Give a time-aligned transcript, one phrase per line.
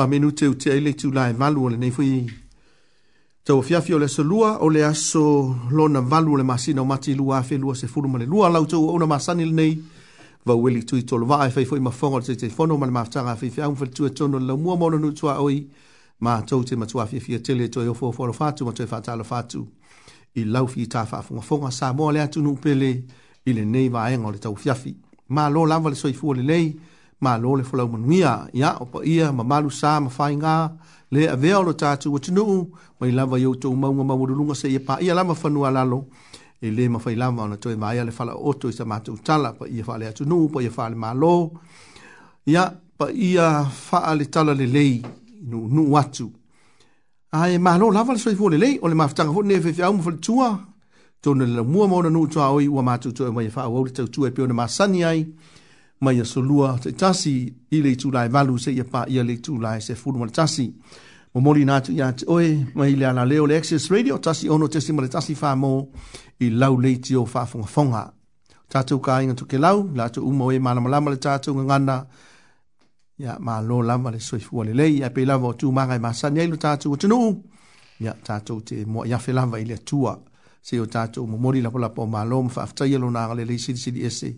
[0.00, 2.26] pa menu te u te aile tu lai valu le nei fui.
[3.44, 5.24] Tau a fiafi o le so lua o le aso
[5.76, 8.64] lona valu le masina o mati lua a fe lua se furuma le lua lau
[8.66, 9.72] tau o una masani le nei.
[10.46, 12.92] Va ueli tui tolo vaa e fai fai ma fongo te te fono ma le
[12.92, 15.68] maftanga a fai fai aungfer tu e tono le mua mono nu tua oi.
[16.24, 19.66] Ma tau te matua fia fia tele toi o fōwhoro fātu ma toi fātala fātu.
[20.40, 22.90] I lau fi tā whaafunga fonga sā mō le atu nupele
[23.44, 24.94] i le nei vaenga o le tau fiafi.
[25.34, 26.68] Mā lō lawa le soifua le lei,
[27.20, 30.34] ma lo le fola umanui a ia o pa ia ma malu sa ma fai
[30.36, 30.54] ngā
[31.12, 32.58] le a vea o lo tātu wa tinu u
[32.98, 36.04] ma i lava yau tau maunga ma wadurunga se ia pa ia lama fanua lalo
[36.64, 39.12] e le ma fai lama ona toi ma ia le fala oto i sa mātu
[39.18, 41.50] utala pa ia fale atu nu pa ia fale ma lo
[42.46, 42.64] ia
[42.98, 44.94] pa ia fale tala le lei
[45.50, 46.26] nu nu watu
[47.36, 49.82] ai ma lo lava le soi fo le lei o le maftanga fo nefe fi
[49.82, 50.48] au mfale tua
[51.20, 53.68] tonu le la mua maona nu tua oi ua mātu tua e ma ia fa
[53.68, 55.20] au le tau tua e pio na masani ai
[56.00, 59.94] mai ia solua se tasi i le itulae valu se ia paia le itulae se
[59.94, 60.74] fulu ma le tasi
[61.34, 64.92] momoli na atu iā te oe mai le alaleo le access radio tasi ono tasi
[64.92, 65.88] ma le tasi famo
[66.40, 68.12] i lau le iti o faafogafoga
[68.72, 72.06] tatou kaiga tokelau latou uma oe malamalama le tatou gagana
[73.18, 76.56] ia malo lama le soifua lelei ae pei lava o tumaga e masani ai lo
[76.56, 77.44] tatou atunuu
[78.00, 80.16] ia tatou te moai afe lava i le atua
[80.62, 84.30] se o tatou momoli lapolapa o malo ma faafetaia lona agalelei silisili ese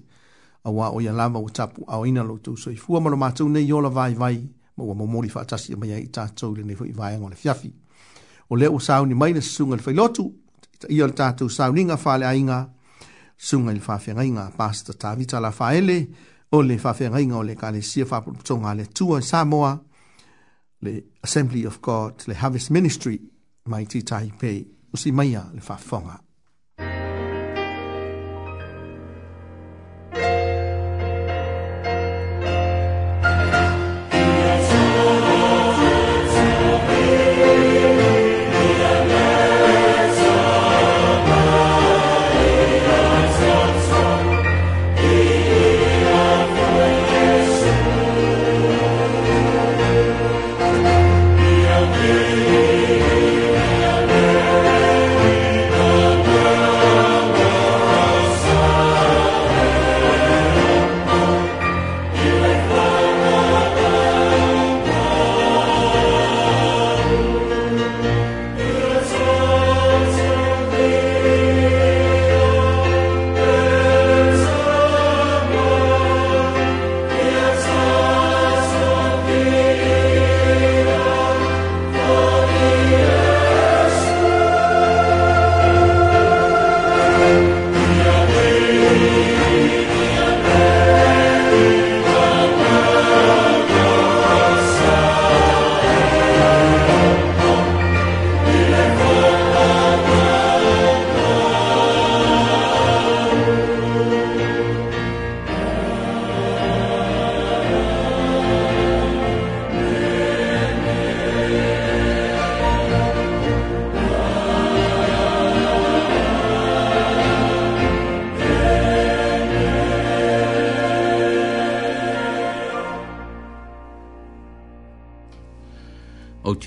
[0.64, 3.88] awa o ia lava ua tapu aoina lo tou soifua ma lo matou nei ola
[3.90, 7.70] vaivai ma ua momoli faatasi a maiai i tatou lenei foi vaeaga o le fiafi
[8.50, 10.24] o lea ua sauni mai le susuga i le failotu
[10.88, 12.58] ia o le tatou sauniga faaleaiga
[13.42, 16.06] susuga i le faafeagaiga pasta tavita la faele
[16.52, 19.78] o le faafeagaiga o le ekalesia faapolopotoga a le atua i samoa
[20.82, 20.92] le
[21.22, 23.18] assembly of god le harvest ministry
[23.66, 24.58] mai titahi pei
[24.94, 26.20] usi maia le faafofoga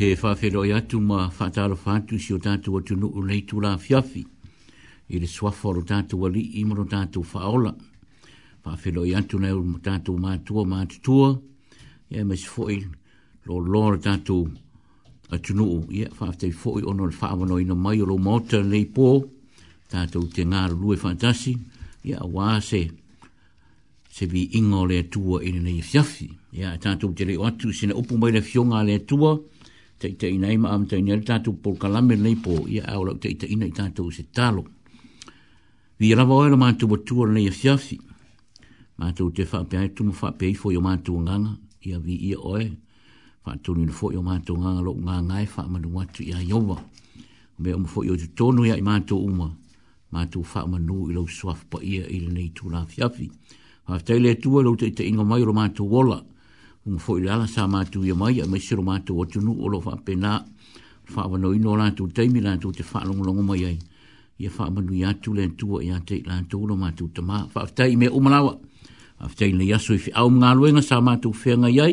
[0.06, 3.78] se whawhero i atu ma whataro whatu si o tātou atu nuu nei tu la
[3.78, 4.24] fiafi.
[5.10, 7.74] I re swaforo tātou ali i moro tātou whaola.
[8.66, 11.32] Whawhero i atu nei uru tātou mātua mātutua.
[11.34, 12.84] E yeah, mes fwoi
[13.50, 14.46] lo lor tātou
[15.34, 15.80] atu nuu.
[15.90, 19.10] E yeah, whawhetei fwoi ono le whaawano ina mai o lo mauta nei pō.
[19.90, 21.56] Tātou te ngāru lue whantasi.
[22.06, 22.84] E wāse
[24.16, 26.30] se vi ingo le atua ina nei fiafi.
[26.52, 29.34] E yeah, tātou te leo atu sina upu mai le fionga le atua
[30.00, 33.34] te te ina ima am te ina tatu por kalame nei po ia aula te
[33.40, 34.64] te ina tatu se talo
[36.00, 37.98] vi la voe la mantu tu ne fiafi
[38.98, 41.52] ma tu te fa pe tu fa pe fo yo mantu nganga
[41.88, 42.68] ia vi ia oe
[43.44, 46.40] fa tu ni fo yo mantu nganga lo nga nga fa ma watu tu ia
[46.52, 46.78] yo wa
[47.62, 49.48] me o fo yo to no ia ma tu uma
[50.12, 53.28] ma tu fa ma nu lo swaf ia il nei tu la fiafi
[53.86, 56.20] fa te le tu te te ingo mai ro mantu wola
[56.86, 59.80] un foi la la sama tu ye mai me sur ma tu tu nu o
[59.80, 60.46] fa pena
[61.04, 63.78] fa va no ino la tu te la tu te fa long long mai ye
[64.38, 67.10] ye fa ma ya tu len tu o ya te la tu lo ma tu
[67.16, 68.54] te ma fa te me o malawa
[69.18, 71.88] fa te ya so fi au nga luenga sama tu fe nga ye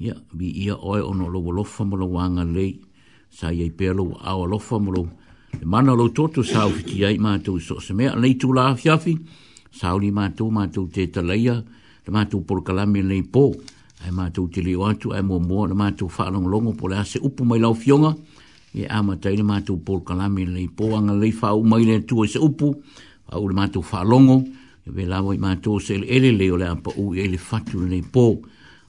[0.00, 2.66] ya bi ia o o no lo lo fa mo lo wa nga le
[3.30, 5.02] sa ye pe lo a o lo fa mo lo
[5.64, 8.74] mana lo to tu sa fi ye ma tu so se me le tu la
[8.74, 9.14] fi fi
[9.78, 11.56] sa li ma tu ma tu te te le ya
[12.14, 13.44] ma tu por kalamin me le po
[14.04, 16.74] ai ma tu te leo atu ai mo mo na ma tu fa long long
[16.76, 18.16] po la se upu mai la fionga
[18.74, 21.84] e ama tai le ma tu pol kalami me le po anga le u mai
[21.84, 22.74] le tu se upu
[23.32, 24.44] a u le ma tu fa long
[24.86, 28.00] e ve la ma tu se ele le leo le apa u ele fatu le
[28.02, 28.40] po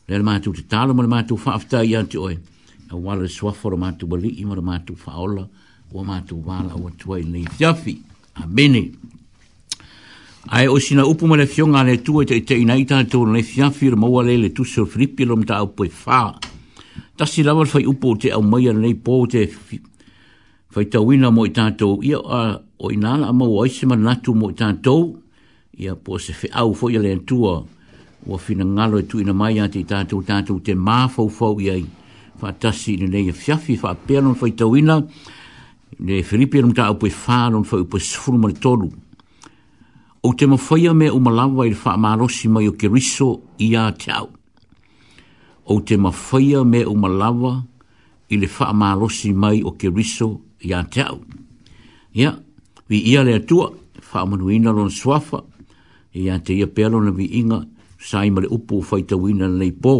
[0.08, 2.38] le ma tu te talo mo le ma tu fa afta i atu oi
[2.90, 5.48] a wala le swa for ma tu bali i mo le ma tu fa ola
[6.06, 8.02] ma tu wala o tu ai le fiafi
[8.36, 8.92] amene
[10.52, 13.96] ai o sina upu mele fionga le tua te te inaita te ono le fiafir
[13.96, 15.66] maua le le tusio fripi lo mta fa.
[15.66, 16.36] poe faa.
[17.16, 19.48] Tasi lawa fai upu o te au maia nei po te
[20.70, 22.02] fai tawina mo i tātou.
[22.04, 25.20] Ia a o inala a maua aise ma natu mo i tātou.
[25.78, 27.64] Ia po se fe au fo ia le antua
[28.26, 31.70] ua fina ngalo e tu ina mai a te tātou tātou te māfau fau i
[31.70, 31.86] ai.
[32.40, 34.98] Fai tasi ni nei a fiafi fai pēlon fai tawina
[36.00, 38.90] le fripi lo mta au poe faa lo fai upu sifuru ma tolu
[40.24, 44.30] o te mawhaia mea o malawa i wha marosi mai o keriso i a tau.
[45.66, 47.60] O te mawhaia mea o malawa
[48.30, 51.20] i le wha marosi mai o keriso i a tau.
[52.16, 52.34] Ia,
[52.90, 53.72] vi ia le atua,
[54.12, 55.44] wha manu ina lona swafa,
[56.14, 57.62] i te ia pelo vi inga,
[58.00, 59.94] sai male upu o whaita wina nei pō.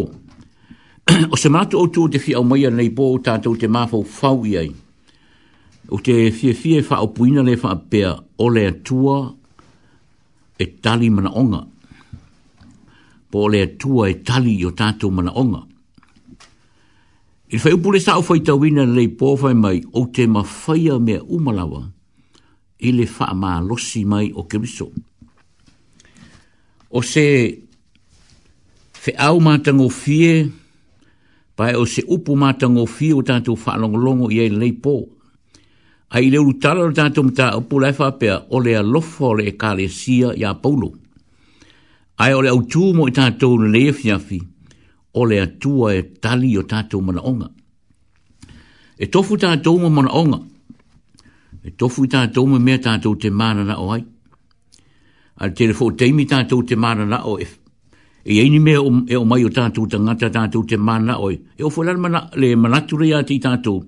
[1.32, 4.04] o se mātu o tū te fi au maia nei pō o tātou te māfau
[4.04, 4.68] fau i
[5.90, 9.16] O te fie fie wha opuina le wha apea o le atua
[10.60, 11.60] e tali mana onga.
[13.30, 15.62] Po le atua e tali i o tātou mana onga.
[17.54, 21.80] Il whai upule sa o whai tawina lei pōwhai mai o te mawhaia mea umalawa
[22.88, 24.88] i le wha maa losi mai o kemiso.
[26.90, 27.26] O se
[29.02, 30.32] whi au mātango fie
[31.56, 35.16] pae o se upu mātango fie o tātou whaalongolongo i ei lei pōwhai
[36.10, 39.52] ai le utala o tātum tā o e whapea o le alofa o le e
[39.58, 40.88] kāle sia i paulo.
[42.20, 44.40] Ai o le au tūmo i tātou le le fiafi,
[45.14, 47.48] o le atua e tali o tātou mana onga.
[49.00, 50.40] E tofu tātou mo mana onga,
[51.64, 54.02] e tofu tātou mo mea tātou te mana na o ai.
[55.40, 57.46] Ai te lefo teimi tātou te mana na o e,
[58.26, 61.38] e eini mea e o mai o tātou tangata tātou te mana o e.
[61.56, 62.02] E o fulan
[62.42, 63.84] le manatu rea te tātou,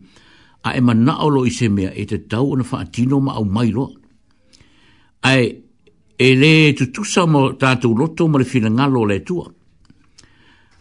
[0.64, 3.32] a e mana o lo i se mea e te tau ona wha atino ma
[3.34, 3.90] au mai loa.
[5.20, 5.62] Ai,
[6.18, 9.46] e le tu mo tātou loto ma le whina ngalo le tua.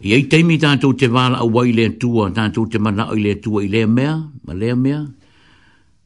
[0.04, 3.34] I ei teimi tātou te wāla au wai le tua, tātou te mana o le
[3.40, 5.02] tua i lea mea, ma lea mea.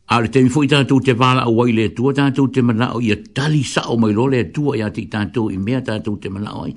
[0.08, 2.90] A le teimi fo i tātou te wāla au wai le tua, tātou te mana
[2.96, 5.80] o i a tali sa o mai lo le tua i ati tātou i mea
[5.82, 6.72] tātou te mana ai.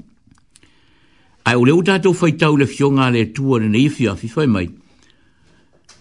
[1.47, 4.67] Ai, o leo tātou whaitau le fionga le tua, ne neifia, fai mai.
[4.67, 4.77] Ai,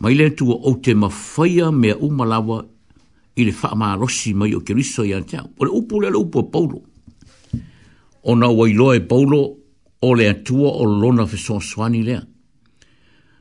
[0.00, 2.58] mai le tu o te mafaia me umalawa
[3.38, 5.42] i le faa maa rosi mai o keriso i antea.
[5.58, 6.82] O le upu le le upu paulo.
[8.24, 9.40] O na wailoa e paulo
[10.02, 12.22] o le atua o lona fe swani lea.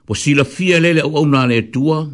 [0.06, 2.08] Po si la fia le au au na le tua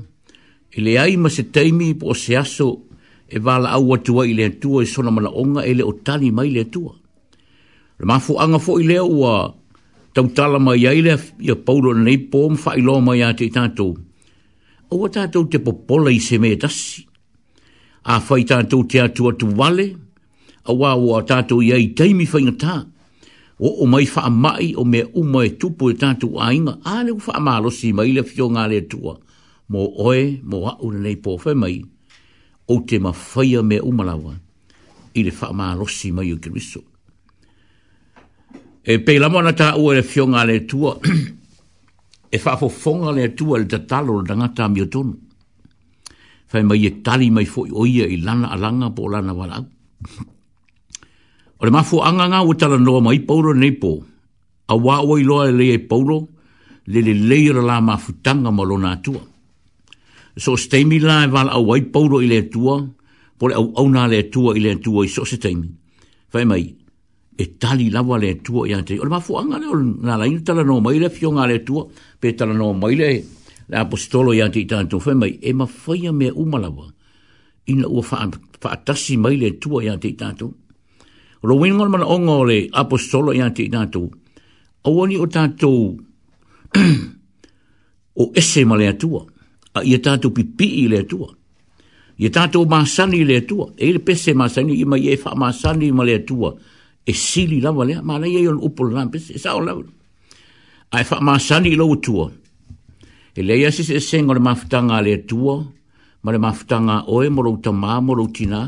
[0.75, 2.83] i le ai ma se teimi po o se aso
[3.27, 6.51] e vala au atua i le atua i e sona malaonga e le otani mai
[6.51, 6.95] le tua.
[7.99, 9.53] Le mafu anga fo i lea ua
[10.13, 13.47] tautala mai ai lea i a paulo na nei po mfa ilo mai a te
[13.49, 13.95] tatou
[14.93, 17.05] o wa tātou te popola i se mea tasi.
[18.13, 19.85] A whai tātou te atu atu wale,
[20.67, 22.77] a wā o a tātou i ai teimi whai ngatā.
[23.63, 26.99] O o mai wha mai o mea uma e tupu e tātou a inga, a
[27.05, 29.15] leu wha amalo si mai le fio ngā le tua.
[29.73, 31.77] Mō oe, mō hau na nei pōwhai mai,
[32.67, 34.35] o te ma whaia mea umalawa,
[35.15, 36.83] i le wha amalo si mai o kiriso.
[38.83, 40.97] E pei lamana tā ua le fio ngā le tua,
[42.33, 44.87] e fa fo fonga le tu al te talo le tanga tun mio
[46.51, 49.65] Fai mai e tali mai fo i oia i lana alanga po lana wala au.
[51.57, 53.91] O le mafu anga ngā o tala noa mai pauro nei po,
[54.69, 56.17] a wā oi loa le e pauro,
[56.91, 59.21] le le leira la mafu tanga ma lona atua.
[60.37, 62.75] So steimi la e wala au ai pauro i le atua,
[63.37, 65.69] po le au na le atua i le atua i so se teimi.
[66.29, 66.69] Fai mai,
[67.35, 69.73] e tali lava le tua ia te o mafu anga le
[70.05, 71.85] na la intala no mai le fionga le tua
[72.19, 73.09] pe tala no mai le
[73.69, 76.85] le apostolo ia te tanto fe mai e ma faia me uma lava
[77.73, 78.29] ina u fa
[78.61, 80.45] fa tasi mai le tua ia te tanto
[81.41, 83.99] ro win ngol man ongo le apostolo ia te tanto
[84.85, 85.67] o oni o tanto
[88.13, 89.25] o esse ma le tua
[89.73, 91.33] a ia tanto pi le tua
[92.21, 95.33] ia tanto ma sani le tua e le pese ma sani i mai e fa
[95.35, 96.51] ma sani ma le tua
[97.05, 99.83] e sili lava lea, ma lai e yon upo lana, pese, e sao lava.
[100.93, 102.29] A e wha maasani i lau tua.
[103.35, 105.57] E lei asis e seng o le le tua,
[106.23, 108.61] ma le mafutanga oe, mo rau tamā, mo rau tina,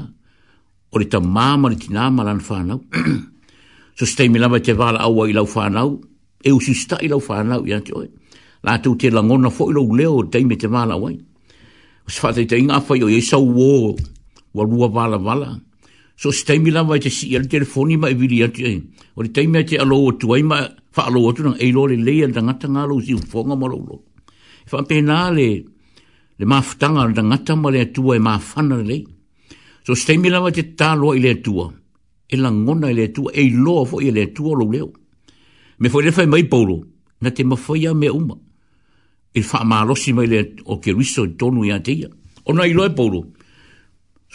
[0.91, 2.79] o le tamā, mo le tina, ma lan whanau.
[3.95, 5.89] so stai mi lava te wala awa i lau whanau,
[6.43, 8.09] e usi sta i lau whanau, i ante oe.
[8.65, 11.11] La tu te langona fo i lau leo, dai me te wala awa.
[12.05, 13.95] O se whatei te inga awha i o e sau wō,
[14.55, 15.55] wa rua wala wala
[16.17, 18.61] so si taimi lawa i e te si ala e telefoni ma i vili atu
[18.63, 18.73] e.
[19.17, 20.59] O le taimi a te alo o tuai ma
[20.95, 23.97] fa alo o tunang eilo le leia da ngata ngalo si ufonga ma lolo.
[24.65, 25.47] I fa e pena le
[26.39, 28.97] le maftanga da ngata ma le atua e mafana le
[29.85, 31.67] So si taimi lawa te talo i le atua.
[32.25, 34.89] E la ngona i le atua e ilo a fo i le atua lo leo.
[35.79, 36.77] Me fo i le fai mai paulo
[37.19, 38.35] na te mafaya me uma.
[39.35, 42.07] I fa maalosi mai le o keruiso tonu i ateia.
[42.49, 42.71] Ona i loe paulo.
[42.71, 43.21] Ona i loe paulo.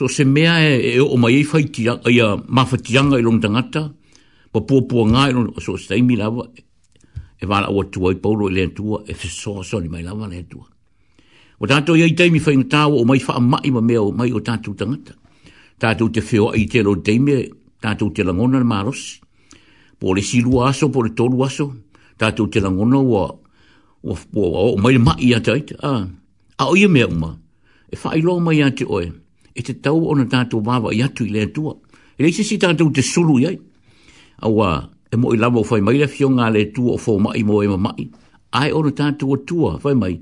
[0.00, 3.42] So se mea e, e o mai e fai ki e a mawhatianga e longa
[3.49, 3.83] tangata,
[4.52, 6.47] pa pua pua ngā e longa, so stai mi lawa,
[7.37, 10.25] e wala awa tua i paulo e lean tua, e fesoa so, soni mai lawa
[10.28, 10.64] lean tua.
[11.61, 14.33] O tātou i aitei mi fai ngatawa o mai wha mai ma mea o mai
[14.33, 15.19] o tātou tangata.
[15.76, 17.37] Tātou te feo a i te lo teime,
[17.85, 19.02] tātou te langona na maros,
[20.00, 21.75] po le silu aso, po le tolu aso,
[22.16, 23.21] tātou te langona o,
[24.00, 25.76] o, o, o, mai le mai i ataita.
[25.85, 26.07] Ah,
[26.57, 27.35] a o ia mea uma,
[27.92, 29.11] e wha i loa mai ate oe,
[29.54, 31.75] e te tau ona tātou wāwa i atu i lea tua.
[32.19, 33.57] E leise si tātou te sulu iai.
[34.47, 37.42] Awa, e mo i lama o whai maira fio ngā le tua o fō mai
[37.47, 38.07] mo e ma mai.
[38.61, 40.14] Ai ona tātou o tua, whai mai.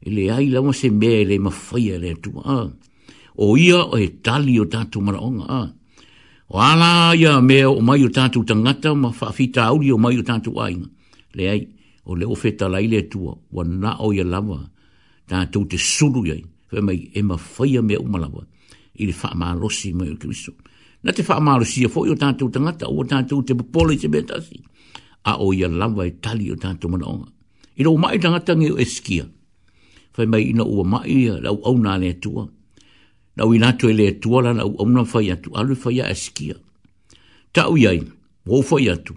[0.00, 2.44] E le ai lama se mea e le ma whai a lea tua.
[2.44, 2.60] A.
[3.42, 5.46] O ia o e tali o tātou maraonga.
[5.46, 5.62] A.
[6.50, 10.24] O ala ia mea o mai o tātou tangata ma whawhita auri o mai o
[10.26, 10.88] tātou ainga.
[11.38, 11.60] Le ai,
[12.10, 14.64] o le ofeta lai le tua, wa na o ia lama.
[15.30, 16.40] Tātou te suru iai,
[16.72, 18.42] whai mai e ma whai a mea umalawa.
[18.42, 18.48] Tātou
[19.00, 20.52] i le whaamalosi mai o Kristo.
[21.04, 24.60] Na te whaamalosi a fo i o tātou tangata, o tātou te popole te betasi,
[25.24, 27.30] a o ia lawa e tali o tātou manaonga.
[27.80, 29.24] I rau mai tangata ngeo e skia,
[30.18, 32.44] whai mai ina ua mai ia lau au nā lea tua,
[33.38, 36.10] na ui nātou e lea tua la au au nā whai atu, alu whai a
[36.12, 36.58] e skia.
[37.56, 38.02] Ta ui ai,
[38.46, 39.16] wau whai atu,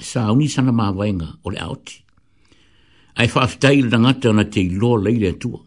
[0.00, 2.00] sa au ni sana mā wainga o le aoti.
[3.20, 5.60] Ai whaafitai le tangata na te i loa leile tua,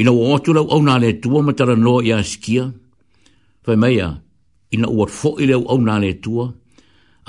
[0.00, 2.64] ina o otu lau au nā le tua matara noa i skia.
[3.66, 4.08] whai meia,
[4.74, 6.48] ina o fo i leu au nā le tua,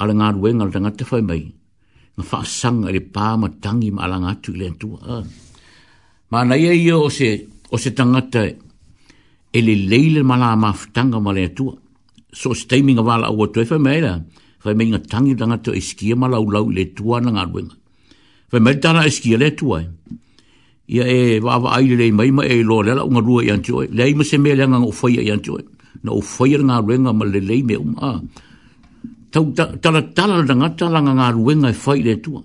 [0.01, 1.43] ala ngā rue ngā rangata whai mei,
[2.17, 5.21] ngā wha sanga le pā ma tangi ma ala ngātu i le tua.
[6.31, 7.29] Mā nei ai e o se,
[7.69, 8.47] o tangata
[9.53, 11.75] e le leile malā maftanga ma le tua,
[12.33, 14.15] so se teimi ngā wala au atu e whai meia,
[14.65, 17.75] mei ngā tangi rangata e skia ma lau lau le tua na ngā rue ngā.
[18.53, 19.87] Whai mei tāna e skia le tua e
[20.89, 24.03] ia e wawa aile le mai mai e lo lela unga rua ian joy le
[24.03, 25.61] ai mase me le nga o foi ian joy
[26.03, 28.19] no o foi nga ma le le me uma ah.
[29.31, 32.43] tau tala tala la tala nga nga ruenga e foi le tua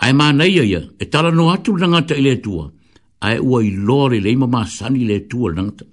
[0.00, 2.70] ai ma nei ia e tala no atu ta nga tele tua
[3.20, 5.84] ai ua i lo le le ma sani le tua nga ta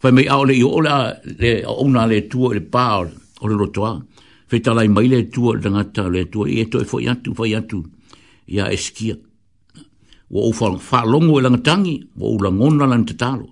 [0.00, 3.96] fai me ao le i ola le ona le tua le pa o le rotoa
[4.46, 7.32] fai tala i mai le tua la ta le tua i eto e foi atu
[7.32, 7.80] foi atu
[8.44, 9.16] ia eskia
[10.30, 13.46] wo o fa fa longo e langa tangi wo o langona lan te talo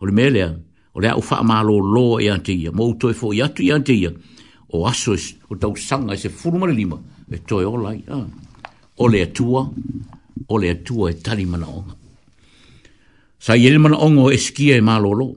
[0.00, 0.44] o le mele
[0.94, 4.10] o le au fa malo lo e antia mo to e fo ya e antia
[4.72, 6.96] o aso e o tau sanga e se furuma le lima
[7.30, 8.00] e to e olai
[8.98, 9.68] o le atua
[10.48, 11.94] o le atua e tali mana onga
[13.38, 15.28] sa i ele mana ongo e skia e malo lo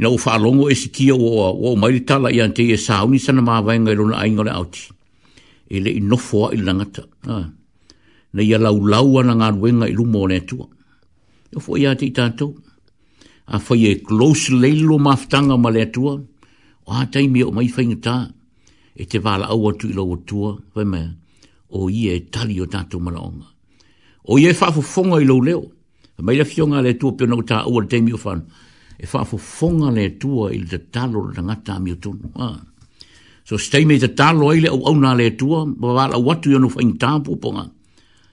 [0.00, 3.04] ina u fa longo e skia o o o mai tala e antia e sa
[3.06, 4.90] unisana ma vainga e lona ainga le auti
[5.70, 7.46] ele i nofoa i langata ah
[8.34, 10.66] na ia lau lau ana ngā ruenga i lumo ne tua.
[11.56, 12.54] E fo ia te i tātou.
[13.50, 16.14] A whai e close leilo maftanga ma le tua.
[16.86, 18.14] O hātai mea o mai whainga tā.
[18.94, 20.54] E te wāla au atu i lau o tua.
[20.74, 21.08] Vai mea.
[21.74, 23.48] O ia e tali o tātou malaonga.
[24.30, 25.64] O ia e whafu fonga i lau leo.
[26.16, 28.46] A e mai la fionga le tua pio nau tā au ala teimi o whanu.
[29.00, 32.30] E whafu fonga le tua i le talo le ngata mi o tonu.
[33.48, 35.64] So stay me te talo aile au au nā le tua.
[35.66, 37.66] Ba wāla watu i anu whainga tāpupo ngā.
[37.66, 37.70] Ah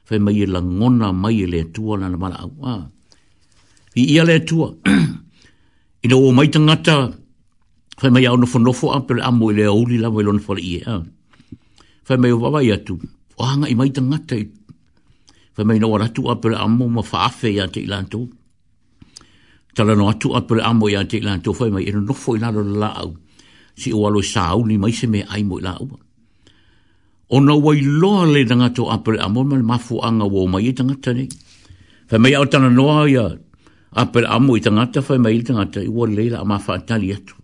[0.07, 2.81] fe mai e la ngona mai e le tua na mala au ah.
[3.99, 4.67] a i ia le tua
[6.03, 6.95] i no mai tanga ta
[8.01, 9.19] fe mai au no fo no fo a pel
[9.57, 10.97] le au li la mo le no fo i a
[12.07, 12.19] fe ah.
[12.21, 12.95] mai o vava ia tu
[13.39, 14.37] o hanga i mai tanga ta
[15.55, 18.19] fe mai no ratu a pel amo ma fa ya ia te ilanto
[19.75, 22.39] tala no atu a pel amo ia te ilanto fe mai e no fo i
[22.43, 23.11] na lo la au
[23.81, 25.87] si o alo sa au ni mai se me ai mo la au
[27.29, 31.11] o na wai loa le nangato apere amo ma mafu anga wo mai i tangata
[31.17, 31.25] ni.
[32.07, 33.23] Fai mai au tana noa ia
[34.01, 37.35] apere amo i tangata fai mai i tangata i wale leila ama whaatali atu.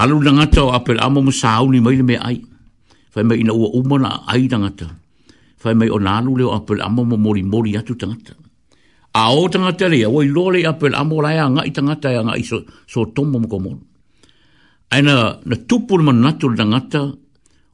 [0.00, 2.38] Alu nangata o apere amo mo sauni mai le me ai.
[3.12, 4.86] Fai mai ina ua umana ai tangata.
[5.62, 8.32] Fai mai o nalu leo apere amo mo mori mori atu tangata.
[9.20, 12.42] A o tangata rea, wai loa le apere amo lai a ngai tangata ia ngai
[12.50, 12.56] so,
[12.92, 13.82] so tomo mo komono.
[14.94, 15.14] Aina
[15.48, 17.02] na tupu na natu tangata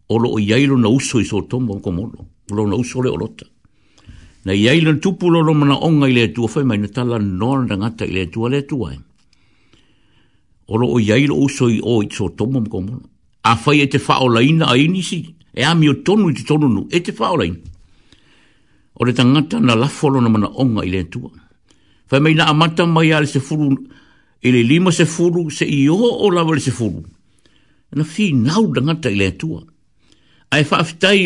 [0.09, 3.47] olo o yailo na uso i sotombo o komono, olo na uso le olota.
[4.45, 7.65] Na yailo na tupu lolo mana onga i le atua fai, mai na tala nora
[7.67, 8.93] na ngata i le atua le atua
[10.67, 13.03] Olo o yailo uso i o i sotombo o komono.
[13.45, 14.41] A fai e te fao a
[14.77, 17.59] inisi, e ami tonu i tonu nu, e te fao la ina.
[18.95, 21.31] O le tangata na lafolo na mana onga i le atua.
[22.07, 23.77] Fai mai na amata mai a se furu,
[24.41, 27.03] i le lima se furu, se i o o lawa le se furu.
[27.93, 29.31] Na fi nau da ngata i le
[30.55, 31.19] ai whaafitai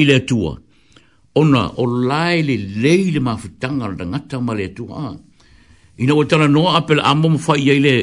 [0.00, 0.52] i le atua.
[1.40, 4.94] Ona, o lai le lei le mawhitanga na ngata ma le atua.
[5.06, 5.16] Ah,
[6.00, 7.94] I na watana noa ape la amom whai ai le,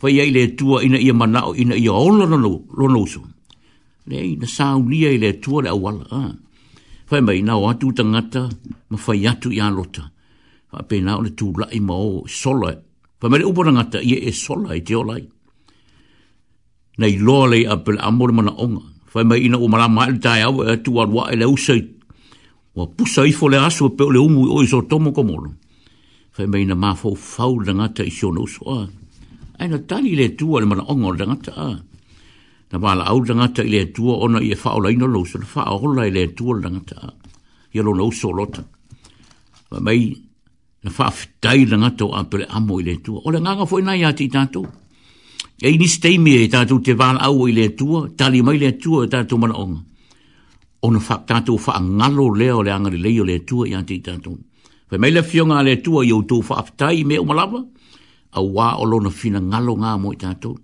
[0.00, 3.20] whai ai le atua ina ia manao, ina ia ono rono usu.
[4.10, 6.04] Lei, na saunia i le atua le awala.
[6.20, 6.32] Ah.
[7.10, 7.16] Ha.
[7.26, 8.42] mai, na o atu ta ngata,
[8.90, 10.04] ma whai atu i lota.
[10.70, 12.70] Whai pe na o le tūla i ma o sola.
[13.18, 15.22] Whai mai le upo na ngata, ia e sola i te olai.
[17.00, 20.18] Nei loa lei ape la amom mana onga fai mai ina o mara mai le
[20.24, 21.82] tai au e atu arua e le usai
[22.76, 25.50] wa pusa ifo le aso e pe o le umu o iso tomo ka molo
[26.34, 28.88] fai mai ina ma fau fau le ngata i siona uso a ah,
[29.64, 31.78] aina tani le tua le mara onga le ngata a ah.
[32.70, 35.24] na wala au le ngata i le tua ona i e fao la ino lo
[35.24, 37.12] so le fao hola i le tua le ngata a ah.
[37.74, 38.62] i alo na uso lota
[39.70, 40.00] fai mai
[40.84, 43.80] na fai fitai le ngata o ampele amo i le tua o le nganga fo
[43.80, 44.62] ina i ati tatu
[45.62, 49.06] e ni steimi e tātou te wāna au i lea tua, tali mai lea tua
[49.06, 49.80] e tātou mana onga.
[50.86, 53.96] Ona wha, tātou wha a ngalo lea o lea angari leio lea tua i ante
[53.96, 54.36] i tātou.
[54.90, 57.64] Whai mei lea fionga lea tua i outou wha aftai me umalawa,
[58.30, 60.54] a wā o lona fina ngalo ngā mo i tātou.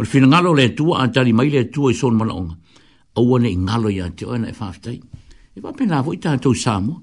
[0.00, 2.58] Ona fina ngalo lea tua a tāli mai lea tua i sona mana onga.
[3.14, 4.98] A wane i ngalo i ante ena e wha aftai.
[5.54, 6.98] E wā pena avu i tātou sāmo.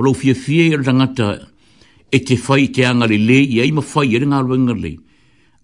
[0.00, 1.34] O lo fia fia i rangata
[2.08, 5.06] e te whai te angari leio, i aima whai i rangaro ingari leio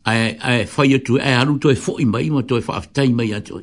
[0.07, 2.65] ai ai fai tu ai aru to e foi mai mo to e e e
[2.65, 3.61] foi fa mai a to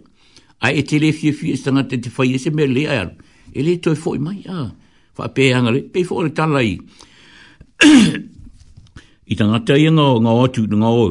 [0.59, 2.97] ai te le fi fi sta te te fai se me le ai
[3.55, 4.67] ele to foi mai ah
[5.15, 6.69] fa pe anga le pe foi le talai
[9.31, 11.05] i tanga te i ngā ngā atu ngā o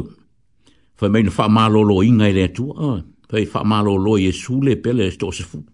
[1.01, 2.69] fai mei na wha mālolo i ngai le atu
[3.31, 5.65] fai wha mālolo i e su le pele to se fu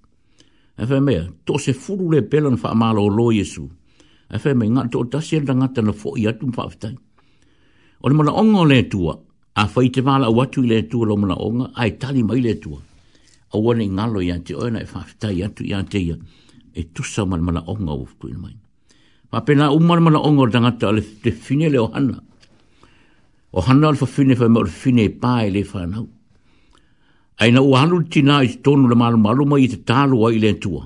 [0.79, 3.67] e fai mea to se furu le pele fa wha mālolo i e su
[4.31, 6.71] e fai mei ngā to tasi e ranga tana fo i atu mwha
[8.03, 9.03] o le mana ongo le atu
[9.59, 12.55] a fai te mala watu i le tua lo mana onga, a tali mai le
[12.63, 12.79] tua.
[13.55, 16.17] A wane ngalo i ante oena e whaftai atu i ante ia,
[16.79, 18.55] e tusa mana mana onga o fukui na mai.
[19.33, 22.17] Ma pena umana mana onga o tangata ale te fine le ohana.
[23.59, 26.07] Ohana ale fa fine fa mao fine e pā e le whanau.
[27.43, 30.53] Aina ua hanu tina i tonu le malu malu mai i te tālua i le
[30.63, 30.85] tua.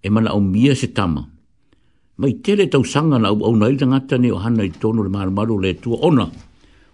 [0.00, 1.28] E mana o mia se tama.
[2.20, 5.60] Mai tele tau sanga na au nai tangata ne ohana i tonu le malu malu
[5.62, 6.28] le tua Ona.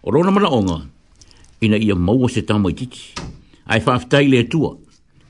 [0.08, 0.80] O rona mana onga,
[1.60, 3.12] ina ia maua se tamo i titi.
[3.68, 4.70] Ai whaftai le tua,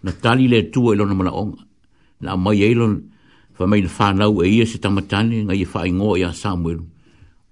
[0.05, 1.63] na tali le tua i e rona mana onga.
[2.23, 2.87] Na mai eilo,
[3.59, 6.31] wha mei na whanau e ia se tamatane, nga ia e wha ingoa e ia
[6.33, 6.79] Samuel,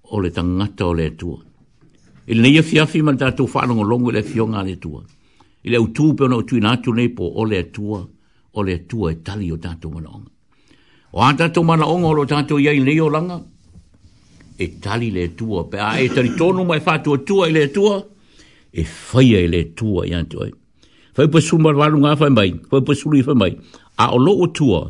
[0.05, 1.39] o le tangata o le tua.
[2.31, 5.01] I le neia fiafi man tātou whanau longo le fionga le tua.
[5.65, 7.99] I le utu peona utu i nātou nei po o le tua,
[8.55, 10.31] o le tua e tali o tātou mana onga.
[11.11, 13.41] O a tātou mana onga o lo tātou iai neio langa,
[14.59, 17.95] e tali le tua, pe a e tali tonu mai fatua tua i le tua,
[18.73, 20.47] e whaia i le tua i antua.
[21.13, 23.51] Fai pa suma lalu ngā whai mai, whai pa suri whai mai,
[24.03, 24.81] a o loo tua,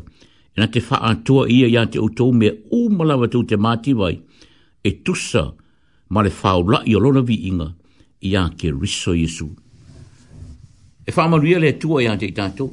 [0.56, 4.16] e na te whaa tua ia i antua utou mea umalawa tu te mati vai,
[4.84, 5.44] e tusa
[6.14, 7.68] ma le whaula i o vi inga
[8.24, 9.50] i a ke riso Jesu.
[11.06, 12.72] E whaa maria le tua i antua i tātou,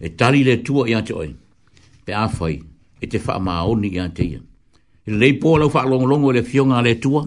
[0.00, 1.34] e tali le tua i antua oi,
[2.04, 2.56] pe a whai,
[3.00, 4.48] e te whaa maa oni i antua
[5.06, 7.24] Le lei po lau fa long long le fionga le tua.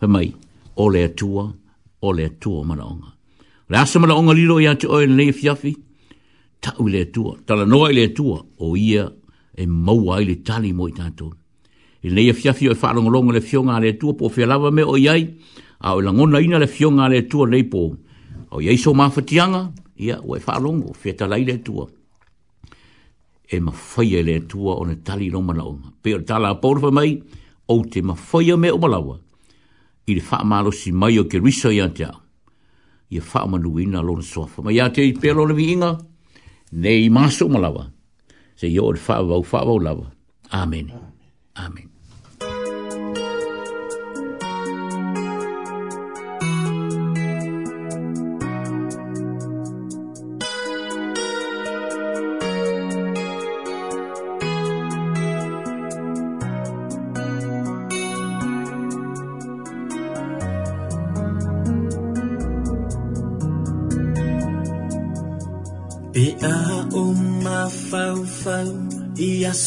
[0.00, 0.34] Pe mai,
[0.74, 1.44] o le tua,
[2.02, 3.06] o le tua mana onga.
[3.68, 5.76] Le asa mana onga lilo ia te oe le lei fiafi,
[6.60, 9.06] ta u le tua, ta la noa le tua, o ia
[9.54, 11.30] e maua ai le tali mo i tātou.
[12.02, 14.70] Le lei fiafi o e fa long long le fionga le tua, po fia lava
[14.72, 15.36] me o iai,
[15.80, 17.94] a o na ina le fionga le tua lei po.
[18.50, 21.86] O iai so mafatianga, ia o e fa long o fia talai le tua
[23.50, 25.54] e ma fai e le tua o ne tali no ma
[26.02, 27.22] Pe o tala a mai,
[27.66, 29.18] o te ma fai me o malawa,
[30.06, 32.20] i le wha si mai o ke risa i ante au.
[33.10, 34.74] I a wha manu ina lona soa mai.
[34.74, 35.96] Ia te i pelo le inga,
[36.72, 37.90] nei i maso malawa.
[38.54, 40.10] Se i o le wha wau, wha wau lawa.
[40.50, 40.92] Amen.
[41.54, 41.87] Amen.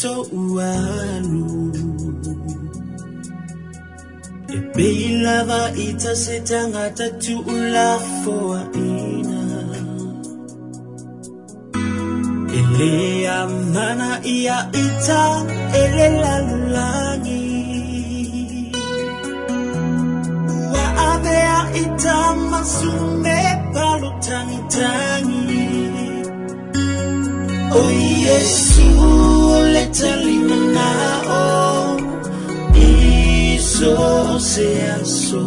[0.01, 1.73] so uwalu
[4.55, 7.05] ebeilava itasetangata
[7.53, 9.41] ulafoa ina
[12.59, 15.21] elea mana ia ita
[15.81, 17.43] elelalulani
[20.73, 22.19] waavea ita
[22.51, 23.39] masume
[23.73, 25.63] palutangitangi
[27.75, 27.91] o oh,
[28.25, 29.30] Jesus
[29.73, 30.37] letterly
[30.73, 31.97] now
[32.73, 35.41] iso sea so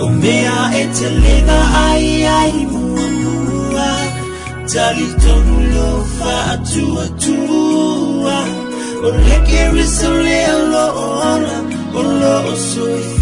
[0.03, 2.07] o mea e te lega ai
[2.39, 3.91] ai mua
[4.71, 8.39] tali tonu lo fa atua tua
[9.03, 10.85] o leke riso leo lo
[11.31, 11.57] ona
[11.93, 13.18] o lo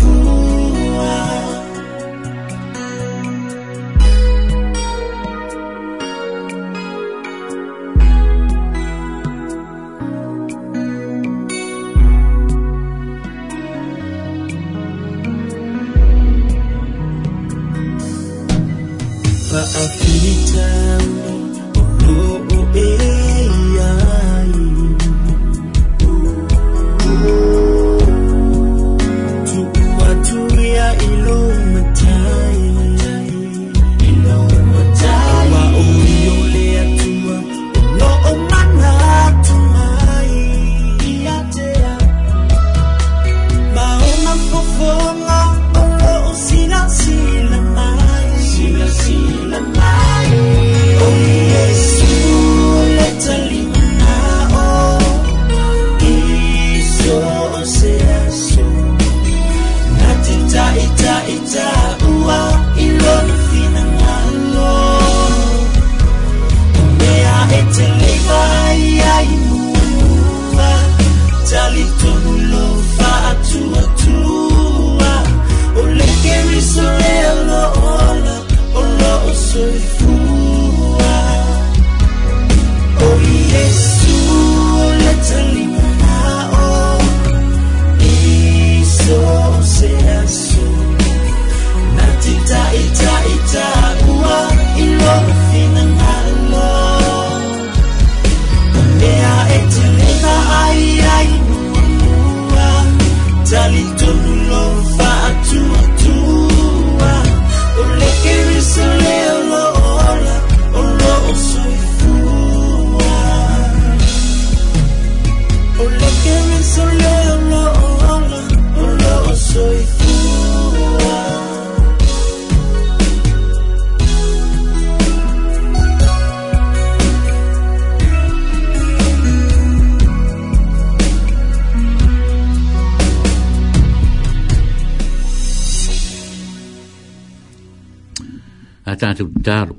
[139.18, 139.76] matu taro.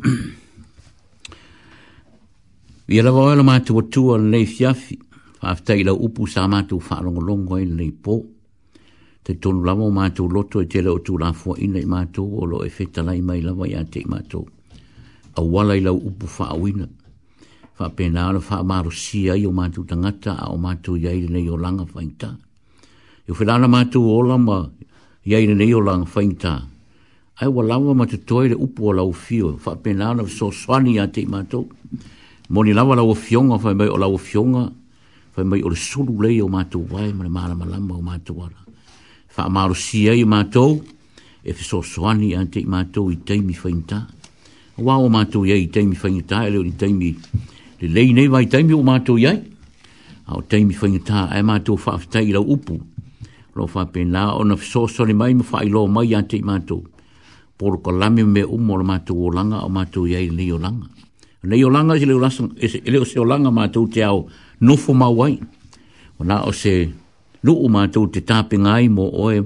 [2.89, 4.99] Vi ala wa ala matu watua lei fiafi,
[5.41, 8.15] fafta ila upu sa matu whaarongolongo e lei po,
[9.25, 12.45] te tonu lawa o matu loto e te leo tu lafua ina i matu, o
[12.51, 14.41] lo e feta lai mai lawa i ate i matu.
[15.39, 16.87] A wala ila upu whaawina,
[17.79, 21.57] whapena ala wha maro si i o matu tangata, a o matu iaire nei o
[21.57, 22.31] langa whaingta.
[23.29, 24.71] Yo whenana matu o lama,
[25.27, 26.55] iaire nei o langa whaingta,
[27.41, 30.99] ai wa lawa ma te toi le upu o lau fio, wha penana so swani
[30.99, 31.69] a te mātou.
[32.51, 34.65] Mo ni lawa lau fionga, wha mai o lau fionga,
[35.37, 38.43] wha mai o le sulu lei o mātou wai, ma le mara malama o mātou
[38.43, 38.59] ara.
[39.37, 40.81] Wha maro si ei mātou,
[41.47, 44.03] e fi so swani a te mātou i teimi whainta.
[44.83, 47.13] Wa o mātou iei i teimi whainta, e leo ni teimi,
[47.79, 49.39] le lei nei vai teimi o mātou iei.
[50.27, 52.81] A o teimi whainta, e mātou wha aftai lau upu,
[53.55, 56.43] lo wha penana, o na fi so swani mai, ma wha ilo mai a te
[56.43, 56.83] mātou.
[57.59, 60.87] por kalame me umo le mātou o langa o mātou iai le o langa.
[61.43, 64.05] Le o langa i le o lasa, i le o se o langa mātou te
[64.07, 64.29] au
[64.63, 65.35] nofo mawai.
[66.23, 66.87] O la o se
[67.43, 69.41] nuu mātou te tāpe ngai mo oe,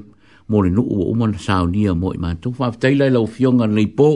[0.53, 2.53] mo le nuu o umana saunia mo i mātou.
[2.59, 4.11] Whaftai lai lau fionga nei pō,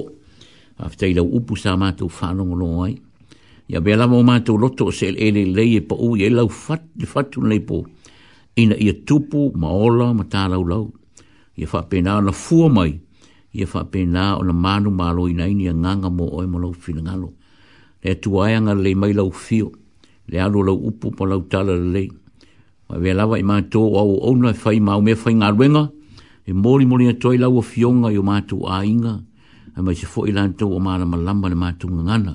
[0.76, 2.98] whaftai lau upu sa mātou whanongo no ai.
[3.72, 6.52] Ia bea lama o mātou loto o se ele lei e pa u, e lau
[6.52, 7.80] fat, fatu nei pō.
[8.60, 10.84] Ina ia tupu, maola, ma tā lau lau.
[11.56, 12.92] Ia whapena na fua mai,
[13.58, 16.72] ia fa pe na o na manu malo ina ini nganga mo o mo lo
[16.72, 17.28] fina ngalo
[18.04, 19.68] le tu ai nga le mai lo fio
[20.30, 22.04] le alo lo upu po lo tala le
[22.88, 25.34] ma ve la vai ma to o au o na fai ma o me fai
[25.40, 25.84] nga ruenga
[26.48, 29.14] e mori mori na toi la o fionga yo ma tu ai nga
[29.76, 32.32] a mai se fo ina to o ma na malamba na ma tu ngana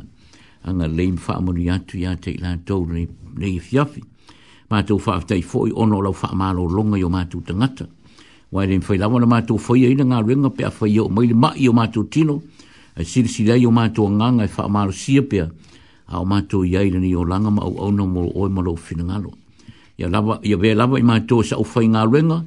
[0.67, 3.01] anga le fa mo ni atu ya te la to le
[3.39, 4.01] le fiafi
[4.73, 7.38] ma tu fa fa fo i ono lo fa ma lo longa yo ma tu
[7.47, 7.86] tangata
[8.52, 11.68] wai rin fai lawa na mātou fai aina ngā pe pia fai o maile mai
[11.68, 12.42] o mātou tino,
[12.98, 15.48] e siri sila i o mātou nganga e wha amaro sia pia,
[16.08, 18.76] a o mātou i aina ni o langa ma au au na molo oi malo
[18.76, 19.32] fina ngalo.
[20.00, 22.42] Ia, lava, ia vea lawa i mātou sa au fai ngā renga,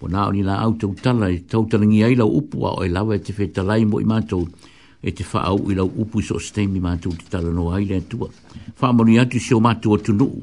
[0.00, 2.72] o nā o ni la au tau tala, e tau talangi ai lau upu a
[2.80, 4.46] o lawa e te fe talai mo i mātou,
[5.04, 8.00] e te wha au i lau upu i so stemi mātou te tala no aile
[8.00, 8.30] atua.
[8.80, 10.40] Wha amaru i atu si o mātou atu nuu,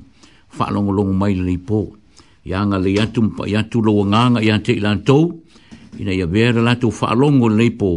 [0.59, 1.89] wha longolongo maile ni pōu
[2.47, 3.21] yang ali le atu
[3.53, 4.99] yang tu lo nga nga ia te ilan
[6.01, 7.91] ina ya vera la tu fa longo lepo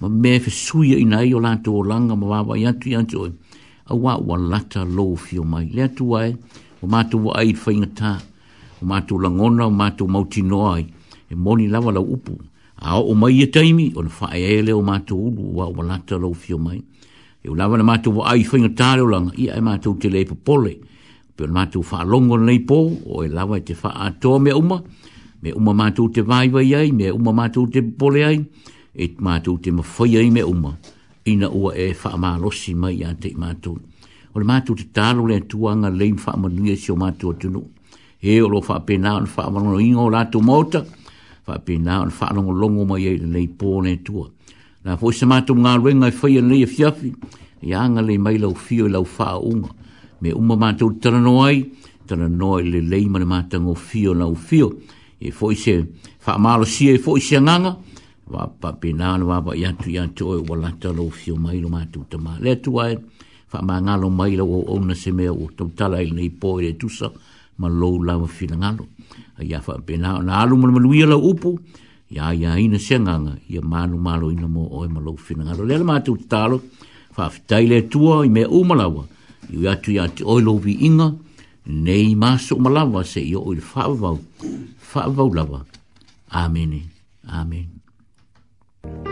[0.00, 3.18] ma me fe suia ina yo la tu langa ma wa ia tu ia tu
[3.28, 6.30] a wa wa la ta lo fi o mai le tu ai
[6.82, 8.10] o ma tu wa ai fa ta
[8.80, 12.34] o ma tu langona o ma tu mau ti e moni lava la upu
[12.80, 15.12] a o mai e taimi on fa ai le o ma e tu
[15.56, 16.80] wa wa la ta lo fi o mai
[17.44, 19.90] e lava na ma tu wa ai fa ta lo langa ai e ma tu
[20.00, 20.72] te le pole
[21.40, 24.82] pe ma tu fa longo nei po o e lava te fa a to uma
[25.42, 28.44] me uma ma te vai vai ai me uma ma te pole ai
[28.92, 30.76] e ma te ma foi ai me uma
[31.24, 33.72] ina ua e fa ma rossi mai ia te ma tu
[34.32, 37.34] o le ma te talo le tuanga le fa ma ni si o ma tu
[37.36, 37.62] te no
[38.20, 40.84] e o lo fa pe na o fa ma no ingo la tu mota
[41.42, 44.28] fa pe na o longo longo mai ai nei po ne tu
[44.84, 47.08] na fo se ma tu ngā ruenga i e whaia nei e fiafi,
[47.62, 49.68] i e anga le mai lau fio i e lau wha unga
[50.20, 51.62] me uma mātou tana noai,
[52.06, 54.70] tana noai le leima le mātango fio na fio,
[55.20, 55.78] e foi se
[56.26, 57.74] whaamalo sia e foi se nganga,
[58.30, 62.06] wapa penana wapa i atu i atu oi wala tala o e fio mailo mātou
[62.10, 62.36] tama.
[62.40, 62.94] Lea tu ae,
[63.52, 67.10] whaamā ngalo mailo o ona se mea o tau tala i nei poe re tusa,
[67.60, 68.86] ma lou lawa fila ngalo.
[69.44, 71.56] Ia wha penana, na alu mana manuia la upu,
[72.10, 75.44] ya ya ina se nganga, ia manu malo ina mo oi e ma lou fila
[75.46, 75.64] ngalo.
[75.68, 76.60] Lea le mātou talo,
[77.16, 79.04] whaafitai le tua i mea umalawa,
[79.54, 81.10] iu atu ia te oilo vi inga,
[81.66, 84.16] nei maso malawa se iu oil fa'avau,
[84.78, 85.64] fa'avau lawa.
[86.30, 86.90] Amen.
[87.26, 87.66] Amen.
[88.90, 89.08] Amen.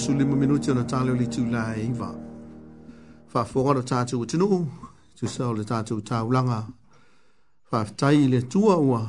[0.00, 2.10] su lima minuti ona tale li tu la e iva.
[3.28, 4.66] Fa fora da tatu u tinu,
[5.18, 6.66] tu sao le tatu u tau langa.
[7.70, 9.02] Fa tai le tua ua.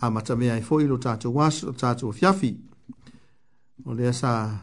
[0.00, 2.50] A matamea e foilo tatu wasu, tatu u fiafi.
[3.86, 4.58] O lea sa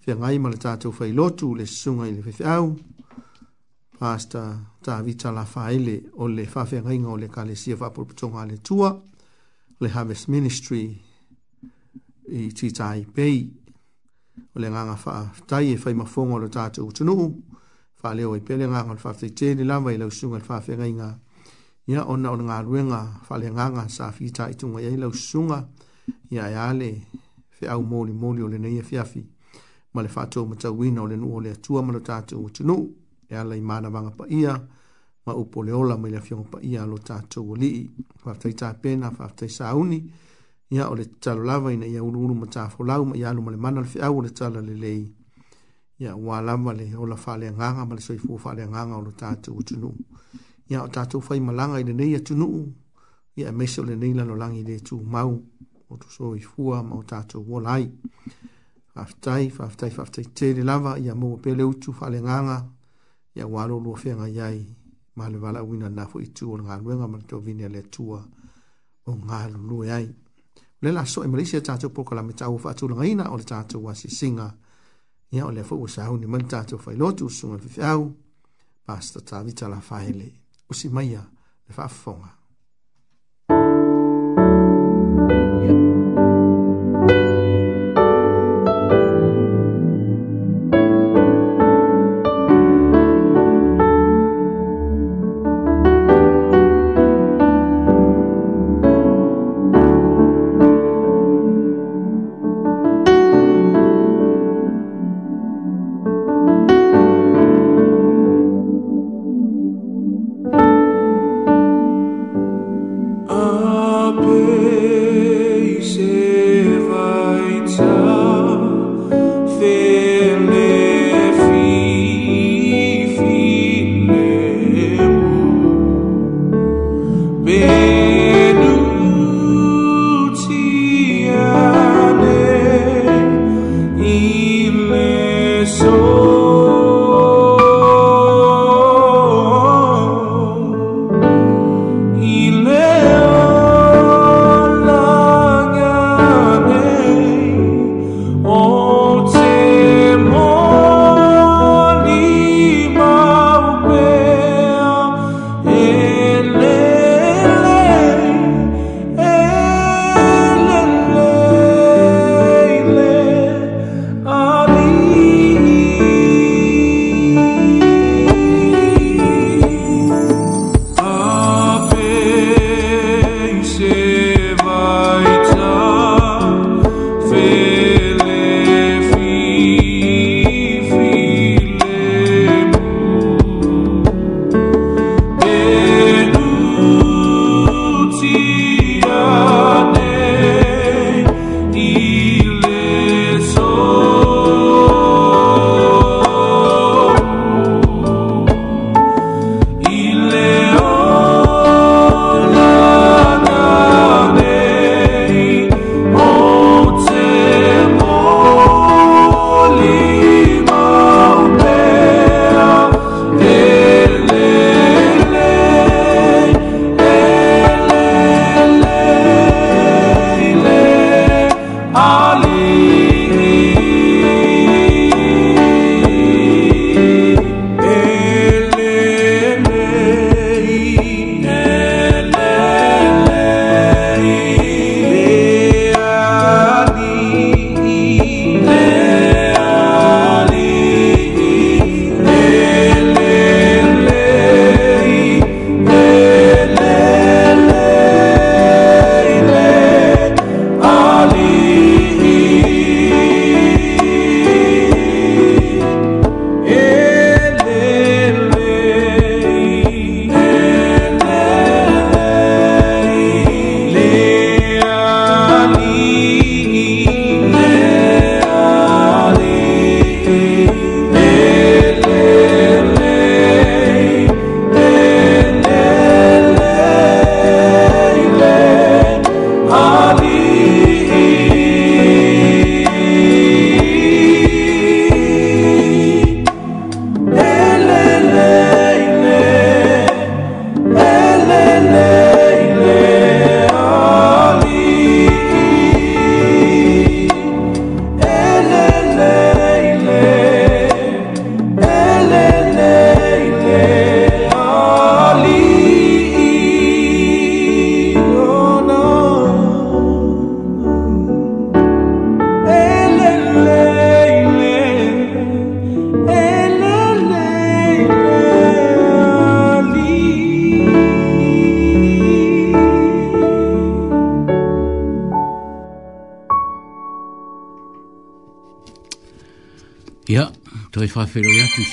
[0.00, 2.76] fia ngai ma le tatu fai lotu le sunga i le fefeau.
[3.98, 4.42] Pasta
[4.82, 8.56] ta vita la faile o le fa fia ngai ngau le kalesia fa purputonga le
[8.62, 8.90] tua.
[9.80, 10.84] Le Harvest Ministry
[12.28, 13.62] i titai pei
[14.54, 17.26] o le nganga faa tai e fai mafongo lo tata utunuhu
[18.00, 20.86] faa leo i pele nganga le faa fite le lava i lausunga le faa fenga
[20.86, 21.08] inga
[21.86, 24.88] ia ona o nga ruenga faa le nganga sa fita i tunga i
[25.28, 25.58] sunga
[26.30, 26.90] ia e ale
[27.56, 29.26] fe au moli moli o le neia fiafi e
[29.92, 32.84] ma le faa tau mata wina o le nuo le atua ma lo tata utunuhu
[33.30, 34.54] e ala i mana vanga pa ia
[35.26, 37.90] ma upo le ola ma ila fionga pa ia lo tata uoli
[38.22, 40.02] faa fite ta pena faa fite sa unii
[40.74, 43.56] ia o le tatalo lava ina ia uluulu ma tafolau ma ia alu ma le
[43.56, 45.02] mana le feau o le tatala lelei
[46.02, 49.94] ia ua lava le ola faaleagaga ma le soifua faaleagaga o lo tatou atunuu
[50.68, 52.66] ia o tatou fai malaga i lenei atunuu
[53.36, 54.78] ia e mese o lenei lalolagi i le
[55.14, 55.42] mau
[55.90, 57.90] o tusoifua ma o tatou ola ai
[58.94, 62.66] faafetai faafetai faafetaitele lava ia mou e pele utu faaleagaga
[63.34, 64.66] ia ua aloolua fenga ai
[65.16, 68.18] ma le valauina lna foʻi tu o le galuega ma le tovini le atua
[69.06, 70.08] o galulue ai
[70.84, 73.44] le la so e Malaysia ta tu pokala me tau fa tu ngaina o le
[73.50, 74.46] ta tu wasi singa
[75.36, 78.02] ya o le fo sa hu ni manta tu fa lo tu sunga fi au
[78.86, 80.28] pasta ta vita la faile
[80.70, 81.22] o si maya
[81.66, 82.30] le fa fonga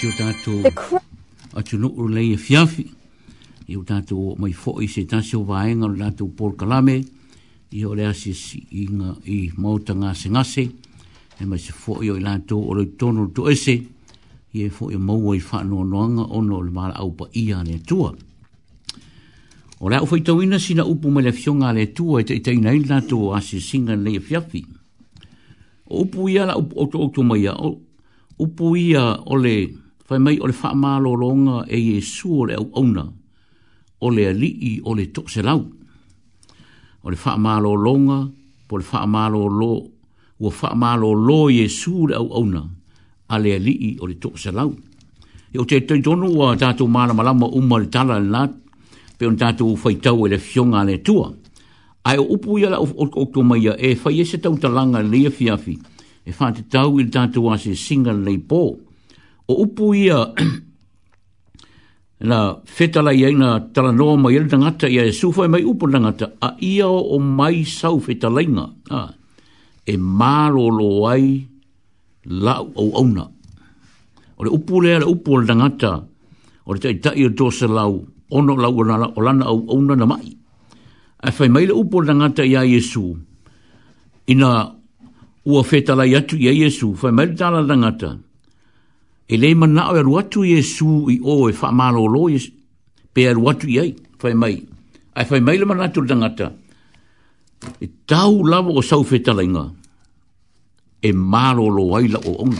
[0.03, 0.63] E si o tātou
[1.53, 2.87] atu no o lei fiafi
[3.69, 6.95] i o tātou o mai fo i se tāse o vāenga o tātou Paul Kalame
[7.03, 8.33] i o le asi
[8.73, 10.63] i, ngā, i mauta ngase ngase
[11.37, 14.71] e mai se fo i o i lātou o le tono to ese i e
[14.73, 17.59] fo i maua i whaano o noanga o no le mara au pa i a
[17.67, 22.23] le tua o le au feitau ina si na upu mai le fionga le tua
[22.23, 24.65] e te i teina i lātou o asi singa le e fiafi
[25.93, 27.75] o upu i ala upu o to o to mai a o
[28.41, 29.55] upu ia ole
[30.11, 33.07] fai mai o le wha malo longa e Yesu o le au auna,
[34.01, 35.71] o le alii o le tok se lau.
[37.03, 38.27] O le wha malo longa,
[38.67, 39.73] po le wha malo lo,
[40.39, 42.63] ua wha malo lo Yesu le au auna,
[43.29, 44.73] a le alii o le tok se lau.
[45.53, 48.51] E o te tei tonu a tātou mana malama umma le tala le nat,
[49.17, 51.31] pe on tātou whaitau e le fionga le tua.
[52.03, 55.79] Ai o upu ia la o kokto mai e whaiese tau talanga le fiafi,
[56.25, 58.90] e whaite tau i le tātou a se singa le pōu
[59.47, 60.25] o upu ia
[62.29, 66.35] na fetala ia ina talanoa mai ele tangata ia e sufa e mai upu tangata
[66.41, 69.09] a ia o mai sau fetala inga ah.
[69.85, 71.41] e malolo ai
[72.27, 73.25] lau au auna
[74.37, 75.91] o le upu lea le upu le tangata
[76.67, 78.05] o le tai tai o tosa lau
[78.37, 78.83] ono lau o
[79.25, 80.29] lana au auna na mai
[81.25, 83.17] a fai mai le upu le tangata ia Yesu
[84.29, 84.69] ina
[85.43, 88.29] ua fetala iatu ia Yesu fai mai le tala tangata ia
[89.31, 92.35] e le mana o e aru atu Iesu i o e wha malo lo i
[93.13, 94.55] pe aru atu i ai, whai mai.
[95.15, 96.51] Ai whai mai le mana atu tangata.
[97.79, 99.63] E tau lava o sau whetalainga,
[101.07, 102.59] e malo lo ai la o onga.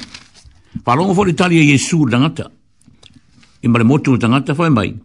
[0.86, 2.50] Whalongo fori tali a Iesu tangata,
[3.62, 4.96] i male motu o tangata whai mai,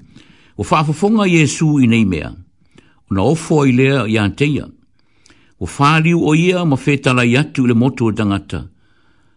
[0.57, 2.31] o whafafonga Iesu i nei mea,
[3.11, 4.69] o na ofo i lea i anteia,
[5.59, 8.63] o whaliu o ia ma whetalai atu le motu o tangata,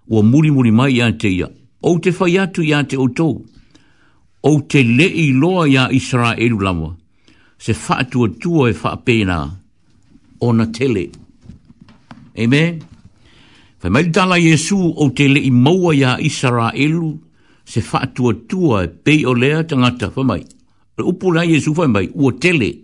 [0.10, 1.50] o muri muri mai i anteia,
[1.82, 3.40] o te whai atu ia te outou,
[4.44, 5.08] o te le
[5.40, 6.96] loa ia Israelu lawa,
[7.58, 9.38] se whaatua tua e whaapena
[10.42, 11.10] o na tele.
[12.38, 12.80] Amen.
[13.82, 17.14] Whai mai tala Jesu o te le i maua ia Israelu,
[17.66, 20.44] se whaatua tua e pei o lea tangata whai mai.
[20.98, 22.76] Le upu na Jesu whai ua tele.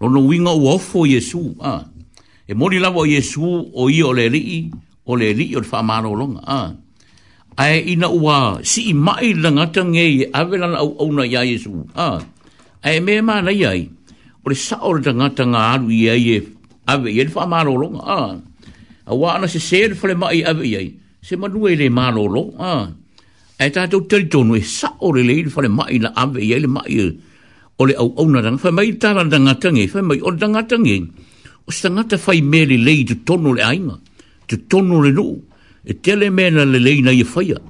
[0.00, 1.82] Rono winga ua ofo Jesu, a.
[2.46, 3.42] E mori lawa Jesu
[3.72, 4.70] o i o le rii,
[5.06, 6.46] o le rii o te whaamaro longa, a.
[6.62, 6.72] Ah
[7.62, 10.04] ae ina ua si i mai langata nge
[10.38, 11.72] awelana au au na Iesu.
[11.96, 12.08] Ha.
[12.82, 13.82] Ae mea mana i ai,
[14.44, 16.38] o le sa ora tangata ngā aru i ai e
[16.92, 18.02] awe i ai, wha mālōlonga.
[18.08, 18.22] Ha.
[19.06, 20.88] A wāna se se e whale mai awe i ai,
[21.22, 22.42] se manu e le mālōlo.
[22.58, 22.70] Ha.
[23.62, 26.60] Ae tātou tari tonu e sa ora le i whale mai la awe i ai
[26.64, 27.08] le mai e
[27.78, 28.58] o le au au na tanga.
[28.64, 30.96] Whai mai tāra tangata nge, whai mai o tangata nge.
[31.64, 33.96] O se tangata fai mele le i tu tonu le ainga,
[34.50, 35.38] tu tonu le nuu.
[35.38, 35.52] No
[35.86, 37.60] e tele mena le leina i faia.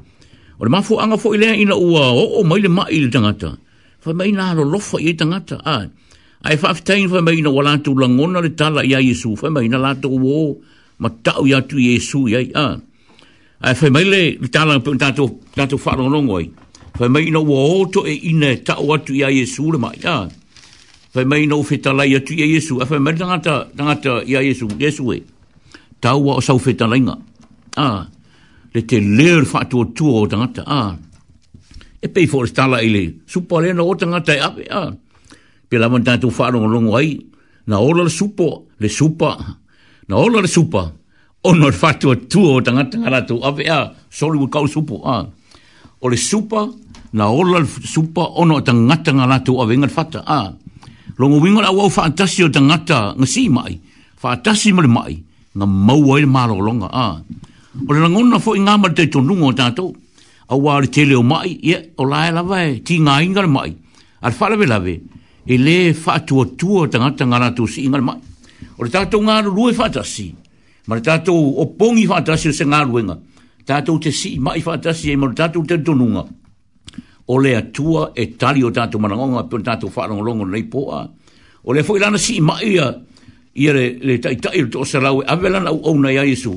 [0.59, 3.09] O le mafu anga fo i lea ina ua o o maile ma i le
[3.11, 3.59] tangata.
[4.01, 5.59] Fa mai na halo lofa i le tangata.
[5.67, 5.89] Ai,
[6.47, 9.35] ai fa aftain fa mai na wala tu langona le tala ia Yesu.
[9.37, 10.55] Fa mai na lato uo
[10.99, 12.49] ma tau ia tu Yesu ia i
[13.65, 16.09] Ai fa mai le tala pe tato tato fa lo
[16.95, 19.97] Fa mai na ua o to e ina e tau atu ia Yesu le mai
[19.99, 20.29] ia.
[21.11, 22.79] Fa mai na ufe tala ia tu ia Yesu.
[22.85, 24.69] Fa mai tangata tangata ia Yesu.
[24.79, 25.19] Yesu e.
[25.99, 27.17] Tau wa o sau fe tala inga.
[27.17, 27.34] Fa
[27.77, 28.07] a ah,
[28.75, 30.91] le te leur fa to to o tangata a ah.
[32.03, 34.91] e pe for stala ile supo le no tangata ngata e pe a ah.
[35.69, 37.19] pe la monta tu faro no longo ai
[37.69, 38.49] na ola le supo
[38.83, 39.31] le supa
[40.09, 40.83] na ola le supa
[41.49, 44.97] o no fa to to o tangata ngala tu a pe a solo ko supo
[45.17, 45.17] a
[46.03, 46.61] o le supa
[47.19, 50.41] na ola le supa o no tangata ngala tu a vinga fata a
[51.19, 53.75] longo wingo la wo fantasio o tangata ngasi mai
[54.23, 55.15] fantasi mai mai
[55.59, 57.17] na mau ai malo longa a ah.
[57.87, 59.93] O le langona fo inga mar te tonungo tātou.
[60.47, 63.73] A wā re tele mai, ia, o lai lawa e, ti ngā inga mai.
[64.21, 64.95] A le whalawe lawe,
[65.45, 68.21] e le whātua tua tangata ngā rātou si inga mai.
[68.79, 70.29] O le tātou ngā rue whātasi,
[70.87, 73.17] ma le tātou o pongi whātasi o se ngā ruenga.
[73.67, 76.23] Tātou te si mai whātasi e ma le tātou te tonunga.
[77.27, 81.03] O le atua e tali o tātou marangonga, pion tātou whārongolongo nei poa.
[81.65, 82.93] O le fo si mai ia,
[83.55, 86.53] ia le taitai o tō se rau e avelana au au nei a Iesu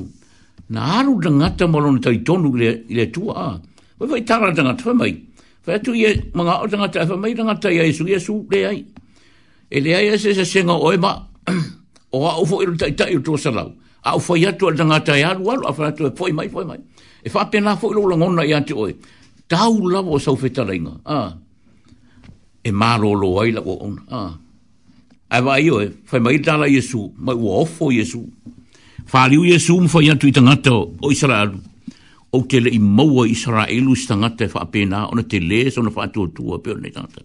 [0.70, 3.50] na aru te ngata malo na tai tonu le, le tua a.
[3.98, 5.12] Wai wai tara te ngata whamai.
[5.64, 8.60] Wai atu ia e mga o te ngata whamai te ngata ia Iesu, Iesu le
[8.70, 8.80] ai.
[9.74, 11.12] E le ai e se se senga oe ma,
[12.16, 13.68] o a ufo iru tai tai utu salau.
[14.08, 16.32] A ufo i atu a te ngata ia aru aru, a whan atu e poi
[16.32, 16.78] mai, poi mai.
[17.26, 18.92] E wha pena fo ilo langona i ante oe.
[19.48, 20.94] Tau lavo o sau whetara inga.
[21.08, 21.32] Ah.
[22.60, 24.02] E maro lo ai la o ona.
[24.10, 24.32] Ah.
[25.32, 28.22] Ai wai oe, whai mai tala yesu, mai ua ofo yesu.
[29.08, 31.54] Whāliu Iesu umwha i atu i tangata o Israel,
[32.30, 35.88] O te le i maua Israelu i tangata e whaapena, ona te le, so na
[35.88, 37.22] whaatua tua peo nei tangata.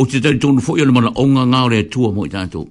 [0.00, 2.62] O te tari tonu fo i mana onga ngā re tua mo i tangata.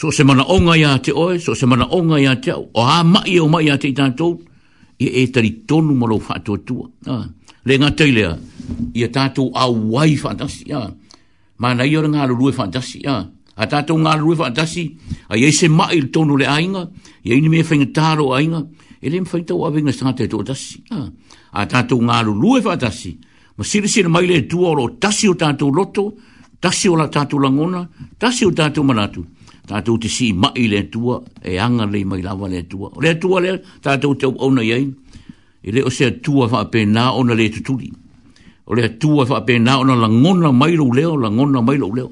[0.00, 2.64] So se mana onga i te oe, so se mana onga i te au.
[2.72, 4.30] O ha mai e o mai a te i tangata,
[5.04, 6.88] i e tari tonu malo whaatua tua.
[7.04, 7.26] Ah.
[7.68, 8.32] Le ngā teilea,
[8.96, 10.88] i a tangata au wai fantasi, ah.
[11.60, 13.26] mana i ora ngā lulu fantasi, ah,
[13.56, 14.84] a tātou ngā rue whaatasi,
[15.30, 16.88] a iei se mai il tonu le ainga,
[17.24, 18.64] iei ni mea whainga tāro ainga,
[19.04, 20.78] e le mwhaitau a wenga sanga te tōtasi.
[21.52, 23.14] A tātou ngā rue whaatasi,
[23.56, 26.12] ma siri siri mai le tua oro tasi o tātou loto,
[26.60, 27.82] tasi o la tātou langona,
[28.18, 29.24] tasi o tātou manatu.
[29.68, 32.90] Tātou te si mai le tua, e anga le mai lawa le tua.
[33.00, 34.88] Le tua le, tātou te ona iei,
[35.62, 37.92] e le o se tua whaapena ona le tuturi.
[38.66, 42.10] O le tua whaapena ona langona mai lo leo, langona mai lo leo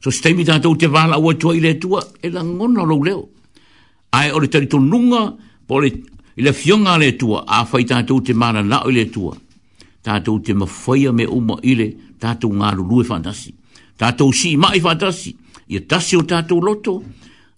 [0.00, 3.28] so stay mi tanto te vala o tu ile tu e la ngona lo leo
[4.12, 5.36] ai ole tari tu nunga
[5.66, 5.92] pole
[6.36, 9.28] ile fionga le tu a fai tanto te mana na ile tu
[10.00, 13.54] tanto te ma foi me uma ile tanto nga lu lu fantasi
[13.96, 15.36] tanto si mai fantasi
[15.68, 17.02] ye tasi o tanto loto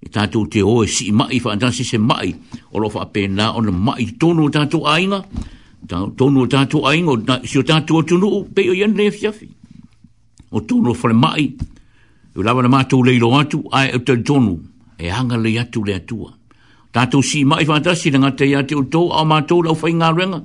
[0.03, 2.35] e tanto te o si mai fantasi se mai
[2.73, 5.23] o lo fa pena o no mai tonu tanto ainga
[5.87, 9.47] tonu tanto ainga si tanto tu no pe yo ne fiafi
[10.51, 11.55] o tonu fo mai
[12.35, 14.59] u lava na le leilo atu, ai e te tonu,
[14.99, 16.27] e hanga le atu le atu.
[16.93, 20.43] Tātou si mai whātasi na ngata ia te utou, au mātou lo whai ngā renga,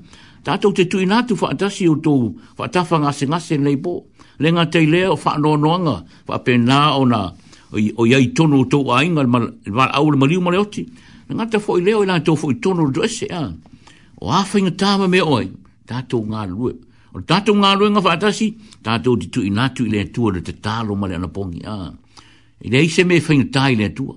[0.47, 3.97] tātou te tui nātu whātasi utou, whātafa ngase ngase lei bō,
[4.39, 7.25] le ngata i lea o no noanga, fa pena ona
[7.75, 10.88] o iai tonu utou a inga, au le maliu male oti,
[11.27, 13.27] na ngata fo i leo i lātou fo i tonu utou ese,
[14.21, 15.49] o afinga tama me oi,
[15.88, 16.75] tātou ngā lue,
[17.18, 18.51] O tātou ngā ruenga whātasi,
[18.86, 21.63] tātou di tu inatu i lea tua le te tālo male ana pongi.
[21.65, 21.89] Ah.
[22.61, 24.13] I lei se me whaina tāi lea tua.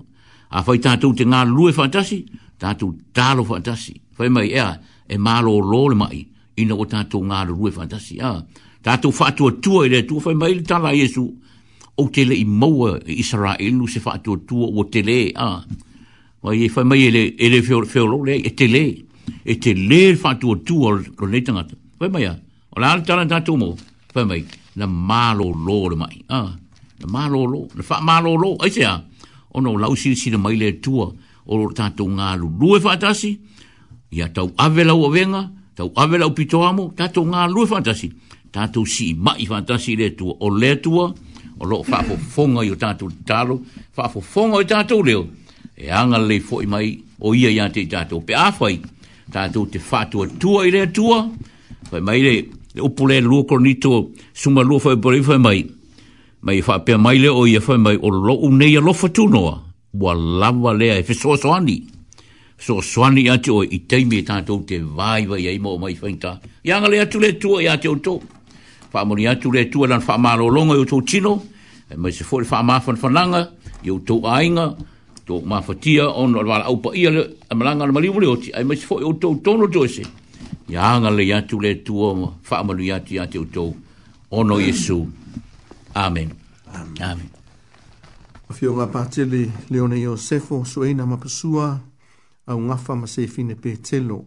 [0.53, 2.19] A whai tātou te ngā lue whātasi,
[2.61, 3.95] tatou tālo whātasi.
[4.19, 4.75] Whai mai ea,
[5.09, 6.19] e mālo role mai,
[6.61, 8.19] ina o tātou ngā lue whātasi.
[8.21, 8.43] Ah.
[8.85, 11.25] Tatou whātua tua i lea tua, whai mai le la Iesu.
[12.01, 15.19] O te le i maua i Israelu se whātua tua o te le.
[15.41, 15.63] Ah.
[16.45, 18.85] Whai e whai mai ele, ele feo, feo lo le, e te le.
[19.41, 21.43] E te le whātua tua lo le
[22.01, 22.37] Whai mai ea.
[22.75, 23.75] O la ala tala tatu mo,
[24.13, 24.43] pa mai,
[24.75, 26.23] na malo lo le mai.
[26.29, 26.53] Ah,
[26.99, 29.01] na malo lo, na fa malo lo, ai se a.
[29.53, 31.07] O no, lau si si na mai le tua,
[31.45, 33.29] o lo tatu ngā lu lue fatasi,
[34.15, 35.41] ia tau ave lau avenga,
[35.75, 38.09] tau ave lau pito amo, tatu ngā lue fatasi.
[38.51, 41.11] Tatu si mai fatasi le tua, o le tua,
[41.59, 43.59] o lo fa fo fonga yo tatu talo,
[43.95, 45.27] fa fo fonga yo tatu leo.
[45.75, 48.79] E anga le fo i mai, o ia ia te tatu, pe afai,
[49.31, 51.19] tatu te fatua tua i le tua,
[51.91, 52.21] Pai mai
[52.79, 55.59] o pule lua ko ni tō suma lua e bori whai mai.
[56.41, 58.93] Mai fa whapea mai le o i whai mai o lo u nei a lo
[58.93, 59.55] whatunoa.
[59.93, 61.81] Wa la wa lea e whesoa soani.
[62.57, 65.97] So soani ya o i teimi e tātou te vai vai e ima o mai
[66.01, 66.39] whainta.
[66.63, 68.21] Ianga le atu le tua i ati o tō.
[68.93, 71.35] Whamori atu le tua fa whamalo longa i o tō tino.
[71.89, 73.49] E mai se ma whamafan whananga
[73.83, 74.75] i yo to ainga.
[74.77, 74.85] to
[75.35, 78.51] Tō mafatia ono alwala aupa ia le amalanga na maliwuleoti.
[78.57, 80.01] E mai se fori o to tono tō jo se
[80.71, 82.13] ia anga le atu le tua
[82.49, 83.75] whaamalu iati ate utou
[84.31, 85.07] ono Yesu
[85.93, 86.29] Amen
[87.03, 87.29] Amen
[88.49, 91.65] A fio ngā pātele Leone Iosefo so eina ma pasua
[92.47, 94.21] au ngafa ma se fine pe telo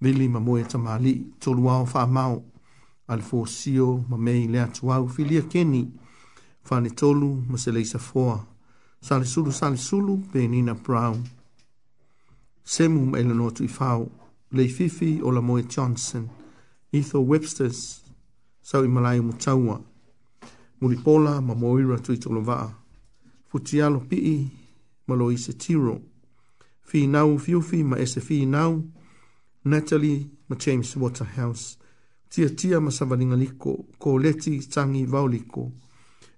[0.00, 2.42] vili ma moe ta mali tolu au wha mau
[3.06, 5.84] al fosio ma mei le atu au filia keni
[6.70, 8.40] whane tolu ma se leisa foa
[9.02, 11.22] sale sulu sale sulu pe nina brown
[12.64, 14.10] semu ma ele no tui whao
[14.54, 16.28] le fifi o la moe Johnson,
[16.92, 18.00] Itho Webster's,
[18.62, 19.80] sau i malai mo taua.
[20.80, 20.96] Muli
[21.40, 22.68] ma moira tui tolo vaa.
[23.50, 24.50] Futialo pii,
[25.06, 26.00] malo i se tiro.
[26.82, 27.38] Fi nau
[27.84, 28.44] ma ese fi
[29.64, 31.76] Natalie ma James Waterhouse.
[32.28, 35.72] Tia tia ma savalinga liko, ko leti tangi vauliko.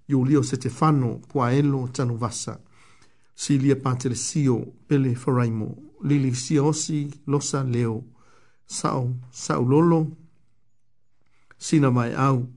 [0.09, 2.17] Iulio se te fano, puaelo tanu
[3.37, 8.03] Silia pantele sio, pele Pele foraimo lili siosi losa leo
[8.65, 10.07] sao sao lolo
[11.57, 12.47] sina mai au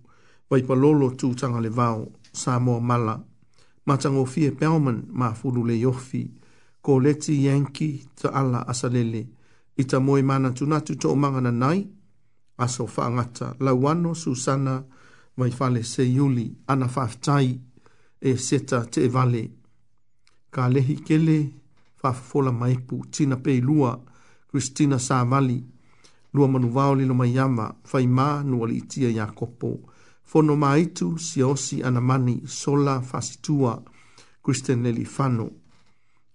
[0.51, 3.23] vai pa lolo tu tanga le vao sa mo mala
[3.87, 6.31] ma tango fie pelman ma fulu le yofi
[6.85, 9.21] ko leti yanki ta ala asalele
[9.77, 11.81] i ta moe mana tunatu to manga na nai
[12.65, 14.75] aso whaangata lawano susana
[15.39, 17.49] mai fale se yuli ana faftai
[18.21, 19.43] e seta te vale
[20.55, 21.39] ka lehi kele
[22.03, 24.01] fafola maipu tina pei lua
[24.51, 25.65] Kristina Savali
[26.35, 29.81] lua manu vao lilo mai ama fai ma nua li itia ya kopo
[30.25, 33.83] fono maitu si osi anamani sola fasitua
[34.43, 35.51] Kristen Lely Fano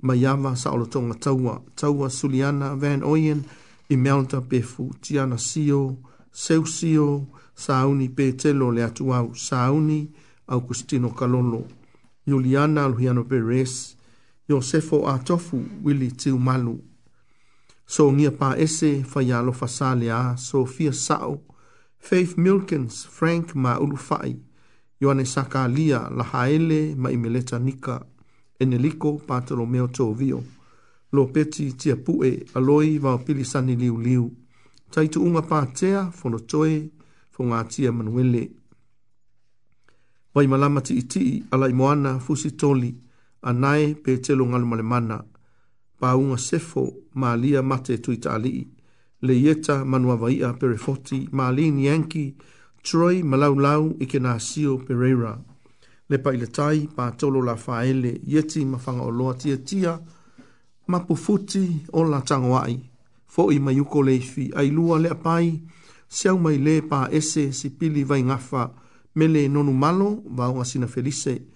[0.01, 3.43] mai ama sa olotonga taua taua Suliana Van Oyen
[3.89, 5.97] imelta pefu tiana sio
[6.31, 10.11] seu sio sauni petelo le atuau sauni
[10.47, 11.63] Augustino Calolo
[12.27, 13.92] Juliana Luhiano Perez
[14.49, 16.83] Yosefo a tofu wili tiu malu.
[17.85, 21.41] So ngia pa ese fa yalo fasale a Sofia Sao,
[21.99, 24.35] Faith Milkins, Frank ma ulufai,
[25.01, 28.05] Yoane Sakalia la haele ma imeleta nika,
[28.59, 30.43] Eneliko pa Tolomeo Tovio,
[31.13, 34.31] lo peti tia pue aloi va pili sani liu liu,
[34.91, 36.89] taitu unga pa tea fono toe
[37.31, 38.49] fo ngā tia manuele.
[40.33, 42.93] Vai malamati iti alai moana fusi toli,
[43.43, 45.17] anai pe telo ngalo male mana,
[45.99, 46.83] pa sefo
[47.15, 48.67] ma lia mate tu itali,
[49.21, 52.25] le ieta manua vaia pere foti, ma li nianki,
[52.85, 55.33] troi malau lau ike na sio pereira,
[56.09, 59.93] le pa ile tai pa tolo la faele, yeti mafanga oloa tia tia,
[60.91, 61.63] ma pufuti
[61.97, 62.75] o la tangwai,
[63.33, 65.47] fo i mayuko le fi, ai lua le apai,
[66.17, 68.63] seau mai le pa ese si pili vai ngafa,
[69.15, 71.52] mele nonu malo, vaunga sina felice, felice,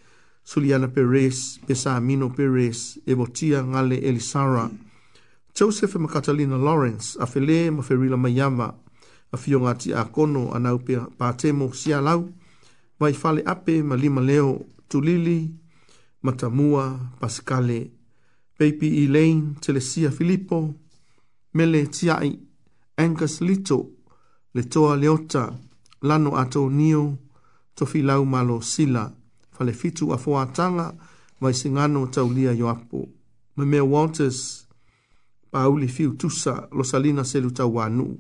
[0.48, 4.72] Suliana Perez, Besa Amino Perez, Ebotia Ngale Elisara,
[5.54, 8.74] Joseph and Catalina Lawrence, Afele Maferila Mayama,
[9.34, 12.32] Afiongati Akono, Anaupe Patemo Sialau,
[12.98, 15.52] Vaifale Ape, Malima Leo, Tulili,
[16.24, 17.92] Matamua, Pascale,
[18.58, 20.74] Baby Elaine, Telesia Filippo,
[21.56, 22.40] Mele Tiai,
[22.98, 23.90] Angus Lito,
[24.56, 25.54] Letoa Leota,
[26.04, 27.18] Lano Atonio,
[27.76, 29.12] Tofilau Malo Sila,
[29.58, 30.94] fale fitu a fo atanga
[31.42, 33.08] mai singano tau lia yo apo.
[33.58, 34.68] Me me Walters
[35.52, 38.18] pauli fiu tusa lo salina selu tau wanu.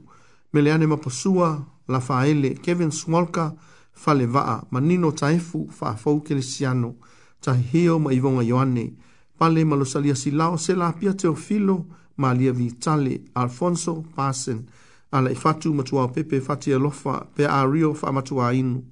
[0.54, 3.54] Me leane mapasua la faele Kevin Swalka
[3.94, 6.96] fale vaa manino taifu faa fau kelesiano
[7.42, 8.94] tahi hio ma ivonga yoane.
[9.40, 11.86] Pale malosalia silao se la pia teofilo
[12.18, 14.66] ma lia vitale Alfonso Parson
[15.12, 18.84] ala ifatu matua pepe fatia lofa pe a rio fa matua inu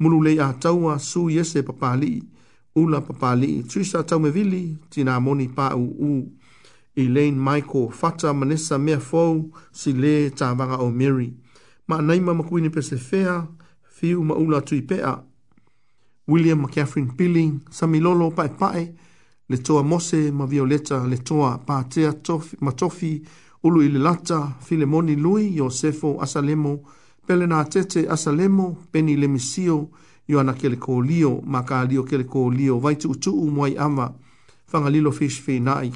[0.00, 2.22] mulu le a taua su yese papali
[2.76, 6.12] ula papali tuisa tau me vili tina moni pa u u
[6.96, 11.32] Elaine Michael fata manessa mea fou si le tawanga o Mary
[11.88, 13.46] ma naima makuini pese fea
[13.96, 15.22] fiu ma ula tui pea
[16.28, 18.94] William ma Catherine Pilling sami lolo pae pae
[19.48, 23.22] le toa mose ma violeta le toa pa tea tofi, ma tofi
[23.62, 26.72] ulu ili lata file moni lui yosefo asalemo asalemo
[27.26, 29.88] pele na tete asa lemo peni le misio
[30.28, 34.14] yo ana kele ko lio ma lio kele ko lio vai tu tu moi ama
[34.66, 35.90] fanga lilo fish fe na i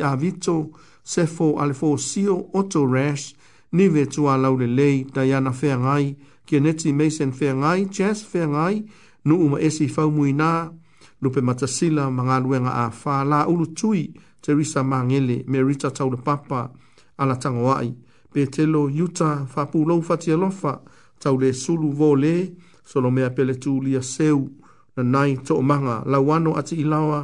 [0.00, 0.70] a vito
[1.02, 1.52] se fo
[1.96, 3.34] sio oto rash
[3.72, 6.16] ni ve tu ala ule lei tayana fe ngai
[6.46, 8.84] ke neti mason fe ngai chess fe ngai
[9.24, 10.70] nu uma esi fa mui na
[11.20, 14.12] lupe matasila manga luenga a fa la ulu tui
[14.46, 16.70] Teresa Mangele, Merita Taulapapa,
[17.18, 17.82] Alatangawai.
[17.82, 17.94] Alatangawai
[18.36, 20.80] petelo yuta fapulou fatialofa
[21.20, 22.52] taule sulu vole solo
[22.84, 24.38] solomea pele tulia seu
[24.96, 27.20] na to nanai toʻomaga lauano ati ilawa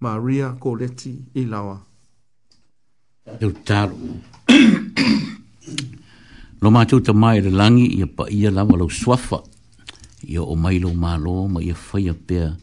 [0.00, 1.78] maria koleti ilawa
[6.62, 9.40] lo matou tamā i le lagi ia paia lava lau suafa
[10.28, 12.56] ia o mai lou mālō ma ia faia pea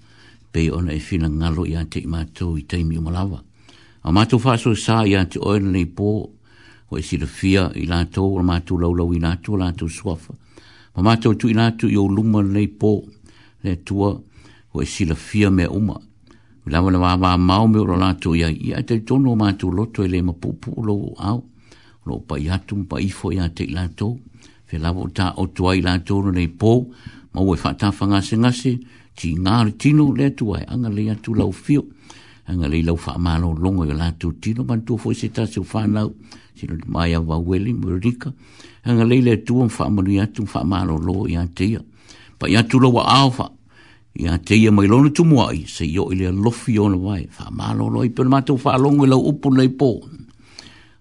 [0.51, 3.39] pe ona e finagalo iā te i matou i taimi uma lava
[4.07, 6.07] a matou faasoesā iā te oe lenei pō
[6.91, 10.33] o e sirafia i lātou o mātou laulau i lātou o lātou suafa.
[10.95, 12.91] Ma mātou tu i lātou i o luma nei pō
[13.65, 14.11] le tua
[14.71, 15.95] o e sirafia mea uma.
[16.67, 18.53] I lawa na wāwā māo me o la lātou i ai.
[18.71, 21.43] Ia te tono o mātou loto e le ma pūpū o lau au.
[22.05, 24.19] Lo pa i hatu mpa i fo i ate i lātou.
[24.69, 26.71] Fe lawa o tā o tua i lātou no nei pō.
[27.33, 28.75] Ma ue whātāwha ngase ngase.
[29.17, 31.85] Ti ngāri tino le tua e anga le atu lau fio.
[32.51, 34.65] Anga le lau whaamālo longo i lātou tino.
[34.65, 36.13] Mantua fo i se tāse o whānau
[36.55, 38.31] sino le mai ava ueli murika
[38.85, 40.01] hanga leile tu un fa mo
[40.33, 41.79] tu fa ma lo lo tia
[42.39, 43.51] pa ya tu lo wa alfa
[44.15, 47.49] ya tia mai lo tu mo ai se yo ile lo fi on vai fa
[47.51, 50.01] ma lo lo i per ma tu fa lo ngue upu nei po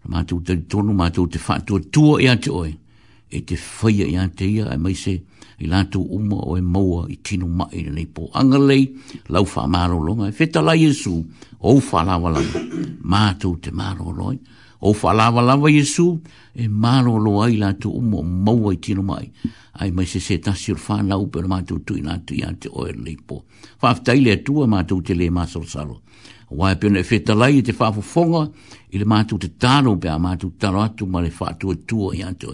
[0.07, 0.35] ma te
[0.67, 2.75] tonu ma te fa tu tu ya oi
[3.31, 5.23] e te fai ya tia ai mai se
[5.61, 8.85] i la uma o e moa i tino mai nei po anga lei
[9.31, 11.15] lau fa ma lo lo feta e la yesu
[11.61, 12.41] o fa la wala
[13.03, 14.35] ma te ma lo lo
[14.87, 16.21] o falava lava Jesu
[16.55, 19.27] e malo lo ai la tu mo mo ai tino mai
[19.81, 22.69] ai mai se se tasir fa na u per matu tu na tu ya te
[22.79, 23.37] oer e le po
[23.81, 25.97] fa ftaile tu ma tu te le masor salo
[26.61, 28.45] wa pe ne feta lai te fa fonga
[28.95, 32.13] il ma tu te tano pe ma tu taro atu ma le fa tu tu
[32.13, 32.53] ya tu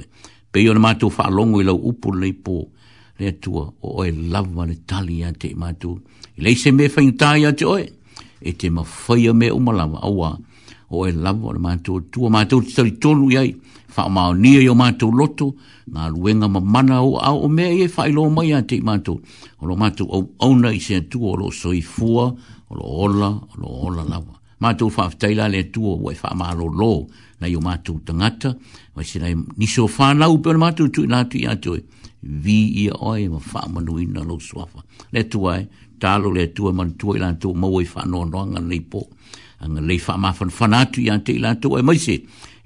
[0.52, 2.30] pe yo ma tu fa longo i lo upu le
[3.20, 3.58] le tu
[3.90, 5.98] o e lava le tali ya te ma tu
[6.38, 7.90] le se me fa intaya te oe
[8.38, 10.38] e te ma fa me o malava awa
[10.90, 13.54] o e lava o le mātou tua mātou te tari tonu iai
[13.94, 15.52] whaamaonia i o mātou loto
[15.94, 19.20] ngā luenga ma mana o au o mea iai e whailo mai a te mātou
[19.60, 23.30] o lo mātou au auna i se atua o lo soi fua o lo ola
[23.38, 24.34] o lo ola lava
[24.66, 26.92] mātou whaafteila le atua o e whaamaro lo lo
[27.40, 28.50] na i o mātou tangata
[28.96, 31.80] wai sina i niso whanau pe o le mātou tui nātu i atoe
[32.46, 34.82] vi i a oi ma whaamanuina lo suafa
[35.14, 35.70] le atua e
[36.00, 39.06] talo le atua manatua i lantou maua i e whanoa noanga nei po
[39.60, 42.16] anga lei fa mafan fanatu i te ilan tu e maise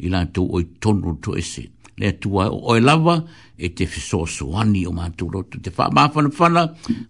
[0.07, 1.64] ilan tu o tonu tu ese
[2.01, 2.28] le tu
[2.66, 3.16] o e lava
[3.59, 6.62] e te fiso suani o mātou rotu te fa mafan fana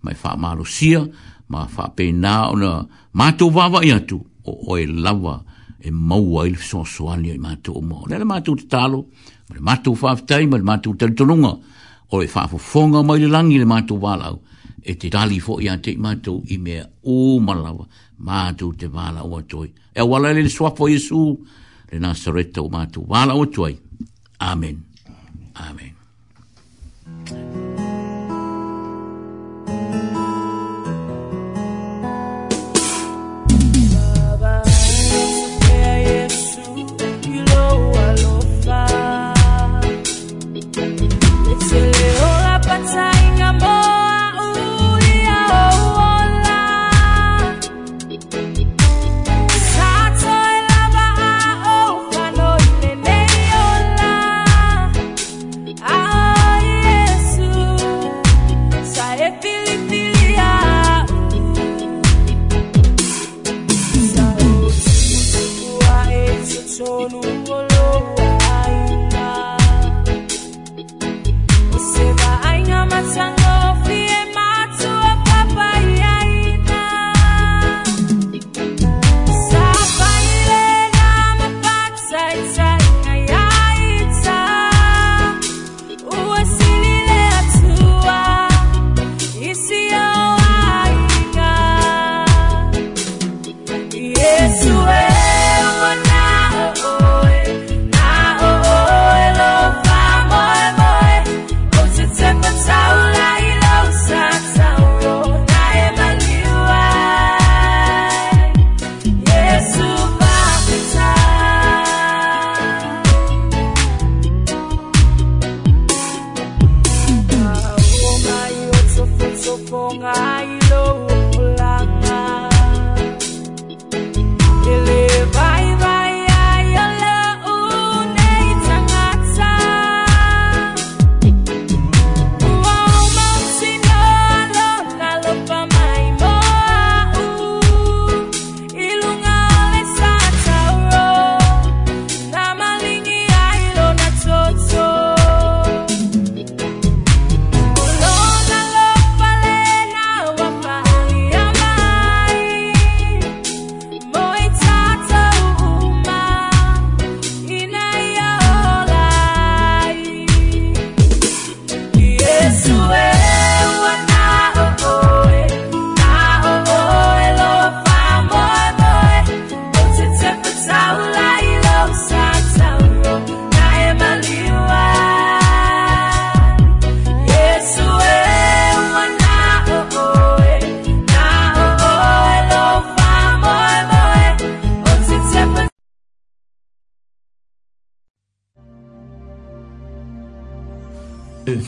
[0.05, 1.01] mai fa malo sia
[1.53, 2.71] ma fa pe na o na
[3.21, 4.85] mātou vava i atu o o e
[5.85, 9.05] e maua i fiso suani o mātou o mo le mātou te talo
[9.53, 11.53] le mātou faftai ma le mātou talitonunga
[12.13, 14.41] o e fafofonga mai le langi le mātou walau
[14.85, 17.85] e te tali i ante i mātou i mea o malawa
[18.21, 19.69] mātou te wāla o toi.
[19.95, 21.39] E wala le swafo Yesu,
[21.93, 23.75] le Nasareta o mātou wāla o toi.
[24.41, 24.85] Amen.
[25.57, 25.95] Amen.
[27.33, 27.93] Amen.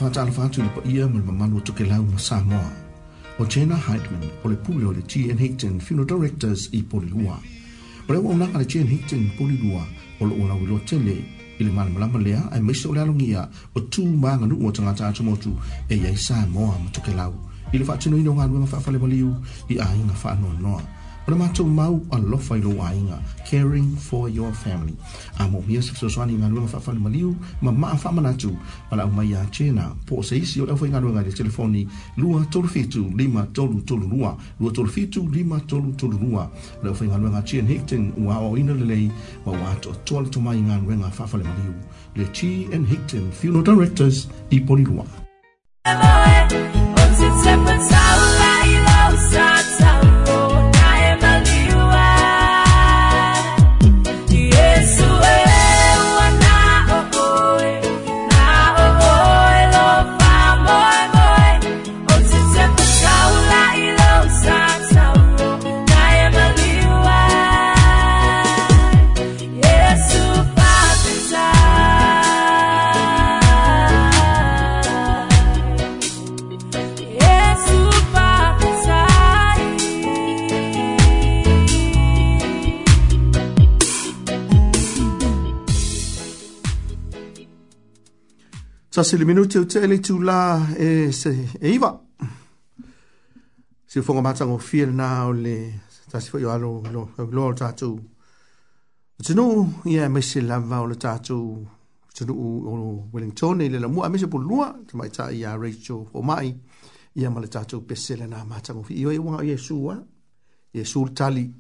[0.09, 2.75] าจารย์ฟ้าจุลปียมันประมาณวัตถุเกล้ามาสามวัน
[3.35, 7.31] โอเชน่าไฮท์แมนโอเลพูเลโอเลจีเอ็นฮิกเจนฟิโนดิเรกเตอร์สอีโปลิลัว
[8.05, 9.79] เพราะว่าองค์การเชนฮิกเจนโปลิลัว
[10.17, 11.09] โอเลโอลาวิโรเจเล
[11.59, 13.43] อิลิมันมาลามาเลียไอเมสโซเลลงียา
[13.75, 15.51] อตูมางานุวังงาจาชมอจู
[15.89, 17.27] เอเยซามอวัตถุเกล้า
[17.73, 19.29] อิลิฟาชินุยนงานเวมาฟาฟาเลมาลิว
[19.71, 20.77] อีอาอิงาฟ้าโนนนอ
[21.29, 23.17] O le mātou mau alofa i lo ainga,
[23.51, 24.95] caring for your family.
[25.41, 27.31] A mo mia sa fisoswani ngā luenga whawhani maliu,
[27.63, 28.53] ma maa whamanatu,
[28.93, 29.89] ma lau mai a tēnā.
[30.07, 31.83] Po se isi o le awhai ngā luenga telefoni,
[32.19, 36.47] lua tolu fitu, lima tolu tolu lua, lua tolu fitu, lima tolu tolu lua.
[36.85, 39.11] Le awhai ngā luenga Chian Hickton, ua o ina lelei,
[39.47, 41.75] ma ua ato tolu tomai ngā luenga whawhani maliu.
[42.15, 45.05] Le Chi and Hickton Funeral Directors i Polilua.
[45.85, 46.47] Hello,
[47.03, 50.06] once it's separate, so I love, so, so.
[88.97, 91.31] Sa se le minuti o te ele tu la e se
[91.61, 91.91] e iwa.
[93.85, 95.57] Se fonga matang o fiel na o le
[96.09, 96.81] ta si fwoyo alo
[97.31, 97.91] lo o tatu.
[99.19, 103.79] O tenu ia me se lava o le tatu o tenu o Wellington e le
[103.79, 106.49] la mua me se po lua te mai ta ia Rachel o mai
[107.21, 108.95] ia ma le tatu pesele na matang o fi.
[108.95, 109.97] Iwa iwa o Yesu wa.
[110.73, 111.53] Yesu tali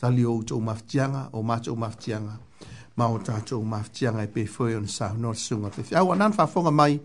[0.00, 2.32] tali o utou mafitianga o matou mafitianga.
[2.32, 2.52] Yesu
[2.96, 7.00] ma o tatou mafitiaga e pefoi ona saunoasuga fefeau ana na fonga mai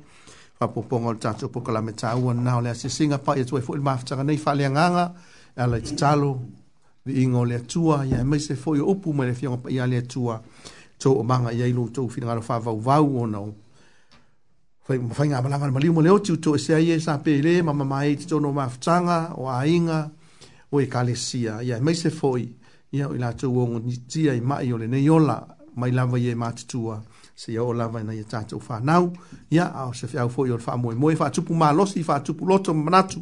[0.60, 4.24] faapoopoga o le tatou pokalame taua na o le asiasiga pai atuai foi le mafitaga
[4.24, 5.14] nei faaleagaga
[5.58, 6.40] e ala i tatalo
[7.06, 9.98] viiga o le atua ia e se foi o upu mai le fioga paia le
[9.98, 10.42] atua
[11.00, 13.40] tou omaga iai loutou finagalo faavauvau ona
[14.86, 18.12] faiga malaga le maliu ma le oti uto ese ai e sa le, ma mamae
[18.12, 20.10] i totono mafutaga o aiga
[20.72, 22.48] o ekalesia ia e se foi
[22.92, 27.04] ia o i latou ogotia i maʻi o ne yola mai lava ye matutua
[27.36, 29.14] se ia o lava ina e ia tatou fanau
[29.52, 33.22] ia ao se feau foʻi o le faamoemoe faatupu malosi faatupu loto manatu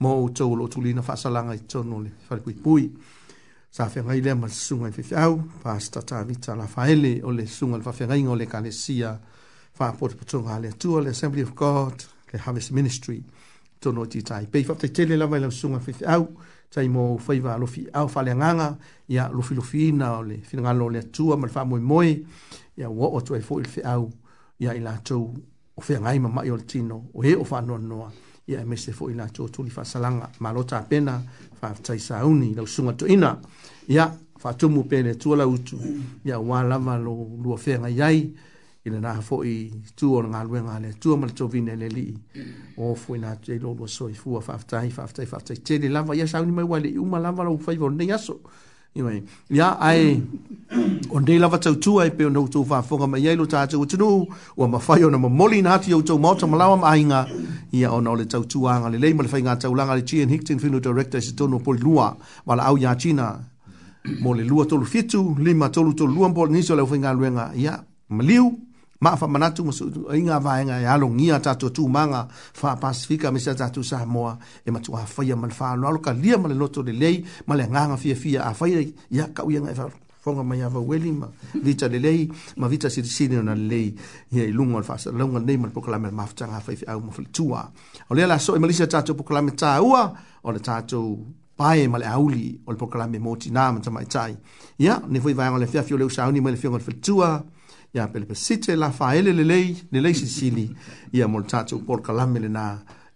[0.00, 2.90] mo outou o loo tulina faasalaga i tono le falekuipui
[3.70, 7.82] sa fegai lea ma le susuga i fefeau pasta tavita lafaele o le susuga le
[7.84, 9.18] faafegaiga o le ekalesia
[9.78, 13.22] faapotopotoga a le atua le assembly of god le harvest ministry
[13.80, 16.28] tono i titaipei faataitele lava i lau susuga i fefeau
[16.70, 18.76] tai mo fai va lo fi au fa le nganga
[19.08, 21.76] ya lo fi lo fi na le fi nga lo le tu am fa mo
[21.78, 24.10] mo ya wo o tue fo il fi au
[24.58, 25.32] ya ila tu
[25.76, 28.10] o fi nga ima ma yo tino o he o fa no no
[28.46, 31.22] ya me se fo ila tu tu li fa salanga ma lo ta pena
[31.60, 33.38] fa tai sa uni lo sunga tu ina
[33.88, 35.78] ya fa tu mo pe le tu la utu
[36.24, 38.34] ya wa la ma lo lo fi nga yai
[38.86, 42.04] i le naha fo'i tu o ngā luenga le tu o malato vina le li
[42.78, 46.14] o fu i nga te lolo so i fua whaftai whaftai whaftai te le lava
[46.14, 48.38] yes auni mai wale i uma lava la ufai vore nei aso
[48.94, 49.18] i mai
[49.50, 50.22] ya ai
[51.10, 54.22] o nei lava tau tua i peo nou tau whafonga ma yeilo tātou o tunu
[54.56, 57.26] o ma whai o na ma moli nga ati o tau mauta malawa ma ainga
[57.74, 59.98] i a ona o le tau tua anga le leima le whai ngā tau langa
[59.98, 62.14] le Chien Hickton Whino Director i se tono poli lua
[62.46, 63.34] wala au ya China
[64.22, 67.50] mo le lua tolu fitu lima tolu tolu lua mpola nisio le uwhai ngā luenga
[67.56, 68.52] ya Maliu,
[69.00, 69.72] ma fa manatu mo
[70.14, 73.52] inga va inga ya e lo ngia ta to tu manga fa pasifika mi sa
[73.54, 76.36] ta tu sa moa e ma tu a fa ya man fa lo ka lia
[76.38, 77.16] ma le loto le lei
[77.48, 78.64] ma le nga nga fia fia a fa
[79.10, 79.72] ya ka u ya nga
[80.22, 81.28] fonga ma ya va weli ma
[81.60, 82.20] vita le lei
[82.56, 83.88] ma vita si si na le lei
[84.32, 87.10] ya i lungo fa sa lungo nei ma pokala ma fa changa fa fia mo
[87.12, 87.62] fa tua
[88.08, 90.02] o le la so e ma lisa ta tu pokala ma ta ua
[90.42, 91.00] o le ta tu
[91.56, 94.32] pae ma le auli o le pokala ma mo ti na ma ta mai tai
[94.80, 97.30] ya ne foi va ngale fia fia le usauni ma le fia ngale fa tua
[97.96, 100.66] ya pelpe sitte la faele le lei le lei sicili
[101.12, 102.64] ya moltato por calamelena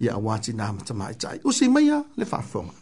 [0.01, 2.80] ya awati na tama tai usi maya le fafonga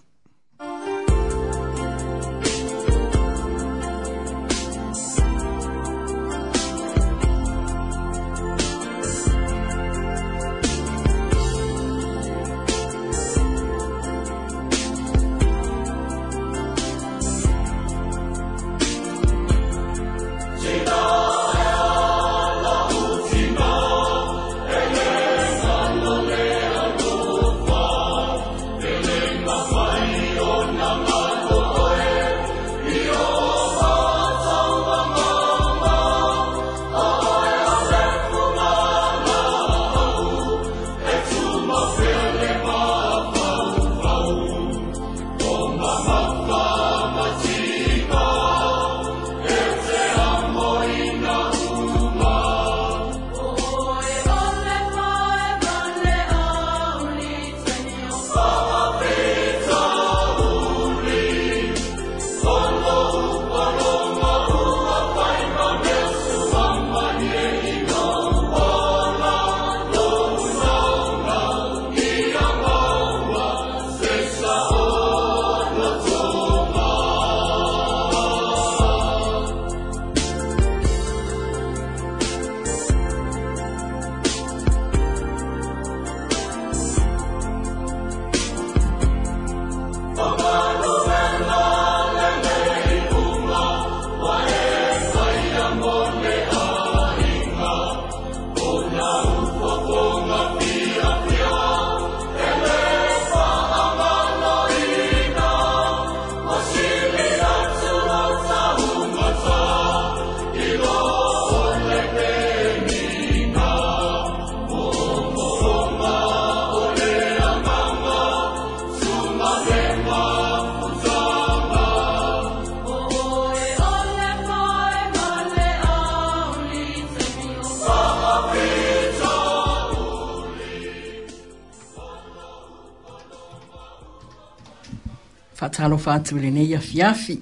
[135.58, 137.38] fatalo fatu le nei a fiafi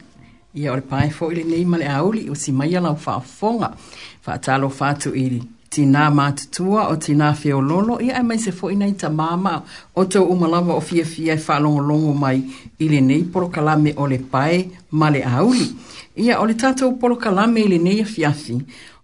[0.54, 3.74] ia ole pae fo ile nei male auli o si mai ala fa fonga
[4.20, 9.10] fatalo fatu ili tina matutua o tina feololo ia ai mai se fo inai ta
[9.10, 9.62] mama
[9.94, 12.42] o to umalava o fia fia e falongo longo mai
[12.78, 15.70] ile nei polo kalame ole pae male auli
[16.16, 18.56] ia ole tato polo kalame ile nei a fiafi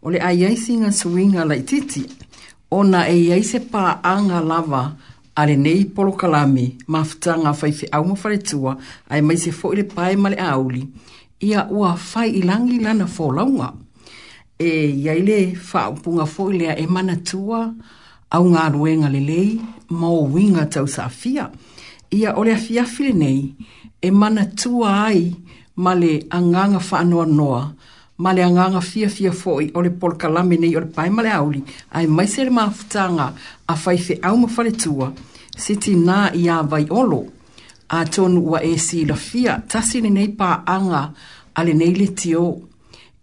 [0.03, 2.07] ole ai ai singa suinga lai titi
[2.71, 4.97] ona e ai se pa anga lava
[5.35, 8.77] ale nei polo kalame ma fitanga fai fe au mawhare tua
[9.09, 10.89] ai mai se fo ile pae male auli
[11.41, 13.73] ia ua fai ilangi lana fo launga
[14.59, 17.73] e ia ile fa upunga fo ile a emana tua
[18.31, 19.61] au ngā ruenga lelei
[19.91, 21.51] ma o winga tau sa fia
[22.11, 23.55] ia ole afia fia file nei
[24.03, 25.33] emana tua ai
[25.77, 27.73] male anganga fa anua noa noa
[28.23, 31.63] ma le agaga fiafia foʻi o le polokalame nei o le pae ma le auli
[31.99, 33.33] ae mai se le mafutaga
[33.67, 35.09] a faifeʻau ma faletua
[35.59, 37.21] sitinā iā vaiolo
[37.89, 41.03] atonu ua e silafia tasi lenei anga
[41.55, 42.47] a lenei le tio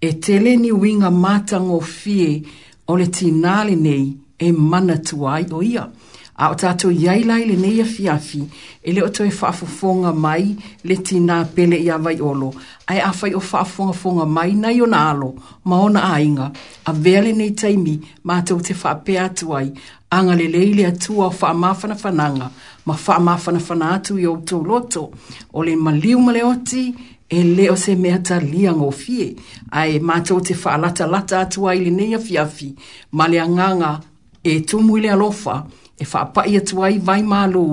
[0.02, 2.44] e tele niuiga matagofie
[2.88, 5.88] o le tinā lenei e mana tua o ia
[6.40, 8.40] a o tātou iai lai le neia fiafi
[8.82, 10.56] e le o toi e whaafofonga mai
[10.88, 12.54] le tina pele ia awai olo
[12.88, 15.34] ai a whai o whaafonga mai nei o na alo
[15.66, 16.48] ma ona ainga
[16.88, 19.68] a vele nei taimi ma mātou te whaape atu ai
[20.16, 22.48] anga le leile atua o whaamafana whananga
[22.86, 25.10] ma whaamafana whana atu i outou loto
[25.54, 26.86] o le maliu male oti
[27.30, 29.36] e le o se mea ta lia ngofie
[29.72, 32.72] ai mātou te whaalata lata atu ai le neia fiafi
[33.12, 34.00] ma le anganga
[34.44, 35.60] e tumu i alofa
[36.00, 37.64] e whaapai atu ai vai mālō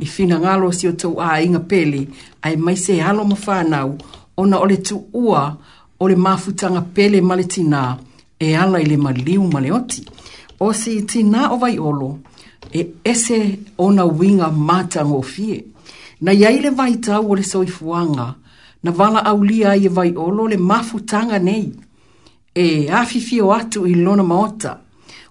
[0.00, 2.00] i whina ngālo si o tau a inga pele
[2.46, 3.88] ai mai se alo ma whānau
[4.40, 4.96] ona ole tu
[5.26, 5.42] ua
[6.02, 7.82] ole mafutanga pele male tina
[8.46, 10.00] e ala ile le maliu male oti.
[10.64, 12.18] O si tina o vai olo
[12.78, 13.38] e ese
[13.78, 15.64] ona winga mātango fie.
[16.24, 18.26] Na iai le vai tau ole soifuanga
[18.82, 21.68] na wala au lia i e vai olo le mafutanga nei
[22.54, 24.78] e afifio atu i lona maota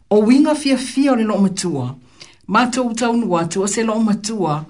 [0.10, 1.82] o winga fia fia ole lo matua.
[1.82, 1.98] No
[2.52, 4.64] Mātou taunu watu o se loo matua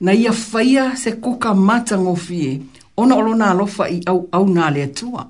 [0.00, 2.60] na ia faia se kuka mata ngofie
[2.96, 5.26] ona olo na alofa i au, au nā lea tua.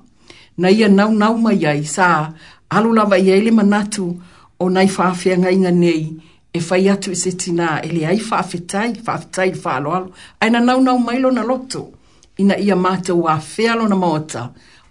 [0.57, 2.33] Na ia nau nau mai ai sa
[2.69, 4.15] alu lava i ele manatu
[4.59, 6.01] o nai whaafia ngai nga nei
[6.53, 10.11] e fai tu i se tina e le ai whaafetai, whaafetai i whaalo alo.
[10.41, 11.93] Aina nau nau mai lo na loto
[12.37, 14.43] ina ia mātou a lo na maota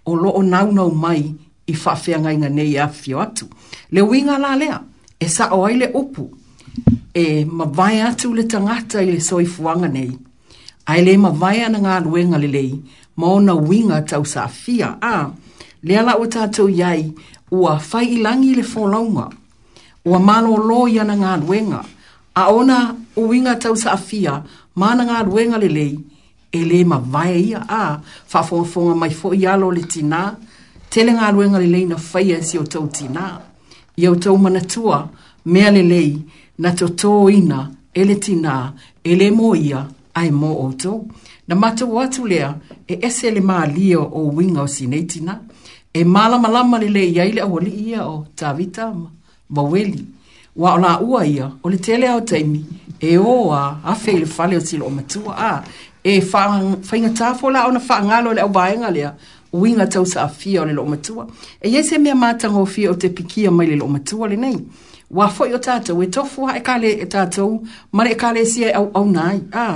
[0.05, 1.21] o loo nau nau mai
[1.67, 3.45] i whaafia ngai nga nei a whio atu.
[3.93, 4.79] Le winga lā lea
[5.19, 6.25] e sa o aile upu
[7.17, 10.11] e mawai atu le tangata i le soifuanga nei.
[10.89, 12.71] Ai le mawai ana ngā luenga le lei,
[13.19, 14.89] maona winga tau sa fia.
[15.15, 15.33] A,
[15.85, 17.01] le ala o tātou iai,
[17.59, 19.25] ua fai ilangi le fōlaunga,
[20.09, 21.81] ua malo loi ana ngā luenga,
[22.37, 22.77] a ona
[23.19, 24.35] o winga tau sa fia,
[24.81, 25.93] mana ngā luenga le lei,
[26.57, 27.99] e le mawai ia a,
[28.31, 30.21] fafongafonga mai fo i alo le tina,
[30.89, 33.27] tele ngā luenga le lei na fai e si o tau tina.
[33.97, 35.07] Iau tau manatua,
[35.45, 36.11] mea le lei,
[36.57, 38.73] na to tō ina ele tina
[39.03, 39.85] ele mo ia
[40.15, 41.05] ai mō oto.
[41.47, 42.53] Na mato watu lea
[42.87, 45.39] e ese le maa lia o winga o sineitina,
[45.93, 48.93] e malama lama le le iaile a wali ia o tavita
[49.49, 50.05] maweli.
[50.55, 52.65] Wa ola ua ia, o le tele ao taimi,
[52.99, 55.63] e oa a fele fale o tilo o matua a,
[56.03, 59.11] e fainga tafo la o na whaangalo le au baenga lea,
[59.53, 61.27] winga tau sa afia o le lo matua.
[61.61, 64.57] E yese mea mātanga o fia o te pikia mai le lo matua le nei
[65.11, 67.43] wa fo yo tata we tofu ha kale e tata
[67.91, 69.67] ma le kale si e au au nai a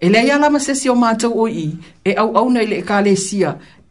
[0.00, 1.66] e le ia la ma se si o mata o i
[2.04, 3.38] e au au nai le e kale si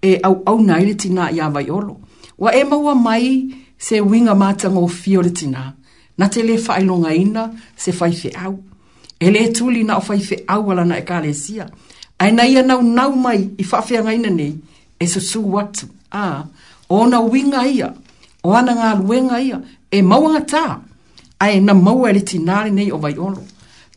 [0.10, 2.00] e au au nai le tina ya vai olo
[2.42, 3.26] wa e maua mai
[3.78, 5.62] se winga mata ngo fio le tina
[6.18, 7.44] na te le fai longa ina
[7.78, 8.54] se fai fe au
[9.26, 12.44] e le tuli na o fai fe au ala na e kale si a na
[12.54, 14.54] ia nau nau mai i fa fe ngaina nei
[15.00, 15.86] e susu watu
[16.24, 16.46] a
[17.00, 17.90] ona winga ia
[18.48, 19.58] o ana ngā luenga ia,
[19.92, 20.62] e mawanga tā,
[21.42, 23.42] ai na maua e le tinari nei o vai olo.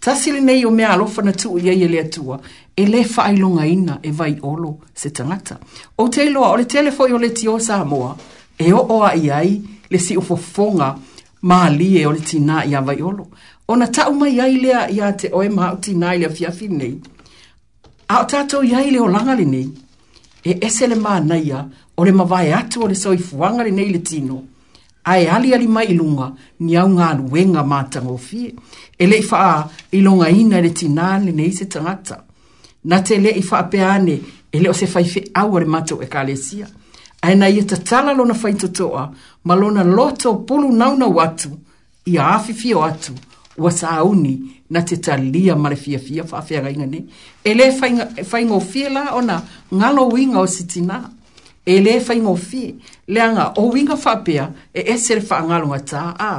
[0.00, 2.38] Tasili nei o mea alofa na tu iei e lea tua,
[2.76, 5.58] e le whaailonga ina e vai olo se tangata.
[5.98, 8.16] O te iloa, o le telefoi o le ti o sa moa,
[8.58, 9.60] e o oa ai
[9.90, 10.96] le si ufofonga
[11.42, 13.28] maa lie o le tina i a vai olo.
[13.68, 16.68] O na tau mai ai lea i a te oe maa uti nai lea fiafi
[16.68, 16.96] nei,
[18.08, 19.68] a o tatou iai le o langa le nei,
[20.44, 21.66] e ese le maa naia
[21.96, 24.42] o le mawai atu o le soifuanga le nei le tino,
[25.04, 28.52] ae ali ali mai ilunga lunga ni au ngā ruenga mātanga o fie.
[28.98, 32.24] E lei faa i ina le tina le nei se tangata.
[32.84, 34.20] Na te le i faa peane
[34.52, 36.66] e le o se faife au le mātou e kālesia.
[37.22, 39.12] Ae na i e tatala lona faitotoa
[39.44, 41.50] ma lona loto pulu nauna watu
[42.06, 43.12] i a afifio atu
[43.58, 47.04] wa sauni na te talia ma le fia fia faa fia gainga ne.
[47.44, 49.42] E le faingo fie la ona
[49.74, 51.10] ngalo winga o sitina.
[51.66, 52.74] E le faingo fie
[53.12, 54.48] leanga o winga whapea
[54.78, 56.32] e esere whaangalonga tā a.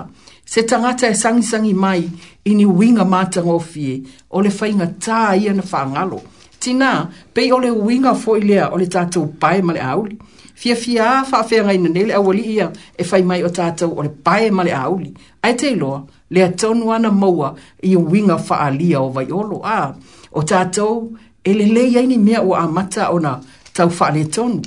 [0.45, 2.03] Se tangata e sangi mai
[2.49, 6.21] ini winga mātanga o fie o le whainga tā ia na whaangalo.
[6.59, 10.17] Tina, pei ole le winga fōi lea o le tātou pae male auli.
[10.55, 14.01] Fia fia a whaafea ngai na nele awali ia e whai mai o tātou o
[14.05, 15.11] le pae male auli.
[15.43, 17.53] Ai te loa, lea tonu ana maua
[17.89, 19.59] i o winga whaalia o vai olo.
[19.65, 19.79] A,
[20.31, 23.37] o tātou, ele leia ini mea o amata ona
[23.73, 24.61] tau whaale tonu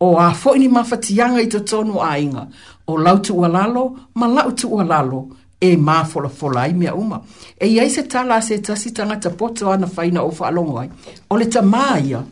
[0.00, 2.46] o a foi ni mafatianga i te tonu a inga.
[2.86, 5.28] O lautu ua lalo, ma lautu ua lalo,
[5.60, 7.20] e mā fola fola ai mea uma.
[7.60, 10.90] E iai se tala se tasi tangata poto ana whaina o whaalongo ai.
[11.30, 12.24] O le ta mā ia,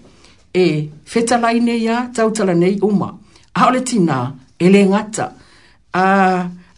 [0.55, 3.13] e fetalai nei a tautala nei uma.
[3.55, 5.33] A o le tina, e le ngata,
[5.93, 6.05] a,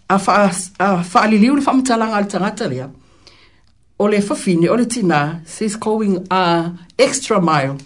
[0.09, 0.39] a, fa,
[0.81, 2.89] a whaaliliu le whamitalanga le tangata lea.
[3.98, 7.77] O le fafine, o le tina, she's going a uh, extra mile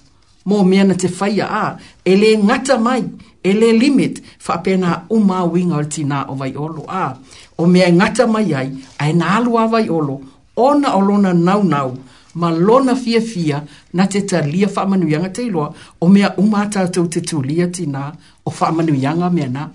[0.45, 3.03] mo mea na te whaia a, e le ngata mai,
[3.43, 7.15] e le limit, wha pēna uma winga o tina o vai olo a,
[7.59, 10.21] o mea ngata mai ai, a e nālu a vai olo,
[10.57, 11.95] ona o lona nau nau,
[12.35, 13.63] ma lona fia fia
[13.93, 18.11] na te talia wha manu yanga te iloa, o mea uma tātou te tulia tina
[18.47, 19.69] o wha manu yanga mea na,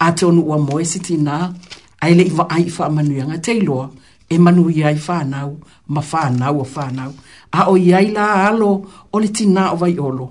[0.00, 1.52] a tonu ua moesi tina,
[2.00, 3.90] a ele iwa ai wha manu yanga te iloa,
[4.30, 5.58] e manu i ai whanau,
[5.88, 7.12] ma whanau o whanau,
[7.52, 8.70] a o i ai la alo
[9.12, 10.30] o le tina o vai olo.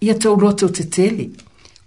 [0.00, 1.28] Ia tau roto te tele,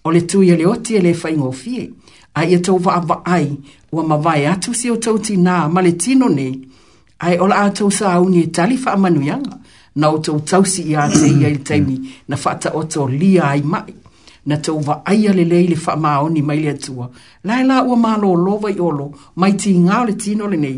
[0.04, 1.90] o le tui ele oti ele fai ngofie,
[2.36, 3.58] a ia tau wa awa ai,
[3.92, 6.54] ua ma vai atu si o tau tina ma le tino nei,
[7.20, 9.58] ai ola atu sa au nye tali wha manu yanga,
[9.96, 11.98] na o tau tau si i ate i ai taimi,
[12.28, 13.90] na whata o tau lia ai mai,
[14.46, 17.10] na tau wa ai ale lei le wha maoni mai le atua,
[17.44, 20.78] lai la ua ma lo lo vai olo, mai ti ngā le tino le nei,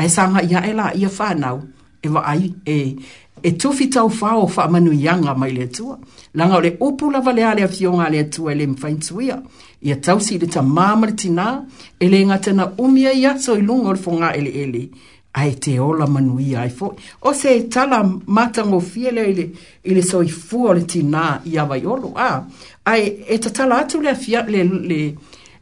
[0.00, 1.56] ai sanga ia ela ia fa nau
[2.04, 2.78] e va ai e
[3.42, 5.98] e tu fi tau fa o fa manu yanga mai le tua
[6.38, 9.42] langa ole upu la vale ale afionga le tua ele mfain tuia
[9.82, 11.66] ia tau si ele ta mama tina
[11.98, 14.90] e le ngata umia ia so ilunga le fonga ele ele
[15.34, 19.50] ai te ola manu ia ai fo o se e tala matango fie le ele
[19.84, 22.14] ele so i fua le tina ia vai olo
[22.88, 25.00] ai e ta tala atu le afia le le, le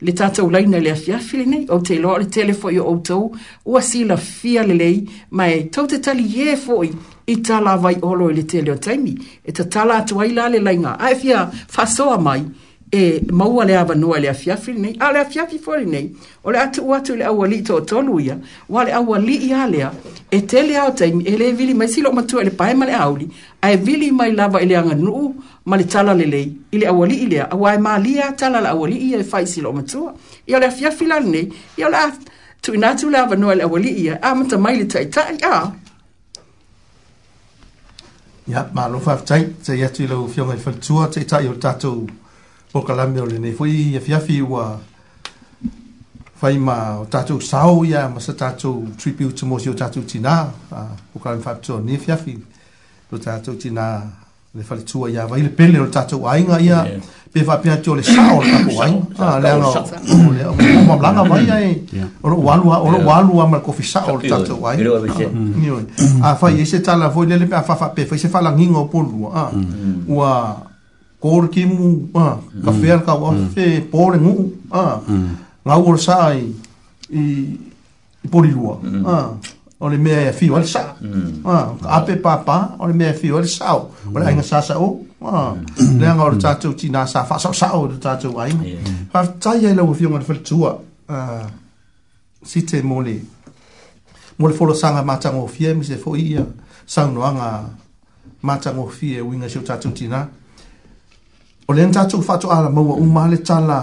[0.02, 3.32] le tatou laina le afia lenei ou te iloa o le telefoi o outou
[3.66, 6.90] ua lei lelei mae tou te tali ē e foʻi
[7.26, 10.58] i tala vai olo i le tele o taimi e tatala atu ai la le
[10.58, 12.44] laiga ae fia faasoa mai
[12.92, 16.10] e maua le avanoa i le afia lenei a le afiafi foi lenei
[16.44, 18.36] o le atuu atu i le auali'i toʻatolu ia
[18.68, 19.90] ua le auali'i a lea
[20.30, 23.30] e tele a taimi e lē vili mai silo matua le paema le auli
[23.66, 25.34] ae vili mai lava i le aganuu
[25.64, 29.24] ma le tala lelei i le auali'i lea auā e malia tala le auali'i ai
[29.30, 30.14] faisi loo matua
[30.46, 31.46] ia o le afiafi lalenei
[31.78, 32.06] ia o le a
[32.62, 35.72] tuuina atu le avanoa i le auali'i ia amata mai le taʻitaʻi a
[38.54, 41.98] ia malo faafetai tai atu i lau fioga i faletua taʻitaʻi o le tatou
[42.72, 44.64] pokalame o lenei foi iafiafi ua
[46.40, 50.36] fai ma o tatou sao ia ma sa tatou tribute mo si o tatou tinā
[51.12, 52.38] pokalame faafetua o nei afiafi
[53.10, 54.02] lo tatou tinā
[54.56, 56.82] le faletua ia vai le pele o le tatou aiga ia
[57.32, 61.52] pe faapea atu o le ah le tapou aigaleaomamalaga vai mm.
[61.56, 61.68] ae
[62.22, 64.98] oloo loo alua ma le kofi sao le tatou aiga
[66.22, 67.60] afai ai se tala foi lele mea
[67.96, 70.02] pe fai se faalagiga o polua a ah, mm.
[70.08, 70.30] ua
[71.20, 75.28] kolekimu a kafea le kau afe po le gu'u ah, mm.
[75.64, 76.42] ah gau o le saa i
[78.24, 78.74] i polilua
[79.06, 79.28] ah,
[79.80, 80.94] o le mea e fio ale sao.
[81.00, 81.46] Mm.
[81.46, 83.90] Ah, ape papa, o le mea e fio ale sao.
[83.92, 84.26] O le ah, mm.
[84.28, 85.00] ainga sa sa o.
[85.98, 86.24] Le anga
[86.64, 88.64] o ti nā sa fa sao sao o le tatou ainga.
[89.12, 90.78] Fa tai ai lau fio e ngā le whaletua.
[91.08, 91.50] Uh, ah,
[92.42, 93.14] si te mō le,
[94.40, 96.42] mō le folo sanga mātango o fie, mi se fo ia
[96.86, 97.68] sang noanga
[98.42, 100.24] mātango o fie uinga si o tatou ti nā.
[101.68, 103.78] O le anga tatou ala maua umale tala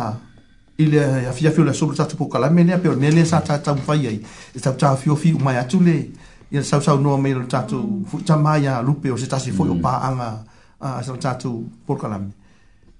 [0.77, 3.41] ile ya eh, fia fio la sobre tatu poka la mene ape o nele sa
[3.41, 4.19] tata mfai ai
[4.55, 6.09] e tatu tata fio fi umai atu le
[6.51, 9.81] ya sau sau noa meilo tatu fuita maya lupe o se tasi foi o mm.
[9.81, 10.43] paanga
[10.81, 12.31] asal tatu poka la mene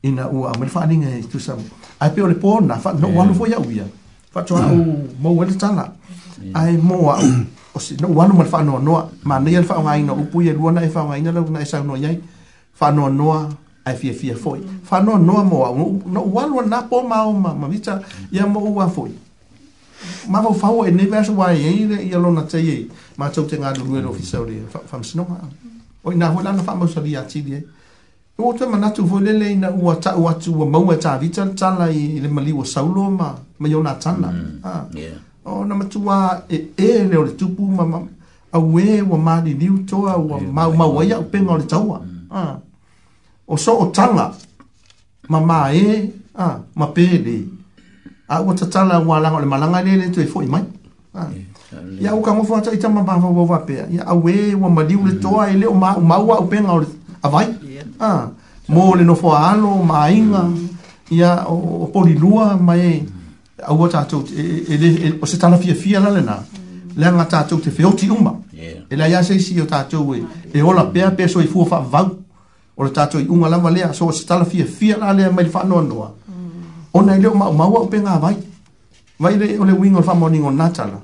[0.01, 1.55] ina ua amel fa aninga e tu sa
[1.99, 3.85] ape o le pona fa no wano foi au ia
[4.31, 4.75] fa tua au
[5.19, 5.37] mo mm.
[5.37, 5.93] wale e tala
[6.53, 7.17] ai mo wa
[7.73, 10.41] o se no wanu mal fa no noa ma ne yel fa unha ina upu
[10.41, 12.21] ye luona e fa unha na la na e sa unha yai
[12.73, 13.49] fa no noa
[13.85, 17.53] ai fia fia foi fa no no mo no walo na po ma o ma
[17.53, 18.01] ma vita
[18.31, 19.11] ia mo wa foi
[20.29, 23.29] ma vo fa o e ne ve so wai ei ia lo na tei ma
[23.29, 26.07] tso te nga du ru no fiso de fa fa no ma mm, ah.
[26.07, 27.61] o na ho la na fa mo so dia ti de
[28.37, 30.95] o te ma na tu vo le le na u ta u tu u mo
[30.95, 34.15] ta vita ta la i le ma o sa lo ma ma yo na ta
[34.17, 34.29] na
[34.63, 34.85] ah
[35.43, 37.99] o na ma tu wa e le o le tu pu ma ma
[38.53, 41.57] a we wa ma di di u a wa ma ma wa ya pe no
[41.57, 41.99] le tawa
[42.31, 42.55] ah
[43.47, 44.31] o so o tanga
[45.29, 47.37] ma ma e a ma pe le
[48.27, 50.63] a o ta tala wa la le malanga le le tui foi mai
[52.01, 54.71] ya u kamo fa tsa ma ba va va pe ya a we wa e,
[54.71, 55.19] ma diu le mm.
[55.21, 56.73] toa e le o ma o ma wa o pe nga
[57.23, 57.47] a vai
[57.99, 58.31] a
[58.69, 60.47] mo le no foa alo ma inga
[61.11, 61.51] ya mm.
[61.51, 63.03] o poli lua ma e
[63.61, 64.23] a u ta tu
[64.67, 66.95] e le e, o se tala fia fia la le na mm.
[66.95, 68.33] le nga ta tu te feoti uma
[68.89, 70.23] e ya sei si o ta tu e,
[70.55, 72.22] e ola pe pe so i fu fa vau
[72.75, 76.07] o le tatou i uga lava lea so se talafiafia la lea mai le faanoanoa
[76.93, 78.37] ona i lea o maumaua o pega vai
[79.19, 80.99] vai le ole le uiga o le natala.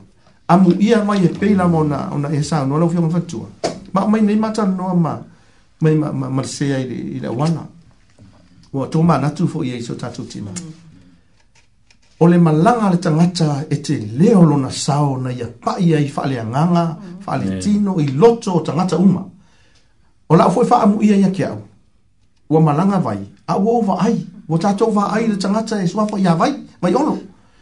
[0.49, 3.45] Amu ia mai e pei lava ona ona e saunoa lau fioga fatua
[3.93, 5.19] ma mai nei matalanoa ma
[5.81, 6.83] mai ma le
[7.15, 7.67] i le auana
[8.73, 10.51] ua tomanatu foʻi ai so tatou tima
[12.19, 16.97] o le malaga le tangata e telē o lona sao na ia paʻi ai faaleagaga
[17.19, 17.99] faaletino mm.
[17.99, 19.25] i loto o tangata uma
[20.29, 21.57] O la fwe faa mu ia ia kia au.
[22.49, 23.17] Ua malanga vai.
[23.47, 24.25] A ua ova ai.
[24.47, 26.53] Ua tato va ai le tangata e suafo ia vai.
[26.81, 27.17] Mai ono.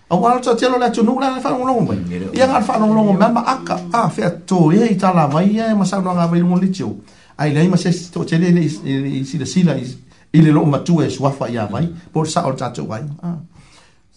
[0.10, 1.98] A ua ala tato tielo le atu nuku lana whanong longo mai.
[2.34, 3.76] Ia ngā whanong longo mea ma aka.
[3.94, 6.96] A fea tō ia i tala vai ia e masau nga vai lungo litio.
[7.38, 11.46] Ai lei ma se tō tele i sila sila i le loo matua e suafo
[11.48, 11.88] ia vai.
[12.12, 13.02] Po sa o tato vai.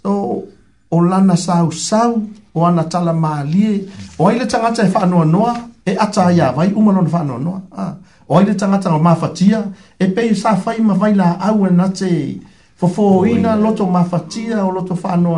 [0.03, 0.43] So,
[0.91, 2.19] o lana sau sau.
[2.55, 3.87] O ana tala maa lie.
[4.19, 7.63] O ai le tangata e whanong noa e ata ya vai uma non fa no
[7.75, 7.97] ah
[8.29, 9.61] o de tanga tanga ma fatia
[9.97, 12.39] e pe sa fai ma vai la au na te
[12.75, 15.37] fo fo ina loto ma fatia o loto fa no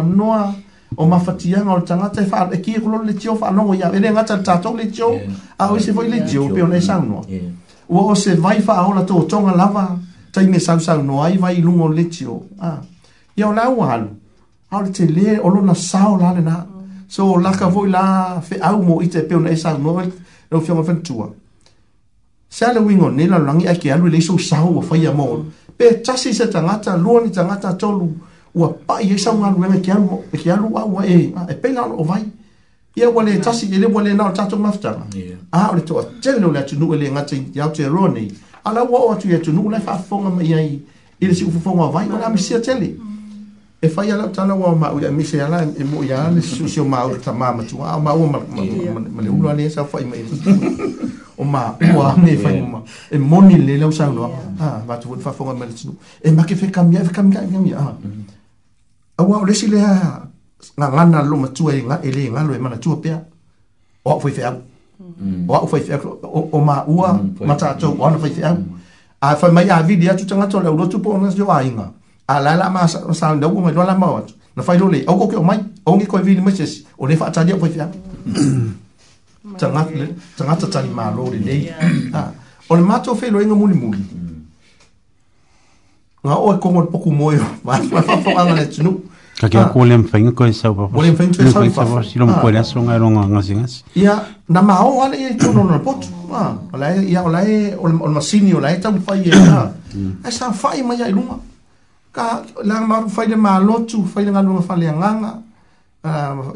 [0.95, 3.73] o ma fatia ngol tanga te fa e ki e ko le tio fa no
[3.73, 5.09] ia e nga tsa tsa le tio
[5.57, 7.23] a o se foi le tio pe ona sa no
[7.87, 9.97] o o se vai fa o la to tonga lava
[10.31, 12.79] tai me sa sa no ai vai lu lungo le tio ah
[13.37, 14.05] ia la wan
[14.71, 17.05] a o te le o lo na sa o la le na mm.
[17.09, 19.97] so la ka voi la fe au mo ite pe ona sa no
[20.53, 21.33] le o fiaga fanatua
[22.49, 25.45] se aleuiga onei lalolagi ai ke alu i le isou sau ua faia mo
[25.77, 28.13] pe tasi se tagata lua ni tagata atolu
[28.55, 29.81] ua paʻi ai e saugaluega e
[30.37, 32.25] ke alu au ae e, e peila o vai
[32.97, 35.03] ia ua lē tasi e le ua lenao le tatou mafutaga
[35.53, 38.29] a o le toʻatele e o le atunuu e le gata iau te aroa nei
[38.65, 40.79] ala ua oo atu i atunuu lai faafofoga mai ai
[41.21, 43.12] i le siʻufofoga o vai o le amisia tele mm -hmm.
[43.83, 46.69] e fai ala tala wa ma ya mi se ala e mo ya le su
[46.71, 48.39] se ma u ta ma ma tu ma ma ma
[49.15, 50.15] ma le ulo ale sa fai ma
[51.43, 52.79] o ma o a me fai ma
[53.11, 54.31] e mo ni le le sa no
[54.63, 55.91] ah va tu fa fonga ma le tu
[56.23, 57.79] e ma ke fe cambia fe cambia cambia
[59.19, 60.29] ah wa le si le ha
[60.79, 62.69] nga na lo ma tu e eh, nga e eh, le nga lo e ma
[62.71, 63.11] na tu pe
[64.07, 64.43] o fo fe
[65.47, 67.43] o fo fe o ma o mm-hmm.
[67.51, 68.43] ma ta tu o na foi fe
[69.19, 71.51] a fa ma ya vidi a tu tanga to le ulo tu po na jo
[71.51, 71.87] ainga
[72.27, 74.23] ala la ma sa nda uma lo la ma
[74.57, 77.17] na fai le au ko ke mai au ngi ko vi ni meses o le
[77.17, 77.89] fa ta dia foi fia
[79.59, 79.87] tanga
[80.37, 81.73] tanga ta tali ma lo le
[82.13, 82.33] ha
[82.69, 83.99] o le mato fe lo inga muli muli
[86.23, 88.93] nga o ko mo poku moyo ma fa fa fa le tunu
[89.41, 92.19] ka ke ko le mfainga ko sa ba ko le mfainga ko sa ba si
[92.21, 93.67] lo mo le aso nga ronga nga singa
[93.97, 94.15] ia
[94.49, 97.43] na ma o ale e tuno no pot ma o la ia o la
[97.83, 99.73] o le masini o la ta fai ia
[100.23, 101.51] ai sa fai ma ia lunga
[102.13, 105.33] ka la ah, ma fa de ma lo tu fa de ngalo fa le nganga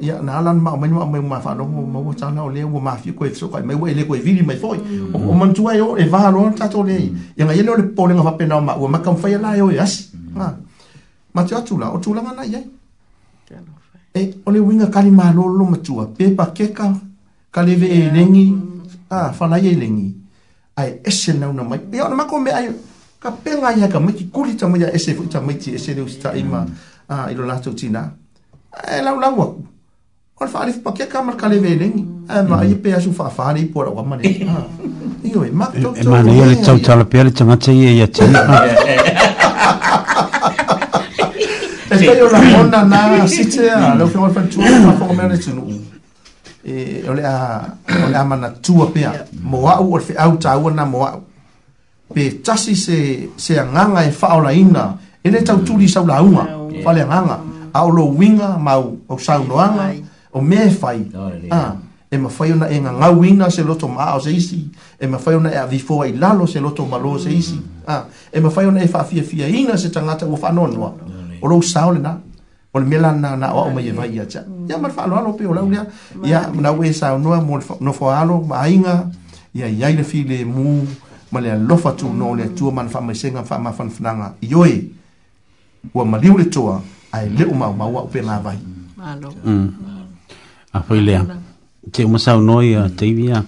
[0.04, 2.48] ya na ala ma ma ma ma ma fa lo ma wo cha na o
[2.52, 4.56] le wo ma fi ko e so ko me wo ele ko e vi mai
[4.60, 4.76] foi
[5.14, 8.12] o man tu ayo e va lo ta to le ya ngai le po le
[8.22, 11.78] fa pe na ma wo ma kam fa ya la yo yes ma tu atu
[11.80, 12.60] la o tu la ma na ye
[14.12, 16.92] e o le winga kali ma lo lo ma tu a pe pa ke ka
[17.50, 18.52] ka le ve e lengi
[19.08, 20.12] a fa na ye lengi
[20.76, 22.68] ai esse na na mai ya na ma ko me ai
[23.27, 26.01] ka penga ia ka miki kuli ta mai ese fu ta mai ti ese le
[26.07, 26.73] usta ima mm.
[27.11, 28.03] a ilo la tu tina
[28.86, 29.47] e la la wa
[30.39, 32.61] on fa alif pakia ka mar ka le vele ni e ma mm.
[32.62, 34.23] ai pe asu fa fa ni po la wa mani
[34.53, 34.61] ha
[35.27, 37.57] io e ah, ma to e, e ma ni le tau tala pe le tanga
[37.65, 38.32] te ia ia te ni
[41.90, 45.05] e sta io la onna na si te a lo fa fa tu ma fa
[45.11, 45.65] come ne tu
[46.66, 47.39] e ole a
[48.07, 49.03] ole a mana tu pe
[49.51, 51.26] mo au o fe au tau na mo au
[52.14, 56.44] pe tasi se se anganga e fa ola ina ele tau tuli sa ola uma
[56.82, 57.40] fa le anganga
[57.74, 59.90] a o lo winga mau o sa o anga
[60.30, 61.02] o me fai
[61.50, 61.74] a
[62.10, 64.70] e ma fai ona e nga winga se loto ma o se isi
[65.00, 68.04] e ma fai ona e avifo ai lalo se loto ma lo se isi a
[68.32, 70.94] e ma fai ona e fa fia fia ina se tangata o fa no no
[71.42, 72.18] o lo sa ole na
[72.70, 74.78] o le mela na na o ma ye vai ya cha ya mm.
[74.82, 75.82] ma fa lo lo pe o la ulia
[76.22, 79.10] ya na we sa no mo no fo alo ma inga
[79.52, 82.82] ya ya ile fi le mu mm ma le alofa tuunoa o le atua ma
[82.82, 84.85] na faamaisega ma faamafanafanaga i oe
[85.94, 86.81] ua maliu le toa
[87.12, 88.59] ae leʻu maumau aʻu pe lavai
[90.73, 91.07] afai mm.
[91.07, 91.23] lea
[91.93, 93.43] teu masaunoa ia taivi ia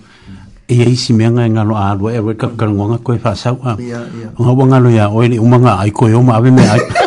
[0.68, 3.72] ia isi meaga e galo aluaʻe aruai kakalagoaga koe faasauʻa
[4.38, 7.06] ogaua galo ia oe le uma ga aikoe oma ave meaa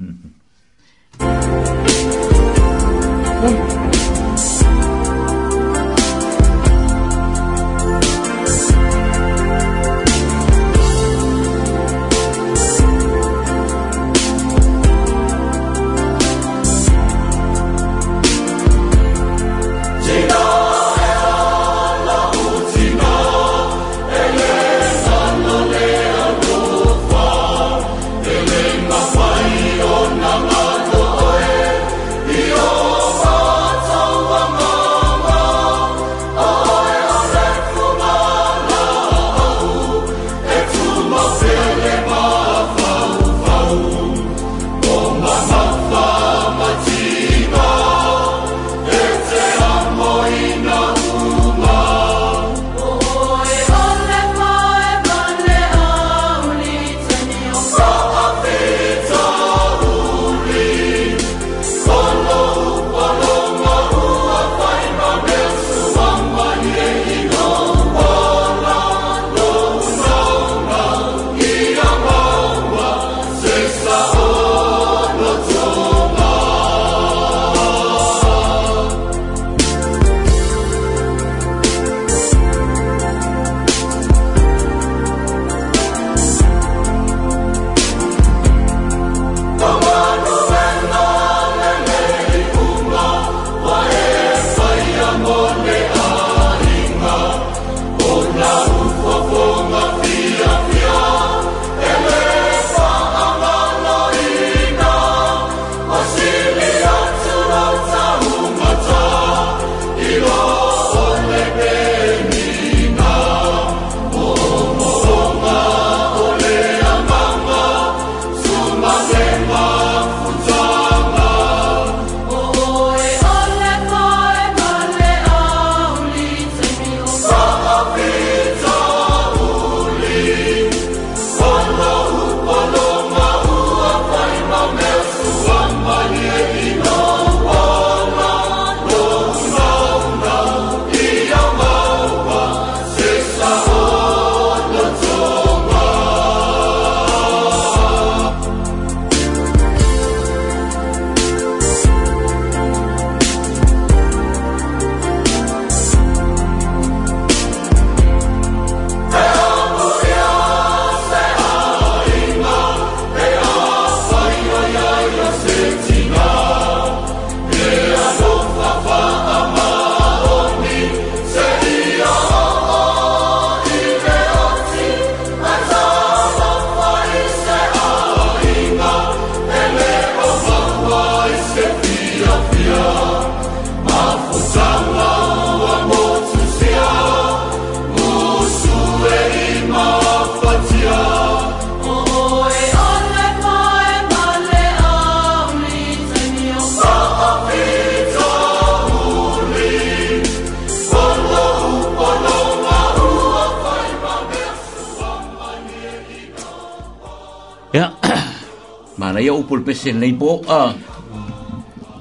[209.81, 210.75] se nei po a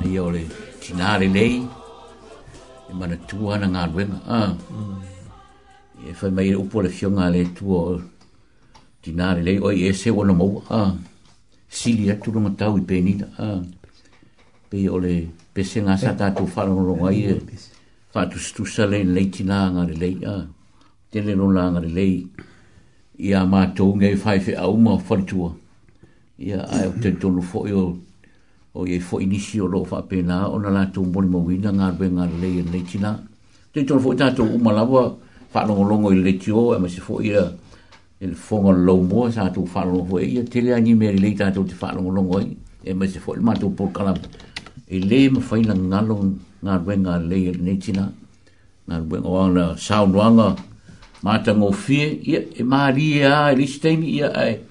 [0.03, 0.43] nei ole
[0.81, 1.55] tinare nei
[2.91, 4.41] e mana tua na ngā ruenga
[6.09, 7.97] e fai mai upo le fionga le tua
[9.01, 10.81] tinare nei oi e se wana mou a
[11.79, 13.49] sili atu runga tau i penina a
[14.69, 15.15] pe ole
[15.57, 17.39] pese ngā sa tātou whanonga i e
[18.13, 20.37] fatu stusa le nei tina ngā rilei a
[21.11, 22.15] tele nō ngā rilei
[23.27, 25.57] i a mātou ngai whaife au ma whanitua
[26.41, 27.83] ia ai o te tonu fo o
[28.73, 31.93] o ye fo inisi o lo fa pena ona la tu mo mo wina nga
[31.93, 33.21] be nga le le china
[33.73, 34.55] te tonu fo ta to mm.
[34.57, 35.15] umalawa
[35.53, 37.45] fa longo longo le tio e ma se fo ia
[38.21, 41.13] il e fongo lo mo sa tu fa longo fo ia te le ani me
[41.13, 42.41] le ta tu te fa longo longo
[42.83, 44.17] e ma se fo ma tu por kala
[44.89, 46.17] e le ma fa ina nga lo
[46.65, 48.09] nga be nga le le china
[48.89, 50.57] nga be o ana sa wanga
[51.23, 54.70] ma ta ngofie ia e maria e, e listemi ia ai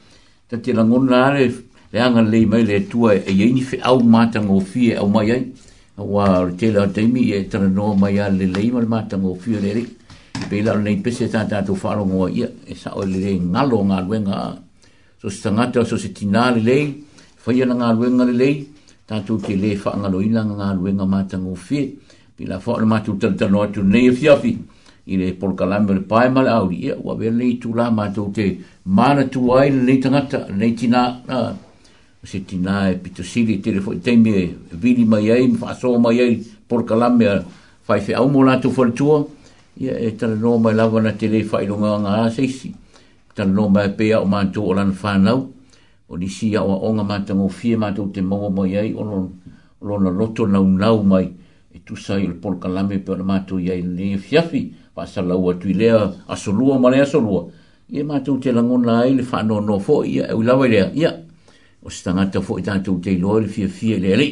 [0.50, 1.54] ta te la ngona le
[1.94, 5.08] le anga le mai le tua e ye ni fe au mata ngo fie au
[5.08, 5.52] mai ai
[5.96, 9.36] wa te la te mi e tra no mai a le le mai mata ngo
[9.36, 9.84] fie le le
[10.50, 13.84] pe la nei pese ta ta tu fa ngo ia e sa o le ngalo
[13.88, 14.58] nga luenga
[15.22, 17.00] so stangata so se tina le
[17.38, 18.50] fa ia nga le le
[19.06, 21.94] ta tu te le fa nga nga luenga mata ngo fie
[22.36, 24.58] pe la fa o mata tu tu
[25.10, 29.52] i le polkalame le pae male au ia ua vea nei tula matou te manatu
[29.54, 31.02] ai lenei tagata lenei tinā
[32.24, 34.46] se tinā e pitosili telefoni taimi e
[34.82, 36.36] vili mai ai ma faasoa mai ai
[36.70, 37.40] polkalame a
[37.88, 39.24] faifeau mo latou faletua
[39.82, 42.70] ia e talanoa mai lava na tele faailogaga a seisi
[43.36, 45.50] talanoa mai pea o matou o lana fanau
[46.10, 49.04] o nisi aʻoaʻoga matagofie matou te maua mai ai o
[49.82, 51.26] lona loto naunau mai
[51.74, 54.62] e tusa i le polokalame per ona matou iai lenei fiafi
[55.00, 56.00] pa sa la tui lea
[56.34, 57.42] a so lua ma lea so lua.
[58.08, 60.88] ma tau te langon la ai le wha no no fo ia e ulawa lea.
[61.02, 61.12] Ia,
[61.86, 64.32] o se tangata fo i tātou te loa le fia fia lea lei.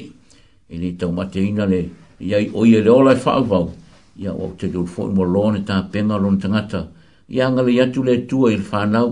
[0.69, 1.81] E le tau mate ina le
[2.19, 3.73] iai oia le ola e wha au
[4.19, 6.89] Ia o te dole fo i mo loa ne tā penga lo tangata.
[7.29, 9.09] Ia angale iatu le tua i le wha nau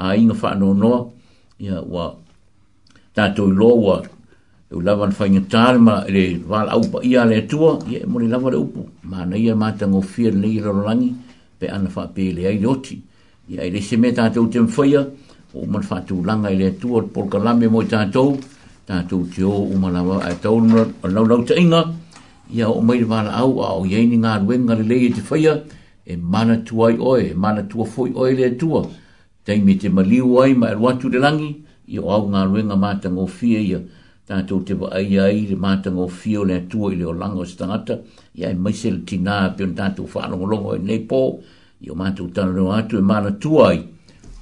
[0.00, 0.92] a inga wha no
[1.60, 2.04] Ia wa
[3.14, 3.96] tātou loa wa
[4.70, 8.28] u lava le faiga tale ma le valaupa ia le atua ia e mo le
[8.28, 11.12] lava le upu manaia matagofia lenei langi
[11.58, 12.98] pe ana pe le oti
[13.48, 15.04] ia i lese mea tatou te mafaia
[15.54, 18.38] uma le faatulaga i le atua le polokalame mo i tatou
[18.86, 20.60] tatou teō uma lava atau
[21.02, 21.92] laulau taʻiga
[22.54, 25.62] ia oo mai le valaau au iai ni galuega lelei e te faia
[26.06, 28.82] e manatu ai oe e manatua foi oe le atua
[29.44, 31.52] taimi te maliu ai ma e lu atu le lagi
[31.86, 33.80] ia o au galuega matagofia ia
[34.28, 37.46] tātou te wa ai ai re mātanga o fio le atua i leo lango o
[37.46, 37.98] e stangata
[38.40, 41.18] i ai e maisele tina api on tātou whaarongo longo e nei pō
[41.84, 43.82] i o mātou tano reo atu e mana tuai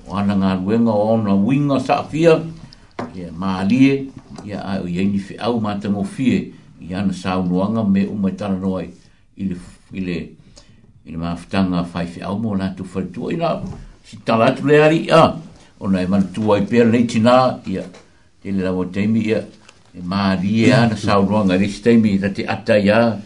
[0.07, 2.37] o ana ngā ruenga o ona winga sa fia
[3.19, 3.97] i a maalie
[4.47, 6.39] i a ai o ieni fi au mātanga o fie
[6.87, 8.87] i ana sa unuanga me umai tano reo ai
[9.35, 9.57] i le
[9.99, 10.19] i le
[11.11, 13.51] i le maafutanga fai fi au mo nātou whaitua i nā
[14.07, 15.25] si tala atu le ari a
[15.83, 17.37] ona e mana tuai pēr nei tina
[17.67, 17.89] i a
[18.45, 19.37] Ele lavou o time e
[19.95, 21.05] e maria ana mm.
[21.05, 23.21] sau no nga risi taimi ra te ata ia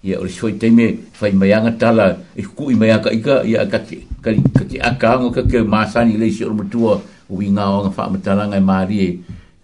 [0.00, 3.66] ia o risoi taimi fai mai anga tala e ku i mai aka ika ia
[3.68, 4.32] ka te ka
[4.70, 6.94] te aka anga ka ke maasani le si oru matua
[7.28, 9.08] ui ngā o nga wha amatala ngai e maria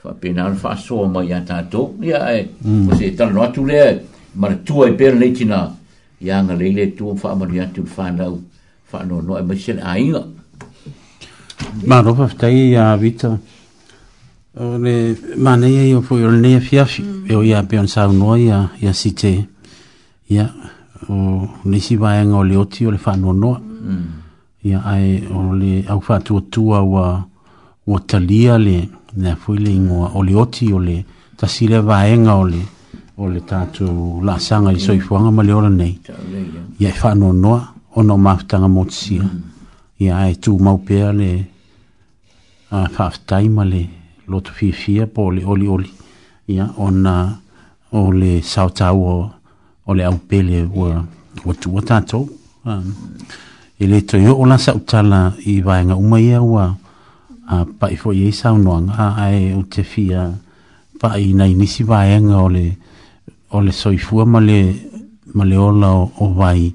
[0.02, 2.88] fa pena ana wha soa mai a tato ia e mm.
[2.88, 3.88] o se tala no atu lea
[4.36, 5.60] mara tua e pera leitina
[6.20, 8.36] ia anga leile tua wha amari atu wha nau
[8.92, 10.24] wha no no e maisena a inga
[11.86, 13.38] Mā rupa, tei a Vita.
[14.54, 15.16] Ore le
[15.68, 17.24] ia ai o foi o lenei afiafi mm.
[17.30, 19.48] e o ia pe ona saunoa ia ia site
[20.28, 20.52] ia
[21.08, 23.96] o nisi vaega o le oti o le faanoanoa mm.
[24.68, 27.26] ia ai o le au faatuatua ua
[27.86, 30.38] ua talia le na foi le igoa o le mm.
[30.38, 31.04] oti o le
[31.36, 32.60] tasi lea vaega o le
[33.16, 35.96] o le tatou laasaga i soifoaga ma le ola nei
[36.78, 39.24] ia e faanoanoa ona o mafataga motisia
[39.98, 41.30] ia ae tumau pea le
[42.70, 43.88] a faafetai ma le
[44.32, 45.90] lotu fi fi po oli oli
[46.48, 47.04] ya on
[47.92, 49.28] o le sautau ole
[49.86, 51.04] o le aupele ua
[51.44, 52.24] watua tatou
[52.64, 52.86] um,
[53.80, 54.44] i le toio o
[55.46, 56.72] i vaega uma ia ua
[57.52, 60.22] a pai foi e sa no nga ai utefia
[61.00, 62.66] pa i nei ni si vai nga ole
[63.56, 64.58] ole soi fu ma le
[65.36, 66.72] ma le ola o, vai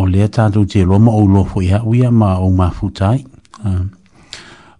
[0.00, 3.18] ole ta do te lo mo lo fo ya u ma o ma futai
[3.64, 3.84] um,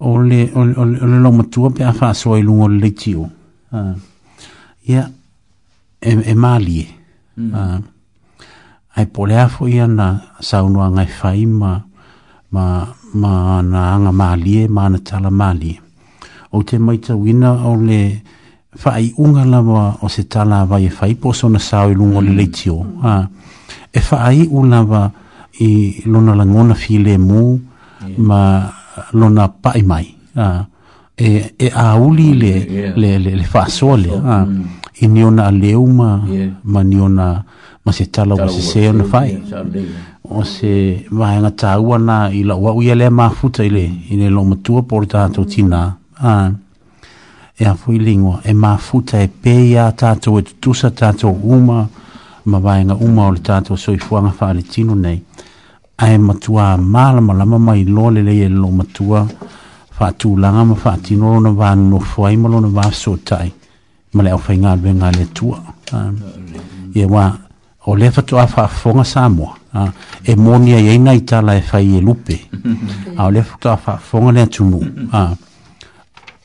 [0.02, 3.22] ole ole ole ole lo mo tuo pe afa so ilu ngol le tio
[3.72, 3.94] ah
[4.82, 5.06] ya
[6.02, 6.82] e e mali
[7.36, 7.50] hmm.
[7.54, 7.78] ah
[8.98, 11.78] ai polea afo ia na sa uno anga fai ma
[12.52, 12.82] ma
[13.14, 15.72] ma na anga mali ma na tala mali
[16.54, 18.00] o te mai te wina o le
[18.82, 22.46] fai unga lawa o se tala vai fai po so na sa ilu ngol le
[22.56, 23.06] tio mm.
[23.12, 23.24] ah
[23.88, 25.02] e fai unawa
[25.66, 26.92] i lona langona fi
[27.28, 27.40] mu
[28.28, 28.40] ma
[29.12, 30.06] lona pai mai
[30.44, 30.62] a ah,
[31.26, 31.28] e
[31.66, 32.52] e a uli le
[33.00, 33.10] le
[33.40, 34.64] le, fa sole a ah, mm.
[35.14, 36.50] niona leuma yeah.
[36.62, 36.80] ma
[37.86, 38.04] o se
[38.70, 39.30] se on fai
[40.40, 40.72] o se
[41.18, 44.42] va nga tawa na i la wa uya le ma futa ile i le lo
[44.50, 45.92] matua porta to tina a
[46.30, 46.50] ah.
[47.60, 51.78] e a fui lingua e ma futa e pe ya tato e tusa tato uma
[52.50, 55.20] ma va nga uma o le tato soifuanga fa le tino nei
[56.02, 59.26] ae matua malamalama mai lole lei e lo matua
[59.90, 63.52] faatulaga ma faatino lona vanonofo ai ma lona vasotai
[64.12, 65.58] ma le aofaigaluega a le atua
[66.94, 67.32] ia ua
[67.86, 69.54] o lea fatoa faafofoga sa moa
[70.24, 72.40] e moni ai ai nai tala e fai e lupe
[73.18, 74.84] a o lea fatoa faafofoga le atunuu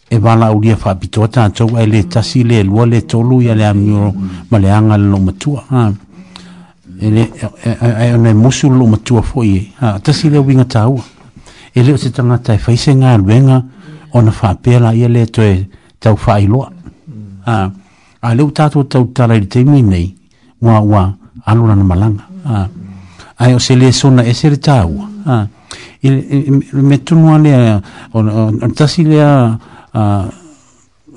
[0.10, 4.14] e valaaulia faapitoa tatou ae le tasi le alua le tolu ia le amio
[4.52, 5.92] ma le aga le lou matua ah
[7.00, 7.30] ele
[7.66, 11.04] ai e, e, e, ona musulu matua foi ha tasi le winga tau
[11.76, 13.64] ele se tanga tai fai se nga wenga
[14.14, 15.68] ona fa pela ia le toe
[16.00, 16.68] tau fai lo
[17.46, 17.72] ha
[18.22, 20.14] a le tatu tau tala i te mine
[20.62, 21.14] wa wa
[21.46, 22.68] alura na malanga ha
[23.40, 25.48] ai o se le sona e se tau ha
[26.02, 27.82] ele me tunua le
[28.14, 29.58] ona tasi le a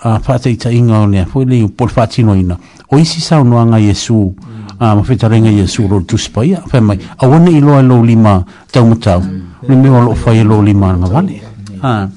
[0.02, 2.58] a fatai ta inga ona foi le por tino ina
[2.90, 4.34] oisi sa sao noa Yesu,
[4.78, 8.44] a uh, mawhetare ngai Yesu lo tuspaia, whae mai, a wane i loa lo lima
[8.72, 9.40] tau matau, mm.
[9.68, 11.30] ni me lo whae lo lima nga wane.
[11.30, 11.82] Mm.
[11.82, 12.08] ha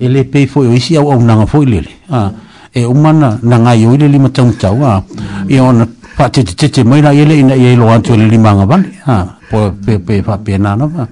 [0.00, 2.30] ele pe le pei fo, o isi au au nanga fo lele, ah,
[2.72, 5.02] e umana na nga o ile lima tau matau, ah,
[5.48, 5.86] i ona
[6.16, 8.64] pa te te te mai na ile ina ia i loa antu ile lima nga
[8.64, 11.06] wane, ha po pe pe pa pe na no wa.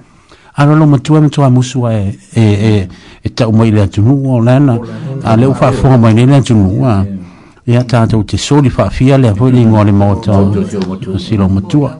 [0.59, 2.87] Ano lo matua matua musu e, e, e,
[3.23, 4.77] e tau mai le atunu, o lana,
[5.23, 7.16] a le ufa fonga mai le atunu, ah, yeah
[7.67, 11.99] ia tatou te soli faafia lea foi ligoa le e, e, e, maotasilo matua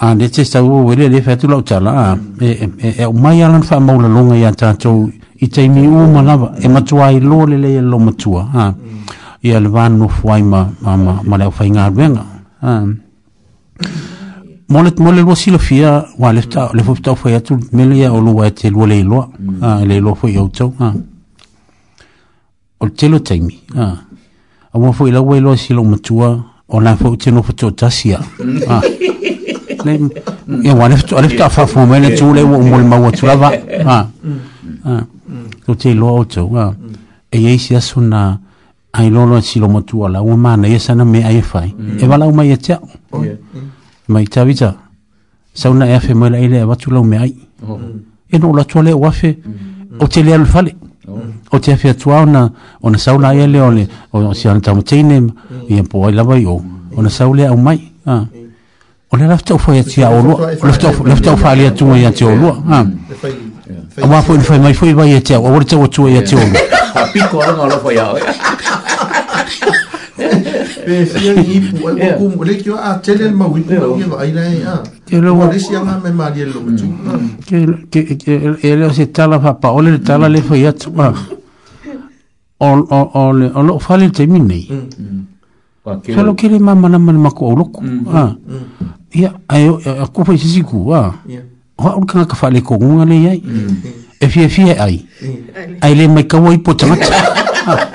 [0.00, 4.52] a le tesau ou ele le featulau tala e au mai ala na faamaulaloga ia
[4.52, 5.10] tatou
[5.40, 8.74] i taimi ua ma lava e matuā i loa lelei alelo matua
[9.42, 10.70] ia le vanonofo ai ma
[11.38, 12.24] le aufaigaluega
[14.68, 16.40] mo le mo le lo silafia ua le
[16.86, 19.28] fetau fai atu mele ia o lua e te lua le iloa
[19.82, 20.72] e le iloa foi i outau
[22.80, 23.94] o le telo taimi ah.
[24.72, 28.20] aua foi laua iloa e silo matua o na fo tino fo to tasia
[28.68, 28.80] ah
[29.84, 29.94] le
[30.64, 32.96] e wa le to le ta fa fo mele tu le wo mo le ma
[32.98, 33.86] wo tu la va mm.
[33.86, 34.06] ah
[34.84, 35.06] ah
[35.66, 36.74] to te lo o to wa ah.
[37.30, 38.38] e ye si aso na
[38.92, 42.06] ai lo lo silo matu ala wa ma na yesa na me ai fa e
[42.06, 42.80] wa la uma ye tia
[44.08, 44.74] mai ta vita
[45.54, 48.28] sa una e fe mo le ile wa tu lo me ai e, mm.
[48.28, 48.38] e, e oh.
[48.42, 48.82] no la to oh.
[48.82, 50.00] le wa fe mm.
[50.02, 50.76] o te le al fale
[51.50, 52.50] o te afia tua ona
[52.82, 55.22] ona saula ia le ole o si ona tamu teine
[55.68, 56.60] ia po ai lava i o
[56.96, 61.96] ona saule au mai o le lafta ufai ati a olua lafta ufai ali atunga
[61.98, 62.62] ia te olua
[64.02, 66.34] a wafo ina fai mai fai vai ia te au awari tau atua ia te
[66.34, 66.58] olua
[66.94, 68.34] a piko aranga lafa ia o ia
[70.84, 72.18] pe fia i ipu ai yeah.
[72.18, 75.00] kumu le kio a tele ma wi kumu i wa aina ea e mm.
[75.08, 76.86] ke lo wa lesi anga me ma lielo me tu
[77.48, 78.32] ke lo ke
[78.68, 81.10] e lo se tala fa pa ole tala le fa yatu ma
[82.60, 86.22] ole ole ole fa le te minei fa mm, mm.
[86.28, 87.80] lo kere ma mana mana ma ko oloku
[88.12, 88.36] ha
[89.16, 92.76] ia ayo a kupa i sisi ku ha ha ole kanga ka fa le ko
[92.80, 93.38] ngunga le yai
[94.20, 94.98] e fia fia ai
[95.84, 97.78] ai le mai kawai po tamata ha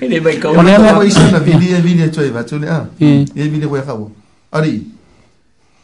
[0.00, 0.60] Ele vai calma.
[0.62, 0.78] Ele
[1.10, 2.86] vai na vida, vida tu vai, tu lá.
[3.00, 4.08] E ele vai acabar.
[4.52, 4.86] Ali.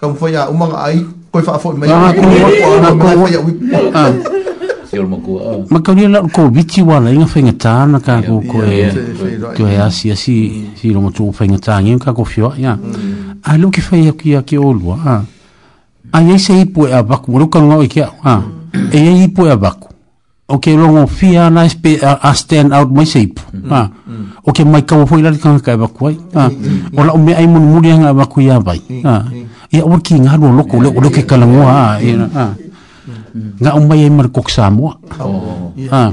[0.01, 1.91] Como foi a uma aí, foi fa foi mais.
[1.91, 3.55] Ah, como foi a uma.
[3.95, 4.13] Ah.
[5.71, 8.63] Ma kau ni nak kau bici wala ingat fengetan nak aku kau
[9.57, 12.77] kau ya si si si lo mahu fengetan ingat aku fio ya.
[12.79, 13.41] Hmm.
[13.43, 15.25] Alu kau fio kau kau olwa.
[16.15, 18.07] Ayah saya ipu abak, mulu kau ngau ikia.
[18.23, 18.47] Ayah
[18.95, 19.27] hmm.
[19.27, 19.94] ipu abak
[20.47, 23.41] o ke rongo fia na spe a stand out my shape
[23.73, 23.89] ha
[24.45, 26.53] o ke mai ka foi la ka ka ba kuai ha
[26.97, 29.25] o la me ai mun muri nga ba kuia bai ha
[29.73, 29.81] ya mm-hmm.
[29.81, 29.89] ah.
[29.89, 32.53] o ki nga ro loko le o ke ka la ha
[33.61, 34.93] nga o mai mar kok sa mo
[35.89, 36.05] ha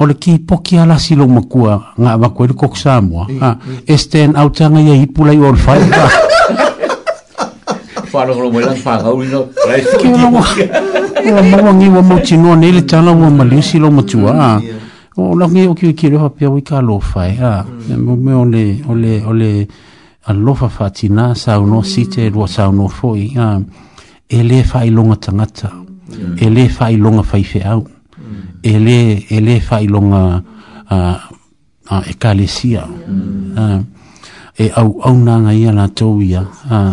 [0.00, 3.56] o le ki poki ala si lo makua nga ba kuai kok sa mo ha
[3.96, 6.04] stand out nga ya hipulai or ha
[8.12, 9.40] whanau kono mwela ngā whanau ino.
[9.68, 11.34] Rai suki kia.
[11.50, 14.60] Mawa ngi wa mochi noa nele tāna wa malisi lo matua.
[15.16, 17.38] O la ngi o kiwi kire hoa pia wika lo fai.
[17.38, 18.40] Mwme mm.
[18.40, 19.68] ole, ole, ole,
[20.24, 23.60] alofa fatina sa uno site lo sa uno foi a
[24.28, 26.36] ele fa ilonga tangata mm.
[26.38, 28.60] ele fa ilonga fai fe au mm.
[28.62, 30.42] ele ele fa ilonga
[30.90, 31.18] a
[31.90, 32.84] a ekalesia
[34.60, 36.92] e au au na ngai ala toia a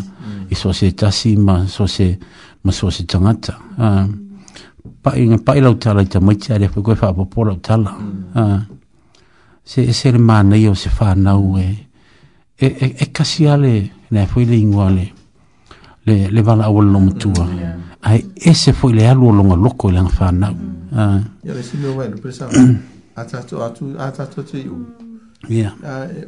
[0.50, 2.18] i so se tasi ma so se
[2.62, 4.08] ma so se tangata uh, ah,
[5.04, 7.92] pa i ngā pai lau tala i ta maiti are koe koe whaapopo lau tala
[8.36, 8.60] uh,
[9.64, 11.66] se e se le mana i o se whanau e
[12.64, 15.12] e, e, e kasi ale nea e fwi le ingo ale
[16.06, 19.56] le, le wala awa lo mtua mm, ai e se fwi le alu o longa
[19.56, 20.96] loko i langa whanau mm.
[20.98, 21.20] ah.
[21.44, 22.48] ya le sime wain upresa
[23.16, 24.86] atato atu atato te iu
[25.50, 25.74] ya yeah.
[25.84, 26.28] uh,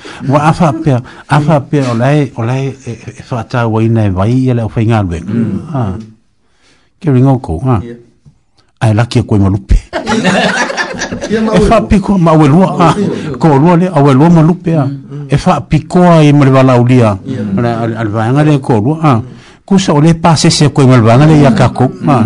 [0.27, 0.91] wa afa pe
[1.27, 5.61] afa pe olai olai e fa ta wa ina vai ya le ofinga lwe mm.
[5.73, 5.95] ah
[7.01, 7.81] ke ringo ko ha ah.
[8.85, 9.75] ai la ki ko ma lupe
[11.29, 12.95] e fa piko ma we lua ah
[13.39, 14.85] ko lua le awe lua mo lupe ah.
[14.85, 15.27] mm, mm.
[15.29, 17.17] e fa piko e ma le bala ulia
[17.57, 19.11] al al va ngale ko ha.
[19.17, 19.21] Ah.
[19.65, 22.21] Ku so le pase se ko ma bala ngale ya ka ko ma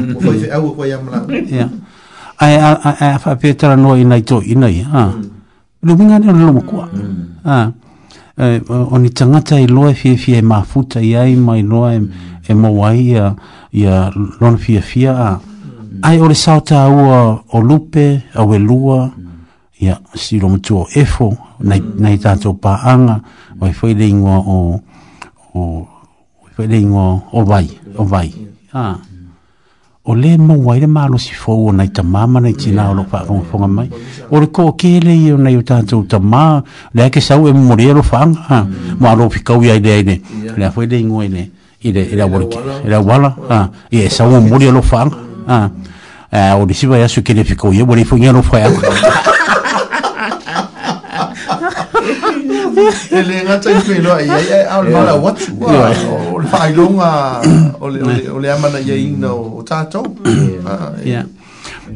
[2.43, 5.03] ai a a fa petra no ina to ina ya ha.
[5.85, 6.77] lu mingane ne lu ko
[7.45, 7.69] Ha
[8.37, 12.01] eh, oni tangata i loe fia fia e mafuta i ai mai loa e,
[12.47, 13.35] e mawai i a,
[14.05, 15.39] a lona fia fia a.
[16.01, 18.03] Ai ore sao tā ua o lupe,
[18.35, 19.07] a we lua,
[19.79, 21.29] i a siro matua o efo,
[21.63, 23.21] nei, nei tātou pāanga,
[23.61, 24.59] wai o,
[25.55, 25.63] o,
[26.55, 28.29] fai ingoa o vai, o vai.
[28.73, 28.97] Ah
[30.06, 33.90] o le mauai le malosifou o nai tamāma nai tinā o loo faafogafoga mai
[34.30, 36.61] o le ko ke koakelei o nai o tatou tamā
[36.94, 38.36] lea kesau e momolia lo fang
[38.99, 40.19] ma lo fikau iai leai le
[40.57, 41.49] lea foi leigua i le
[41.82, 45.10] ile la wala ke la wala ha ye sa wo e mo lo fang
[45.48, 45.72] ha
[46.32, 48.32] eh o disi ba ya e su ke le fiko ye wo le fo ye
[48.32, 48.69] lo fa ya
[52.76, 55.38] e le ai ai au mala what
[56.34, 57.39] o le fai longa
[57.80, 60.03] o le o le amana ia ina o tato
[60.65, 61.26] ah,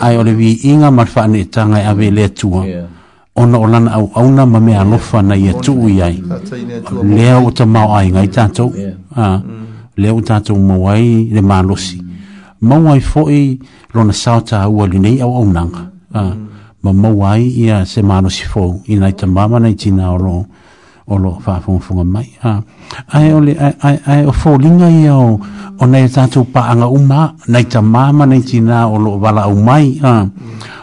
[0.00, 2.64] ai o le vi inga mar fa ni ta ngai e ave le tua
[3.36, 6.22] ona ona na au au na mame ano fa na ia tu i ai
[7.02, 8.72] le o te mau ai ngai tato
[9.16, 9.42] a
[9.96, 12.01] le o tato mo ai le malosi
[12.62, 13.42] maua i foʻi
[13.94, 15.92] lona saota aua lenei au aunaga mm.
[16.14, 16.32] Ah,
[16.82, 20.44] ma maua ai ia se malosifou inai tamama nai tina o loo
[21.06, 22.58] o loo faafogafoga mai uh,
[23.16, 23.54] ae ole
[24.06, 25.38] ae o foliga ia o
[25.80, 30.30] o nei tatou paaga uma nai tamama nai tina o loo valaau mai ah, mm.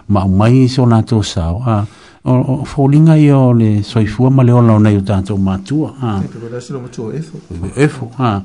[0.10, 1.86] ma au mai so latou sao uh,
[2.26, 7.90] o o folinga yo le soifua ma le ona nei tanto matua ha e e
[8.18, 8.38] ah.
[8.38, 8.44] e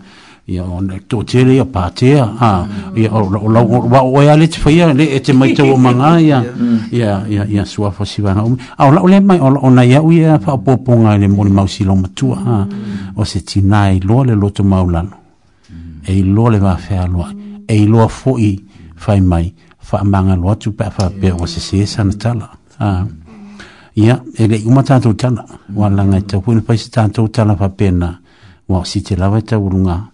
[0.49, 4.21] ia on na to tele ia pa ha a ia o o o wa o
[4.21, 6.45] ia le tfi ia le te mai te o manga ia
[6.93, 8.45] ia ia ia sua fa si vanga
[8.77, 11.97] a o le mai o na ia ia fa poponga le mo mau si lo
[11.97, 12.67] matu a
[13.17, 15.09] o se tinai e lo le lo to mau lan
[16.05, 17.25] e i lo le va fe a lo
[17.67, 18.61] e i lo fo i
[18.95, 19.49] fa mai
[19.81, 23.01] fa manga lo tu pa fa pe o se se san tala a
[23.97, 25.41] ia e le uma tanto tana
[25.73, 28.21] wa langa te pu ni pa si tanto tana fa pena
[28.69, 30.14] wa si te lava te urunga ia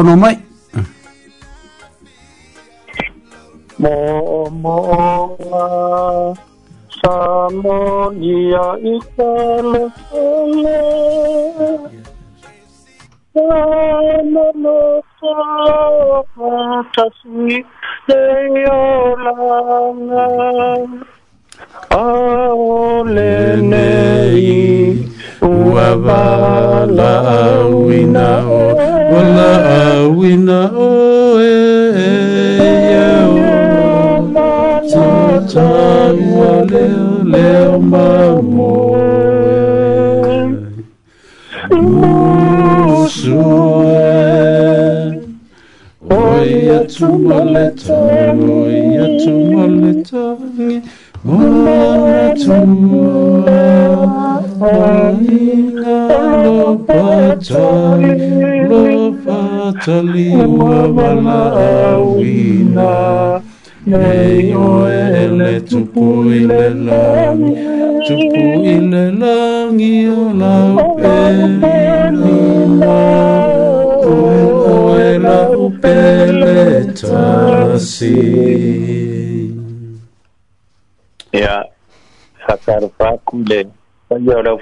[0.00, 0.39] tanıma então,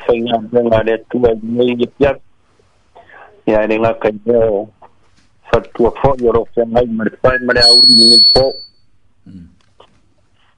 [0.09, 1.19] tu
[1.53, 2.17] ni yip yap
[3.47, 4.69] ya ni la ka yo
[5.53, 8.53] sa tu fo yo ro fe mai mer fa mer au ni po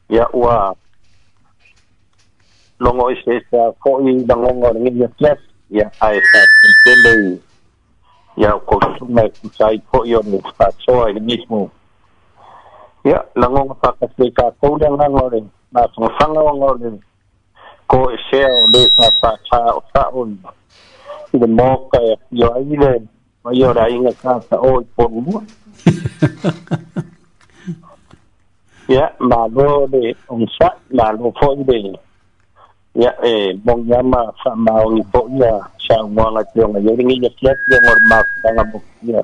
[0.09, 0.74] ya wa
[2.78, 5.39] longo ise sa fo i da longo ni yip yap
[5.70, 6.40] ya ai sa
[6.85, 7.40] tende
[8.36, 11.66] ya ko su mai ku sai fo yo ni fa so ai ni mu
[13.05, 15.40] ya longo fa ka se ka ko le ngor ni
[15.74, 16.98] na so sanga ngor ni
[17.91, 20.23] ko e sheo le sa pa cha o sa o
[21.35, 21.99] i de mo ka
[22.41, 22.93] yo ai le
[23.43, 25.37] ma yo ra inga ka sa o i po mu
[28.95, 31.79] ya ma lo le on sa ma lo fo i de
[33.03, 33.33] ya e
[33.67, 35.53] bong ya ma sa ma o i po ya
[35.87, 38.79] sa mo la yo nga yo ni ya klet yo ngor ma ka nga mo
[38.99, 39.21] kia,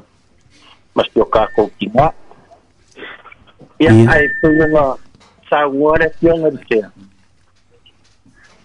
[0.97, 2.07] mas yo ka ko ki ma
[3.85, 4.85] ya ai po yo nga
[5.49, 6.81] sa wo re yo nga de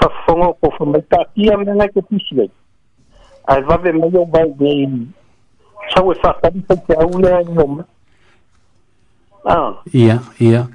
[0.00, 2.46] fafongo ko fa mai ta ia me nga ke pisle
[3.48, 4.72] ai va ve mai o ba de
[5.92, 7.84] sa we fa ta pe ta una no ma
[9.46, 10.66] ah ia ia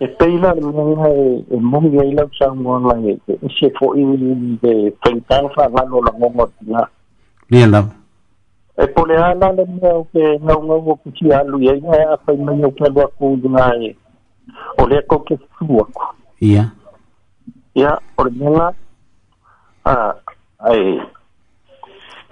[0.00, 1.10] e pe ila me nga
[1.54, 5.38] e mo mi ga ila sa mo na e se fo i ni de fa
[5.54, 6.88] fa va no la mo mo na
[7.50, 7.84] ni la
[8.78, 12.16] e pole ala le me o ke na un ovo ku ti alu ia ia
[12.26, 13.94] fa mai o ke ba ku na e
[14.78, 16.68] o le ko ke fu ko ia yeah.
[17.74, 18.74] いや、俺もが、
[19.84, 20.16] あ、
[20.58, 20.80] はい。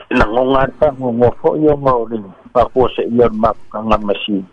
[0.09, 4.47] nangongata mo mo po yung mauling ako sa iyon map kang masin.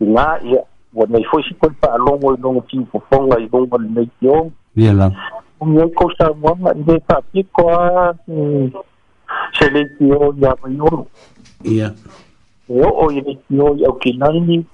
[0.00, 0.60] Nga, iya,
[0.96, 4.48] wala yung fosi ko pa along o ilong tipo po nga ilong o ilong yung.
[4.72, 5.12] Iya lang.
[5.60, 8.16] Kung yung ko sa mga hindi pa piko ha,
[9.52, 11.04] sa lekiyo ya pa yun.
[11.60, 11.92] Iya.
[12.72, 14.64] Iyo o lekiyo ya kinani.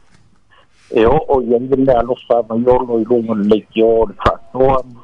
[0.95, 5.00] Iyo o yan din na alos pa mayon o ilong o lekiyo o fatuan.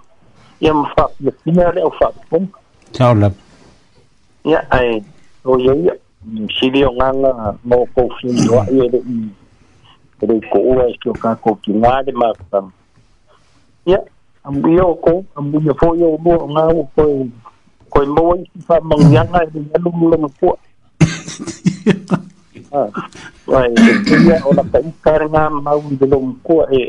[0.62, 2.46] يم فاق بالسنة أو فاق بكم
[2.92, 3.32] تعلم
[4.46, 5.02] يا أي
[5.46, 5.90] هو يي
[6.48, 8.90] شيلي يونغان مو كوفين وعيه
[10.28, 12.72] rei ko ua e kio ka ko ki ngāre mākam.
[13.84, 13.98] Ia,
[14.48, 17.18] ambu i ko, ambu i fōi o mua ngā u koe,
[17.92, 20.56] koe maua i si wha mangianga e ringa lumulama kua.
[23.46, 23.74] Wai,
[24.24, 26.82] ia o laka i kāre ngā mau i te lomu kua e,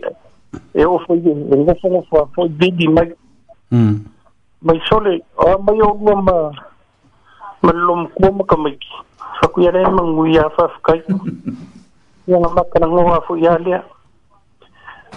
[0.80, 3.11] e o fōi e ngofo ngofo a fōi vidi mai
[3.72, 3.99] Mm.
[4.64, 6.48] mai sole a mai o ngom ma
[7.64, 8.77] ma lom ko ma kamai
[9.39, 11.02] fa ku yare ma ngui ya fa fa kai
[12.31, 13.76] ya ngam ka na ngwa fu ya le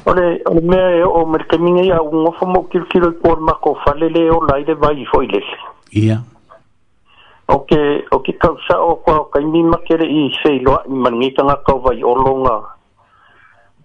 [0.06, 3.39] ole ole me e o mer ke minga ya un ofo mo kil kil por
[3.39, 5.40] ma ko fa le le o lai de vai fo ile
[5.94, 6.18] ya
[7.47, 10.74] o ke o ke ka sa o ko ka mi ma kere i se lo
[10.90, 12.62] ma ngi ka nga ka vai o longa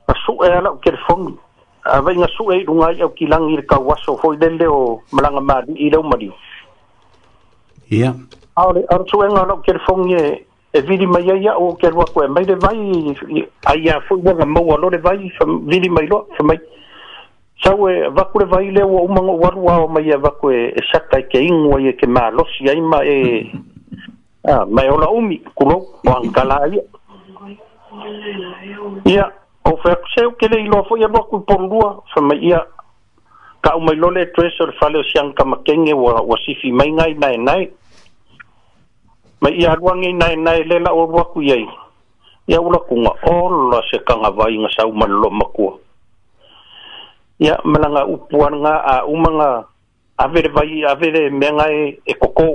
[0.09, 1.44] pasu e ala ke fongi mm
[1.85, 5.39] a ah, vai nga sue runga ia kilang ir ka waso foi dende o malanga
[5.39, 6.31] ma i lo mari
[7.93, 8.09] ia
[8.57, 10.41] ar tu sue nga lo ker fong ye e,
[10.73, 13.13] e vidi mai ia o ker wa ko mai de vai
[13.69, 15.15] ai ia foi wa nga mau lo de vai
[15.69, 16.57] vidi mai lo fa mai
[17.63, 20.73] sau e va vai le o umanga wa ru o mai ia va ku e,
[20.73, 23.31] e sakai e ke ingo ye ke malos lo ima ai e
[24.51, 26.81] ah mai ola umi ku lo wan kala ia
[29.05, 32.01] ia o fe ko se o ke le ilo fo ye ba ku por rua
[32.13, 32.61] fa ma ia
[33.61, 36.53] ka o mai lole e tresor fa le sian ka ma kenge wa wa si
[36.61, 37.63] fi mai ngai nai nai
[39.41, 41.57] ma ia rua ngai nai nai le la o rua ku ye
[42.45, 45.29] ia ula ku nga o la se ka nga vai nga sa o ma lo
[45.33, 45.73] ma ku
[47.41, 49.65] ia malanga upuan nga a umanga
[50.15, 52.49] avere vai avere menga e, e koko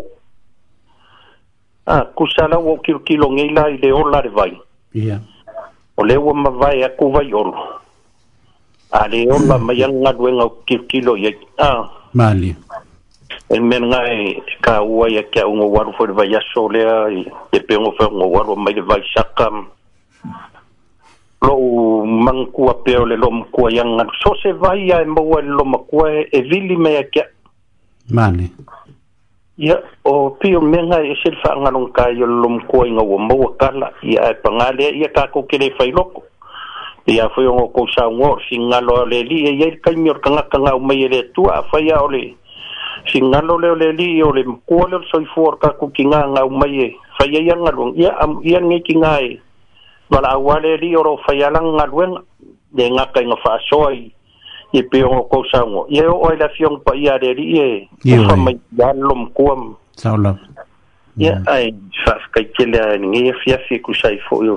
[1.90, 4.54] ah kusala wo kilo kilo ngai la ile o la re vai
[4.94, 5.20] ia yeah.
[6.01, 7.52] o le ua mavae aku olo
[8.93, 9.64] a le ola hmm.
[9.66, 11.68] mai agaluega o kilokilo iai a
[12.16, 12.56] mali
[13.52, 17.20] e mea gae kāua ia ke auga foi le aso lea i
[17.52, 19.51] te pego feauga ualu mai le vaisaka
[21.43, 25.43] lo'u magakua pea o le lo makua i agalu so se vai e maua i
[25.44, 27.36] le lomakua e vili mea keaʻu
[28.10, 28.48] mali
[29.60, 33.92] ia o pio menga e se whaangalong ka i lom kua inga ua maua kala
[34.00, 36.24] ia e pangalea ia kako kere whai loko
[37.04, 40.72] ia foi o ko sa ngor singalo le li e ia kai mior kanga kanga
[40.74, 42.24] o mai le tu a fai a ole
[43.12, 46.48] singalo le le li o le ko le soi for ka ku kinga nga o
[46.48, 49.36] mai fai ia ngalo ia am ia nge kinga e
[50.10, 52.24] wala awale li o ro fai ala ngalo
[52.76, 54.08] le nga kai nga fa soi
[54.76, 57.68] e pe o ko sango ye o la fiong pa ia de ri e
[58.26, 60.32] fa mai dan lom kuam saula
[61.18, 61.44] ye mm.
[61.55, 61.74] ai
[62.05, 64.56] fa ka kele ni ye fia fi ku sai fo yo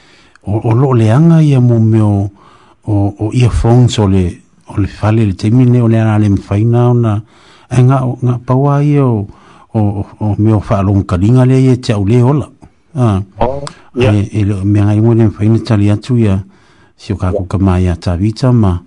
[0.43, 2.29] o lo le anga ia mo me o
[2.85, 6.89] o ia fong so le o le fale le temine o le ana le mwhaina
[6.89, 7.21] o na
[7.79, 9.27] nga, nga paua ia o
[9.73, 11.03] o, o me o wha alo
[11.45, 12.49] le ia te au le ola
[12.95, 13.21] ah.
[13.39, 13.61] oh,
[13.95, 14.13] yeah.
[14.13, 16.43] e, e me anga ingo le mwhaina tali atu ia
[16.97, 17.47] si o kako yeah.
[17.47, 18.79] kama ia tawita ma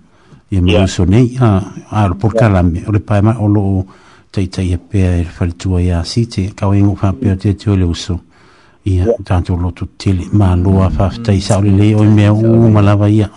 [0.51, 0.87] ia mo yeah.
[1.07, 1.45] nei a
[1.89, 2.51] ah, alo porka
[2.87, 3.85] o le paema o lo o
[4.31, 7.85] teitai ia pe e whalitua ia a site kawa ingo wha pēr te teo le
[7.85, 8.19] uso
[8.85, 13.27] ia tatou lotu tele maloa faafetai saʻolelē oi mea uma lava ia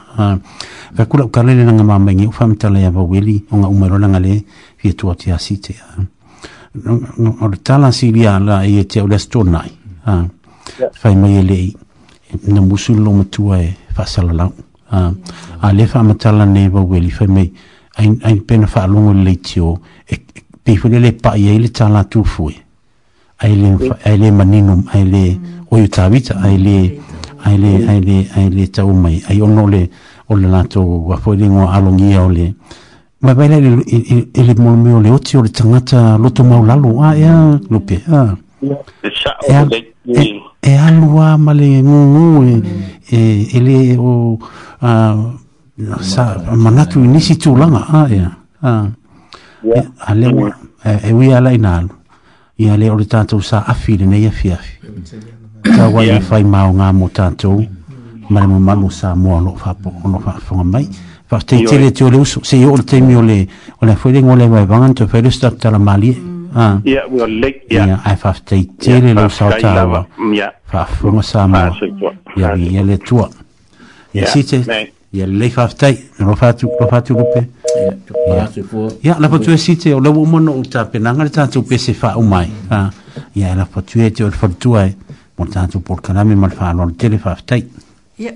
[0.96, 4.44] fakulaukala le naga mamaigi u faamatala ia vaueli o ga uma ilona gale
[4.76, 5.72] fiatua te asite
[7.40, 9.72] o le tala silia la i e teʻo le asitonai
[11.00, 11.72] faimai e leʻi
[12.52, 14.52] na musu lo matua e fa faasalalau
[15.64, 17.48] a le faamatala ne vaueli faimai
[17.96, 19.78] ai pena faalogo e, e, i leleitio
[20.64, 22.67] pifoli le paʻi ai le talatufue
[23.40, 25.38] ai le ai le manino ai le
[25.70, 25.88] o yu
[26.42, 27.00] ai le
[27.44, 29.88] ai le ai le ai le tau mai ai ono le
[30.28, 31.46] o le nato wa fo le
[33.20, 37.00] ma vai le le le mo me o le otio le tangata loto mau lalo
[37.00, 42.62] a ya e lupe a e e, e alua ma le ngungu e
[43.08, 43.48] e,
[43.92, 44.38] e o
[44.80, 45.14] a
[46.00, 48.32] sa manatu nisi tu a ya
[48.62, 48.86] a
[50.06, 50.26] a le
[51.06, 51.88] e wi ala inalo
[52.58, 54.78] ia le o le tatou sa afi lenei afiafi
[55.62, 57.62] taua i fai maoga mo tatou
[58.30, 60.88] ma le mamalu sa moa o loo faapoono faafoga mai
[61.30, 63.48] faateitele te o le uso se io o le taimi o le
[63.92, 66.16] afoilega o le aevaevaga na toe faile sta talamalie
[66.54, 66.80] ah.
[66.84, 67.04] ia
[68.04, 70.06] ae faafeteitele lo sao tāua
[70.64, 71.72] faafoga sa moa
[72.36, 73.30] ia ia le tua
[74.14, 74.64] ia si te
[75.12, 75.68] ia no fa
[76.52, 77.48] tu lelei faafetai pe
[79.02, 82.50] ia la lapa tue site o lau umana ou tapenaga le tatou se fa ai
[83.34, 84.96] ia la lapa tue te o le falatua e, e
[85.36, 87.18] mo le tatou polokalame ma le faaaloa le tele
[88.18, 88.32] ia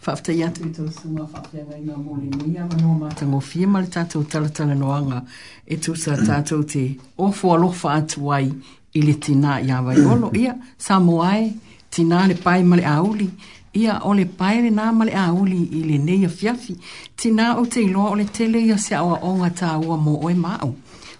[0.00, 5.22] faafetai atu i tausuga faafeagaina molenia manoa matagofia ma le tatou talatalanoaga
[5.66, 6.26] e tusa mm.
[6.26, 8.52] tatou te ofoalofa atu ai
[8.94, 11.52] i le tinā iā vaiolo ia sa moae
[11.92, 13.30] tinā le pae ma le auli
[13.76, 16.74] ia o le paere nā male a uli i le neia fiafi,
[17.16, 20.14] tina o te iloa o le tele ia se awa o ngā tā ua mō
[20.26, 20.72] oe māu.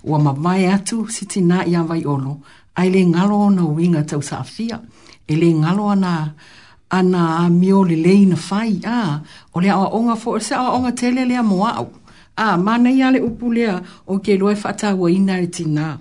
[0.06, 2.38] Ua mamae atu si te i awai olo,
[2.76, 4.80] ai le ngalo na winga tau sa afia,
[5.28, 6.14] e ngalo ana
[6.90, 9.20] ana a mio le le ina fai, a,
[9.54, 11.88] ole le awa o ngā fo, se awa o ngā tele lea mo au.
[12.36, 15.98] A, mana ia le upu lea o ke loe fata ua ina e tina,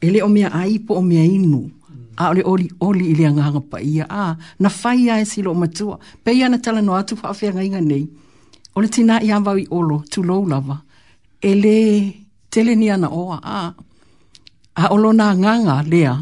[0.00, 1.70] e o mea aipo o mea inu,
[2.16, 4.24] a oli oli ile anga pa ia a
[4.62, 7.80] na fai ia e silo matua pe ia na tala no atu fa fa nga
[7.90, 8.04] nei
[8.76, 10.76] ole tina ia mba olo tu lou lava
[11.50, 11.76] ele
[12.52, 13.60] tele ni ana oa a
[14.74, 16.14] a olo na nganga lea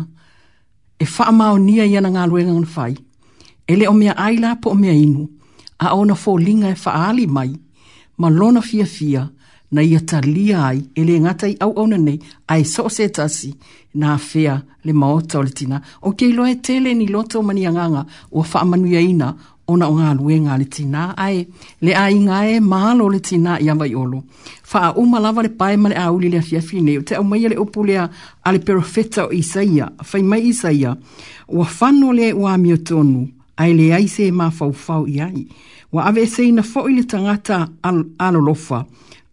[0.98, 2.94] e fa mao nia ia na nga luenga na fai
[3.70, 5.22] ele o mea aila po o mea inu
[5.84, 7.50] a ona fo linga e fa ali mai
[8.20, 9.22] ma lona fia fia
[9.72, 11.96] na ia talia ai e le ngata au au na
[12.52, 13.50] ai so se tasi
[14.00, 14.54] na fea
[14.84, 15.76] le maota o le tina.
[16.06, 19.28] O ke ilo e tele ni loto mani anganga o wha manu ya ina
[19.70, 21.46] o na o ngā luenga le tina ai
[21.84, 24.20] le ai ngā e maalo le tina i awa i olo.
[24.72, 27.48] Wha a lava le pae male a uli le a fiafi o te au maia
[27.48, 28.08] le upu le a
[28.52, 30.92] le perofeta o Isaia, fai mai Isaia,
[31.48, 33.24] o whano le o miotonu
[33.56, 35.46] ai le ai se mafau fau fau i ai.
[35.92, 38.76] Wa ave e se ina fo i tangata al alolofa.
[38.76, 38.86] Al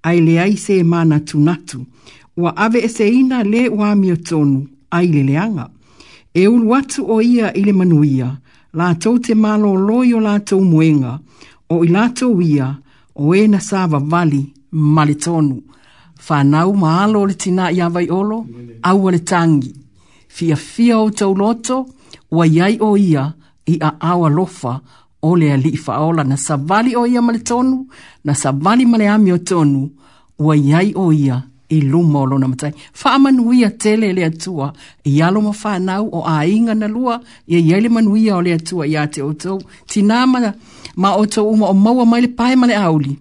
[0.03, 1.77] ai le ai se mana tunatu.
[2.41, 4.59] Wa ave e se ina le wa mia tonu,
[4.97, 5.65] ai le leanga.
[6.33, 8.27] E ulu atu o ia ile manuia,
[8.77, 11.11] la tau te malo loio la tau muenga,
[11.73, 12.03] o i la
[13.17, 14.43] o e na sava vali,
[14.95, 15.55] male tonu.
[16.29, 18.39] Whanau maalo le tina i avai olo,
[18.89, 19.71] au le tangi.
[20.35, 21.77] Fia fia o tau loto,
[22.35, 23.23] wa iai o ia,
[23.71, 24.73] i a awa lofa,
[25.21, 27.87] o le alii faaola na savali o ia ma le tonu
[28.25, 29.81] na savali ma le ami o tonu
[30.45, 31.37] ua iai o ia
[31.69, 34.73] i luma o lona matai faamanuia tele e le atua
[35.11, 37.15] i alo fanau o aiga na lua
[37.51, 39.59] ia iai le manuia o le atua iā te outou
[39.89, 40.39] tinā ma,
[41.01, 43.13] ma outou uma o maua mai le pae ma le auli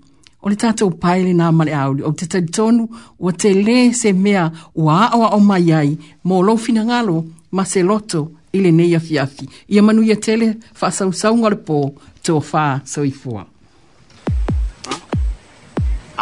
[0.43, 2.87] o le tatou pae lenā ma le auli ou te talitonu
[3.19, 8.61] ua telē se mea ua aʻoaʻo mai ai mo lou finagalo ma se loto i
[8.61, 11.77] lenei afiafi ia manuia tele faasausauga o le pō
[12.25, 13.45] tofā soifua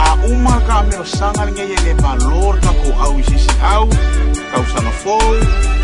[0.03, 3.85] a uma kamelosaga ligaiai le malo le takou au i sisiau
[4.53, 5.80] tausaga foi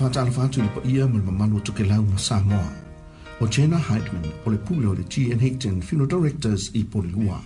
[0.00, 2.72] whātala atu i le paia ma le mamalu o lau ma Samoa.
[3.40, 5.38] O Jenna Heidman o le pule o le G.N.
[5.38, 7.36] Hickton Funeral Directors i Polilua.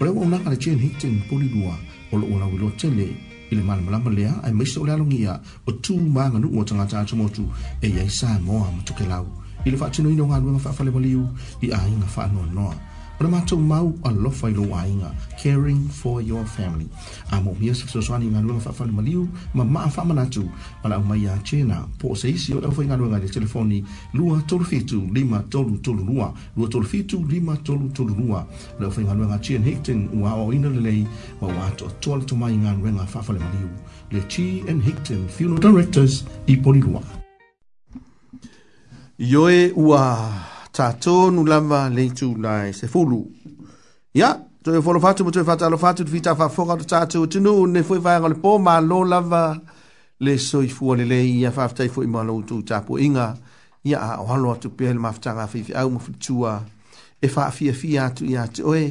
[0.00, 0.78] O lewa unaka le G.N.
[0.78, 1.74] Hickton Polilua
[2.12, 3.08] o lo ua wilo tele
[3.50, 7.00] i le malamalama lea ai maise o le alogia o tū māga nuu o tagata
[7.00, 7.48] atumotu
[7.82, 9.26] e iai Samoa ma tokelau
[9.66, 11.26] i le faatinoina o galuega faafalemaliu
[11.62, 12.74] i aiga faanoanoa
[13.20, 15.10] o le matou mau alofa i lou aiga
[15.42, 16.86] caring for your family
[17.30, 20.46] a moomia se fesoasoani i galuega faafalemaliu ma maa faamanatu
[20.82, 23.84] ala mai a chena po se isi ola fo ngalo ngale telefoni
[24.14, 28.46] lua tolu fitu lima tolu tolu lua lua tolu fitu lima tolu tolu lua
[28.80, 31.06] ola fo ngalo ngale chen hekten wa o ina le
[31.40, 33.68] wa wa to tolu to mai ngan renga fa fa le maliu
[34.10, 37.00] le chi en hekten funeral directors i poli lua
[39.18, 40.32] yo e wa
[40.72, 43.20] ta to nu lava le tu lai se fulu
[44.14, 44.32] ya
[44.64, 47.04] to e fo lo fatu mo to fatu lo fatu fitu fa fo ga ta
[47.04, 49.60] to tu nu ne fo va ngale po ma lo lava
[50.20, 53.26] le soifua lelei ia faafetai foʻi ma loutou tapuaʻiga
[53.88, 56.52] ia aʻoalo atu pea e i le mafetaga faifeʻau ma fetutua
[57.20, 58.84] e faafiafia atu iā te oe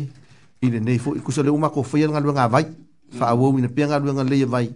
[0.62, 2.66] i lenei foʻi kusa le ua makofaia le galuega avai
[3.20, 4.68] faauau ina pea galuega lelei avai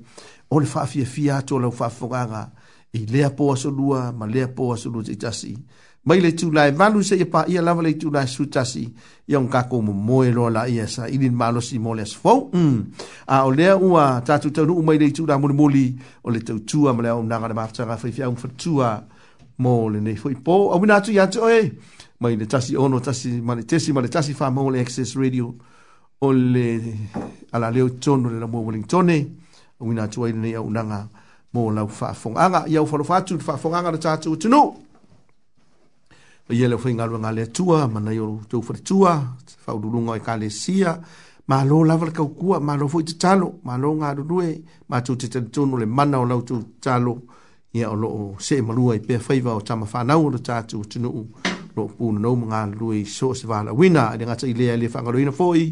[0.49, 2.49] o le faafiafia atu o lau faafofogaga
[2.93, 5.57] i lea po asolua ma lea po asolua taʻitasi
[6.05, 8.93] mai le tu lai valu se ia e pa ia lava le tu lai sutasi
[9.27, 12.83] ia un kako mo moe lo la sa ili malo si mo le sfo mm.
[13.27, 16.65] a o lea ua tatu tau mai le tu la mo moli o le tautua
[16.65, 18.29] tua ma le au nanga le mafutanga fai fia
[19.57, 21.29] mo le nei po au mina tu ia
[22.19, 25.55] mai le tasi ono tasi ma le tesi ma le tasi fa le access radio
[26.21, 26.81] o le
[27.53, 29.27] ala leo le la mo Wellingtone
[29.79, 31.07] au mina tu ai le nei au nanga
[31.53, 34.82] mo lau fa fonga ia u falo fatu fa fonga le tatu tunu
[36.49, 39.21] Ma yele fwe ngalwa ngale tua, ma na yoro tau fwe tua,
[39.65, 40.99] fwa ululunga e kale sia,
[41.47, 45.15] ma lo lawa le kaukua, ma lo fwe tatalo, ma lo nga rurue, ma tau
[45.15, 47.15] te tatono le mana o lau tau tatalo,
[47.71, 51.09] ia o loo se malua i pia faiwa o tama whanau o tatu o tinu
[51.09, 51.29] u.
[51.75, 54.81] Lo puna nou mga lue i so se wala wina, ade ngata i lea i
[54.81, 55.71] le whangaro ina fwe,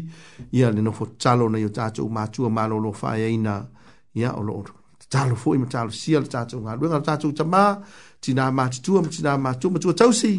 [0.52, 3.60] ia le nofo tatalo na yo tatu o matua ma lo lo fwe ina,
[4.14, 4.64] ia o loo
[4.98, 7.76] tatalo fwe ma tatalo sia le tatu o ngalwe, ngalwe tatu o tamaa,
[8.20, 10.32] tina matutua, tina matutua, matutua tausi,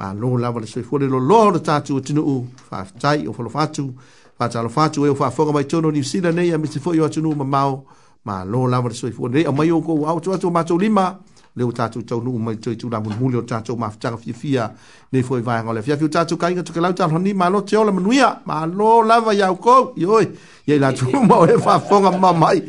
[0.00, 3.92] malo lava le soifuale loloa o le tatou atunuu faafetai o falofa atu
[4.38, 7.84] faatalofa atu e o faafoga maitono niusila nei a misi foʻi o atunuu mamao
[8.24, 11.18] malo lava le soifuale nei aumai ou kou aoto atu o matou lima
[11.56, 14.70] le o tatou taunuu mai toe tulamulimuli o tatou mafutaga fiafia
[15.12, 18.38] nei foʻi vaega o le afiafi o tatou kaiga tokelau talohani malote o la manuia
[18.46, 20.24] malo lava iau kou ioe
[20.66, 22.62] iai latou ma oe faafoga mamai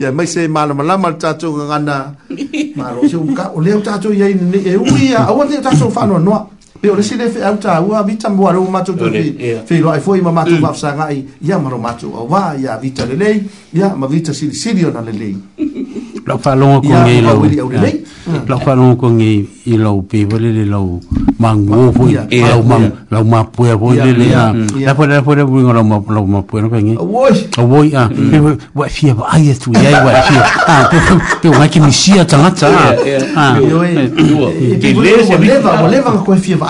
[0.00, 2.14] ia mai se malamalama le tatou gagana
[2.76, 6.48] malo seukao lea o tatou iai nenei e ui aua lea o tatou faanoanoa
[6.80, 7.30] Pero o le sile
[7.64, 9.36] agua el vita matu tu fi
[9.66, 10.54] fi el ma matu
[11.10, 11.78] i ia maro
[12.80, 13.46] vita le lei
[13.96, 15.12] ma vita le
[17.68, 18.04] lei
[18.46, 18.56] la
[18.96, 19.92] ko ngi i le
[20.52, 20.78] e la
[21.36, 21.68] mang
[23.10, 23.20] le
[35.40, 36.22] le la la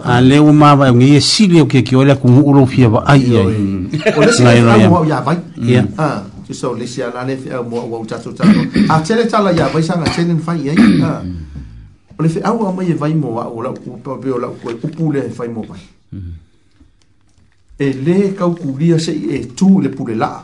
[0.04, 2.54] a le u ma va ngi e si le o que que ola com u
[2.54, 4.32] lo fia va ai ai ola mm.
[4.32, 7.82] se ai no ya vai ya a que so le se ala le fia mo
[7.92, 8.60] wa u tatu tatu
[8.90, 11.22] a tele tala ya vai sanga tele en fai ai ha
[12.18, 14.56] ola fe au a mai e vai mo va ola u pa be ola ko
[14.64, 15.80] ku e pule fai mo vai
[16.12, 16.34] mm.
[17.80, 20.44] e le kau kuria se e tu le pule la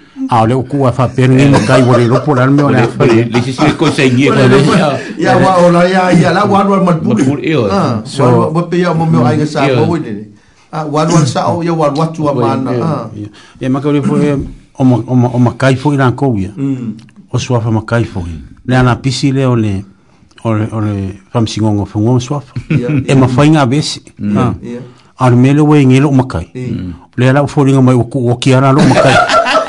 [0.31, 3.25] ao le uku fa pe ni ka i wori ro por me ona fa le
[3.43, 4.29] si se ni conseñe
[5.19, 7.53] ya wa ona ya ya la wa wa mat buri
[8.05, 10.31] so wa pe ya mo me ai sa po ni
[10.71, 12.71] a wa wa sa o ya wa wa tu ma na
[13.59, 14.15] ya ma ka ni fo
[14.79, 16.51] o ma o ma o ma kai fo ina ko ya
[17.33, 18.23] o swa fa ma kai fo
[18.65, 19.83] le ana pisi le o le
[20.45, 20.93] ole ole
[21.33, 22.41] fam singongo fo ngom swa
[22.71, 24.37] e ma fa inga besi mm.
[24.37, 24.53] ah.
[25.19, 26.47] ar mele we ngelo makai
[27.17, 29.59] le la fo ringa mai o ki ara lo makai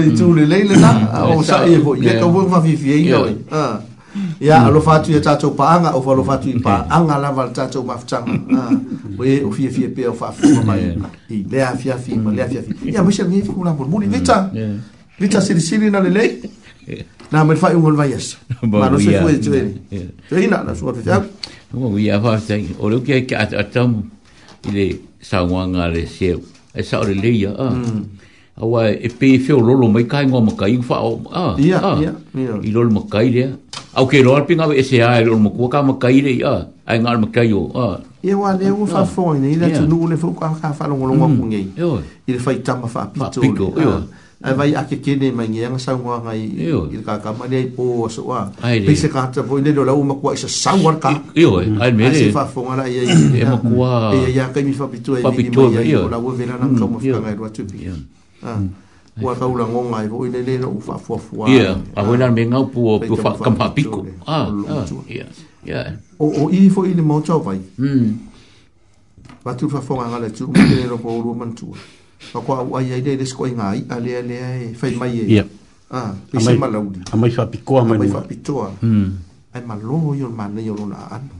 [0.00, 0.90] le tu le le na
[1.36, 3.34] o sa e ho ia ka wo ma vi vi ia oi
[4.40, 7.84] ia lo fatu ia tatou paanga o fa lo fatu i paanga la val tatou
[7.84, 8.70] maftanga
[9.18, 10.96] o e o fie fie pe o fa fu mai
[11.30, 13.86] i le afia fi ma le afia fi ia mo se vi ku la mo
[14.00, 14.50] ni vita
[15.20, 16.26] vita siri siri na le le
[17.30, 19.74] na me fa un vai yes ma no se puede tu ele
[20.28, 21.22] tu ina la suerte ya
[21.72, 24.02] mo ia fa sai o lo que que atam
[24.68, 26.40] ile sa wanga le seu
[26.74, 27.74] esa o le ia ah
[28.60, 32.12] awa e pe fe o lolo mai kai ngoma kai fa o ah ya ya
[32.62, 33.44] i lolo mai kai le
[33.96, 36.54] au ke e lolo pinga e se ai lolo mai kuka mai kai le ya
[36.84, 39.84] ai ngal mai kai o ah ye wa le u fa fo ni le tu
[39.88, 41.36] nu le fo ka ka fa lo lo mai mm.
[41.40, 41.62] kungi
[42.28, 43.96] i le fa tama fa pito pito yo
[44.44, 46.68] ai vai a ke ke ne mai ngeng sa ngwa ngai i
[47.00, 47.16] ka mm.
[47.16, 49.88] e ka mai ai po so wa pe se mm, ka ta po le lo
[49.88, 52.84] u mai kwa sa sa war ka yo ai me le se fa fo ngala
[52.92, 56.20] ye e mai kwa ye ya ka mi fa pito ai ni mai ye la
[56.20, 57.96] u ve la na ka mo fa ngai lo tu pito
[58.42, 58.60] Ah,
[59.20, 61.76] Ua tau la ngonga e woi le le no ufa fua yeah.
[61.76, 63.36] Ia, a woi na mea ngau pua pua
[64.26, 65.26] Ah, ah, ia,
[65.64, 65.98] ia.
[66.16, 67.60] O i fo i le mau tau vai.
[69.44, 69.80] fa mm.
[69.84, 71.76] fonga ngale tu, mi le ro pa urua mantua.
[72.32, 74.96] Ma kua au ai ai le le skoi ngā ale a le le fai e
[74.96, 75.46] mai Yeah.
[75.90, 77.00] Ah, i malaudi.
[77.12, 77.34] malau di.
[77.34, 78.14] fa pikoa mai nua.
[78.14, 78.72] fa pitoa.
[78.80, 79.10] Mm.
[79.52, 81.39] Ai malo yon mane yon ona anu.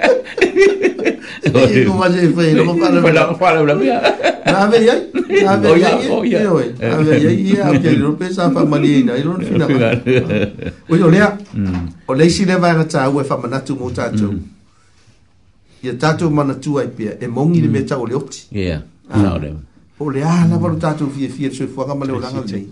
[1.55, 1.85] Oi.
[1.85, 3.01] Ko mase fe no pa la.
[3.01, 3.97] Pala pala la mia.
[4.45, 4.95] Na ve ya.
[5.43, 5.89] Na ve ya.
[6.15, 6.73] Oi.
[6.79, 9.65] Na ve ya ya ke lo pesa fa mali na i lo fina.
[10.89, 11.21] Oi ole.
[12.07, 14.29] O le si le va na tsa u fa mana tu mo tsa tu.
[15.83, 18.43] Ia tatu mana tu ai pe e mongi le meta o le oti.
[18.51, 18.81] Ia.
[19.09, 19.53] Na ole.
[19.99, 22.63] O le ala va tatu fie fie so fo ka male o langa le.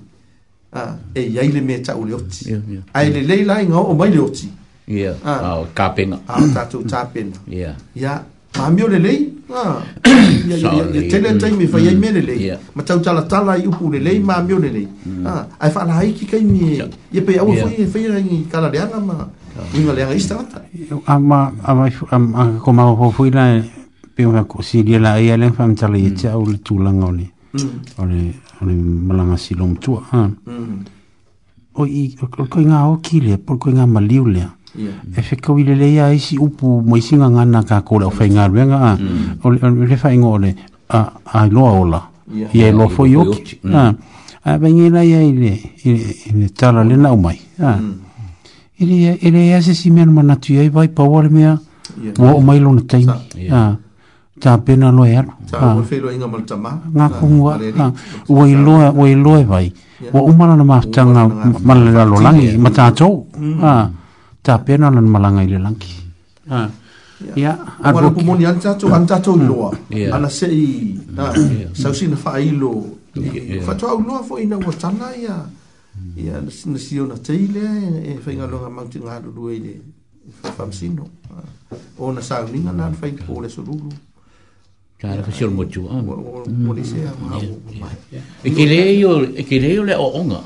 [0.71, 2.53] Ah, e yai le meta o le oti.
[2.93, 4.49] Ai le le lai nga o mai le oti.
[4.87, 5.15] Ia.
[5.23, 6.19] Ah, ka penga.
[6.27, 7.35] Ah, tatu tapena.
[7.49, 7.75] Ia.
[7.95, 8.21] Ia.
[8.57, 9.33] Mamio le lei.
[9.53, 9.79] Ah.
[10.05, 12.49] Ya tele tai mi fai me le lei.
[12.51, 12.55] Mm.
[12.75, 14.61] Ma tau tala tala i upu le lei mamio mm.
[14.61, 14.87] le lei.
[15.07, 15.25] Mm.
[15.25, 15.47] Ah.
[15.59, 16.79] Ai fa la hiki kai mi.
[17.11, 19.27] Ye pe au fai fai ni kala de ana ma.
[19.73, 20.43] Ni ma le ai sta.
[21.07, 23.61] Ama ama ama koma ho fui la
[24.15, 27.29] pe una cosi di la ia le fam tala i cha u tu la ngoni.
[27.51, 27.67] Mm.
[27.99, 29.93] Ole ole malanga silom tu.
[30.11, 30.27] Ah.
[30.45, 30.83] Mm.
[31.75, 34.41] Oi, ko ko nga o kile, ko nga maliu le.
[34.41, 38.07] Mm e fika wile le ia isi e upu mo isi nga ngana ka kola
[38.07, 38.97] o fai ngaru nga
[39.41, 39.83] mm.
[39.89, 40.55] le fai ngore
[40.89, 42.55] a, a loa ola yeah.
[42.55, 43.95] ia e loa fo yoki mm.
[44.43, 45.51] a bengi la ia i le
[46.35, 47.93] le tala le nau mai mm.
[48.79, 51.59] i le ia i se si mena manatu ia i vai pawale mea
[52.01, 52.33] yeah.
[52.35, 53.45] o mai lona taimi yeah.
[53.49, 53.77] yeah.
[54.39, 55.11] Ta pena lo e
[55.51, 56.79] Ta ua whelo inga mal tama.
[56.87, 57.59] E e ngā kungua.
[58.31, 58.55] Ua i
[59.15, 59.67] loa, vai.
[60.13, 61.27] Ua umana na tanga
[61.59, 63.27] malalalo langi, matatou.
[63.35, 63.39] Ha.
[63.43, 63.59] Mm.
[63.61, 63.89] Ah
[64.43, 65.91] ta pena lan malanga ile langki
[66.49, 66.69] ha
[67.35, 67.51] ya
[67.83, 71.31] ar ko mon yanta to anta to lo ala se i ta
[71.75, 72.99] sa si na fa i lo
[73.67, 75.37] fa to lo fo ina wa tana ya
[76.15, 79.29] ya na si na si ona teile e fa nga lo nga mang tinga lo
[79.35, 79.75] lo ile
[80.39, 81.03] fa fam sino
[81.99, 83.75] ona sa ninga nan fa i ko le so lo
[84.99, 85.85] Kāra ka siol motu.
[85.89, 86.01] Ah.
[86.03, 87.83] Mm.
[87.83, 87.91] Ah.
[88.43, 89.11] E ke leo,
[89.41, 89.87] e ke leo ah.
[89.87, 89.87] mm.
[89.87, 90.39] e e le o onga.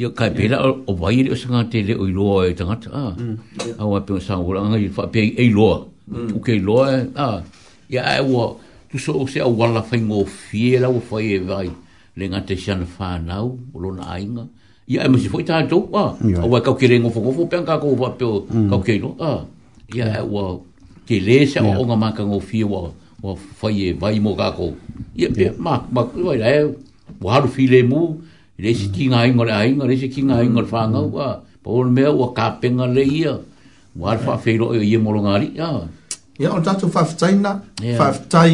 [0.00, 0.56] Ia kai pēla
[0.88, 2.92] o wai le o sanga te le o i loa e tangata.
[2.96, 3.84] ah.
[3.92, 4.64] wai pēo sā ngora.
[4.64, 5.74] Anga i wha pē e i loa.
[6.32, 6.96] Uke i loa.
[7.92, 8.46] Ia ai ua.
[8.88, 11.68] Tu so o se a wala whaingo fie la wha e vai.
[12.16, 13.50] Le te siana whānau.
[13.76, 14.46] O lona ainga
[14.90, 17.94] ia e mesi foi tato wa o wa ka kirengo fo fo pe ka ko
[18.00, 18.26] wa pe
[18.58, 19.32] ka no a
[19.94, 20.44] ia e wa
[21.06, 22.80] ke le sa o nga ma ka ngo fi wa
[23.22, 24.66] wa foi e vai mo ka ko
[25.20, 26.62] ia pe ma ma wa la e
[27.26, 28.02] wa ru fi le mu
[28.62, 31.62] le si ki ngai ngol ai ngol si ki ngai ngol fa nga wa mm.
[31.62, 33.34] po me wa ka pe le ia
[34.00, 35.72] wa fa fe ro ia mo lo ngari ia
[36.42, 37.14] ia o tato fa fa
[38.32, 38.50] tsaina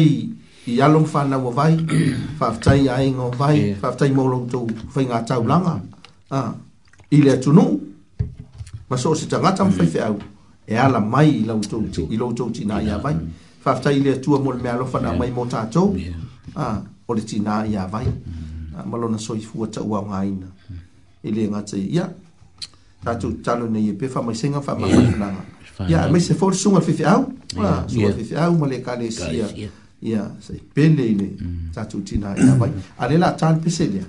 [0.71, 1.73] i alo fa na wa vai
[2.39, 5.77] fa fa tai ai ngo vai fa fa tai mo lo tau langa
[6.31, 6.55] ah
[7.11, 7.79] ile tunu
[8.89, 9.71] maso se tangata mm.
[9.71, 10.13] fai fai
[10.67, 11.79] e ala mai ila uto
[12.09, 13.01] i lo uto tina ya mm.
[13.03, 13.15] vai
[13.63, 15.95] fafta ile tu mo me alo fa na mai mo tato
[16.55, 18.75] ah ole tina ya vai mm.
[18.79, 20.75] ah, malo na soi fu ta wa ngaina mm.
[21.23, 22.09] ile ngate ya
[23.05, 25.45] tatu tano ne ye pe fa mai singa fa mai nanga
[25.87, 27.23] ya mai se for sunga fai fai au
[27.63, 29.47] ah sunga fai fai au male kale sia
[30.01, 31.27] ya sei pele ile
[31.73, 34.05] tatu tina ya vai ale la tan pe se dia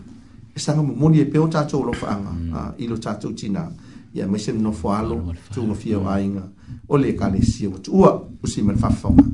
[0.58, 2.48] e sanga moni e peo tātou lo whaanga mm.
[2.52, 3.62] uh, ilo tātou tina
[4.12, 5.18] ia yeah, mese no fualo
[5.54, 6.06] tu ngofia mm.
[6.08, 6.44] wainga
[6.90, 8.10] o e le kane sio tu ua
[8.42, 9.24] usi man fafonga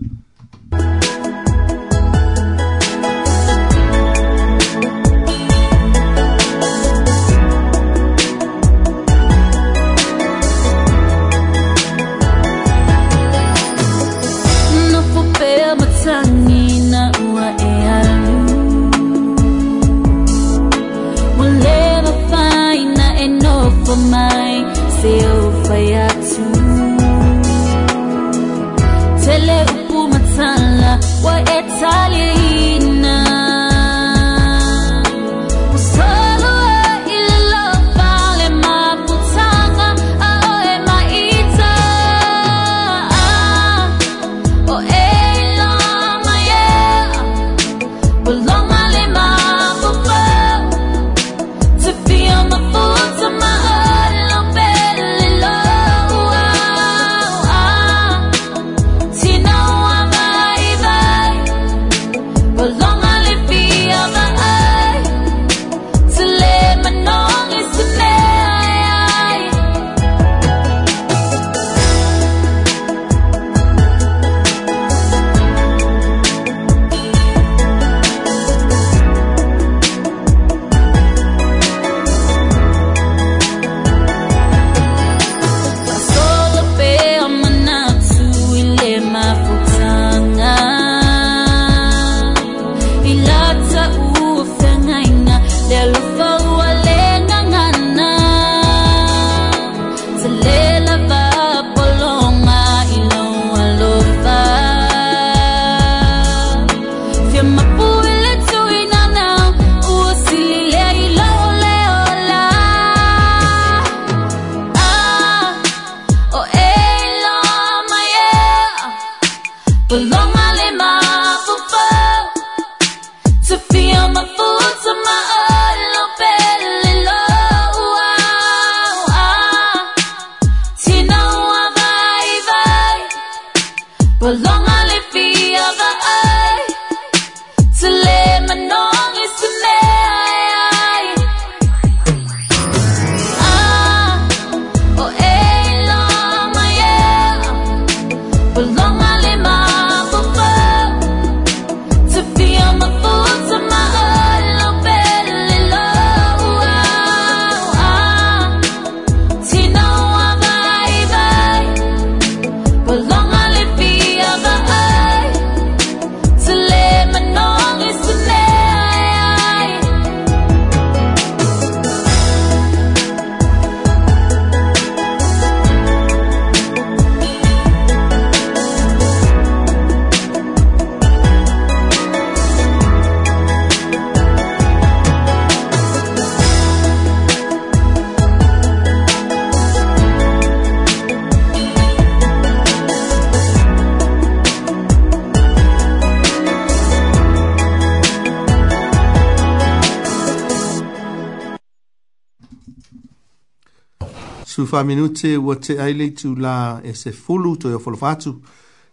[204.66, 208.34] fa minute wa te aile tu la e se fulu to yo folo fatu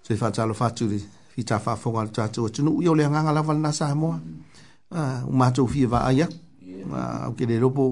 [0.03, 0.99] se fa talo fatu di
[1.35, 4.19] fita fa fo ngal tatu o tu yo le nganga la valna sa mo
[4.91, 6.27] ah ma tu fiva aya
[6.89, 7.84] ma o ah, ke le ropo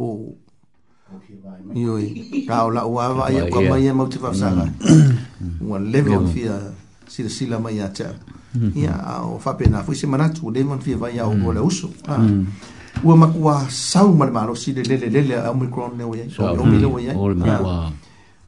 [1.75, 4.33] yo i e, ka o la wa va aya ko mai e mo tu fa
[4.33, 4.65] sa la
[5.61, 6.59] wa le mo fia
[7.07, 8.13] si le sila mai ya ya
[8.55, 9.23] mm-hmm.
[9.33, 11.55] o fa pena fu si se manatu le mo fiva ya o go mm.
[11.55, 12.45] le uso ah mm
[13.03, 17.91] ua makua sau ma le malosi le lele lele a omicron le oiai omile oiai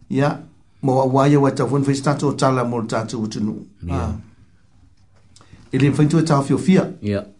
[0.10, 0.40] ia
[0.84, 4.12] mo aua ia ua taufoni fai se tatou o tala mo le tatou utunuu ah.
[5.72, 6.88] e le faitu e taofiofia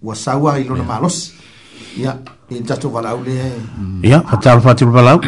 [0.02, 1.34] ua sau a i lona malosi
[1.98, 2.12] ia
[2.50, 3.52] i le tatou valaau le
[4.04, 5.20] ia fatalo fatilo valaau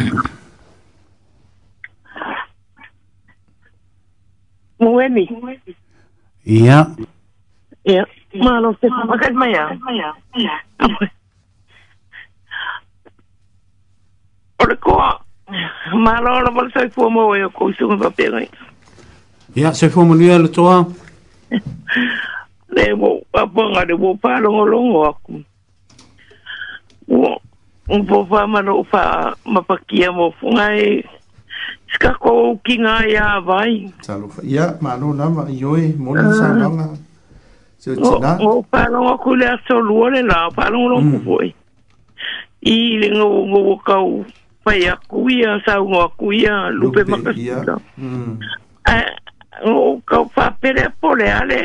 [4.80, 5.22] Mueni.
[6.44, 6.78] Ia.
[7.86, 8.02] Ia.
[8.42, 9.70] Malo, se pa pakat maya.
[9.96, 10.10] Ia.
[10.42, 10.54] Ia.
[10.82, 11.08] Ia.
[14.58, 15.08] o le koa
[16.04, 18.46] mālo ala wale sai fua mō e o kou sunga pa pēngai
[19.60, 20.76] ia sai fua mō nia le toa
[22.78, 23.10] le mō
[23.42, 25.40] apanga le mō pālongo longo aku
[27.94, 31.02] un po fa ma lo fa ma pa ki mo fu ngai
[31.94, 36.14] ska ko ki nga ya vai salu ya ma lo na ma yo e mo
[36.16, 36.70] ni sa na
[37.78, 40.78] se ti na o pa lo ngo ku le so lu le na pa lo
[40.80, 41.50] ngo ku voi.
[42.64, 43.96] i le ngo ngo ka
[44.64, 47.76] pai a kuia, sau ngoa kuia, lupe makasuta.
[47.98, 48.38] Mm.
[48.88, 49.12] Uh,
[49.70, 51.60] o kau whapere a pole ale.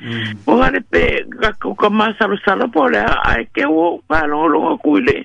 [0.00, 0.40] Mm.
[0.48, 1.02] O hane pe
[1.42, 5.18] kako ka masaro sara pole a ai e ke o whanongo longa kuile.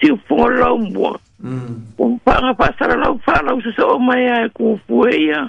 [0.00, 1.12] Si ufonga lau mua.
[1.40, 1.76] Mm.
[1.98, 5.44] O whanga whasara lau whanau sa sa o mai ai e kufu eia.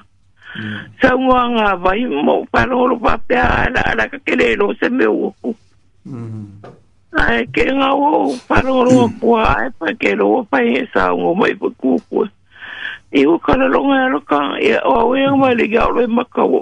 [0.60, 0.78] Mm.
[1.02, 4.90] Sa ngoa ngā vai mo whanongo lupa pe a ala ala ka kere lo se
[4.92, 5.56] me uoku.
[6.06, 6.68] Mm.
[7.18, 9.30] Ai, ke ngā o whanoro mm.
[9.36, 12.28] a ai, pa ke roa pai he sā ngō mai pa kūpua.
[13.18, 15.40] I o kāra e roka, e o a wea mm.
[15.42, 16.62] mai le gau le maka o.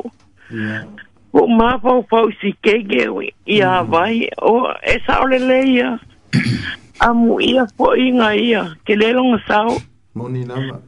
[1.33, 3.91] O mā pau pau si ke gewe, i a mm.
[3.91, 5.97] vai, o e sā le le ia.
[7.05, 9.59] A mu ia po i ngā ia, ke le longa sā
[10.17, 10.79] Moni nama.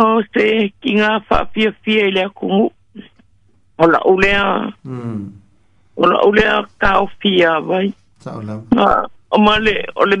[0.00, 0.46] O se,
[0.80, 2.70] ki ngā whapia fia i le akungu.
[3.76, 4.46] O la ulea,
[4.88, 7.90] o la ulea kāo fia vai.
[7.90, 7.98] Mm.
[8.22, 8.60] Tau lau.
[8.70, 8.90] Nga,
[9.34, 10.16] o male, o le,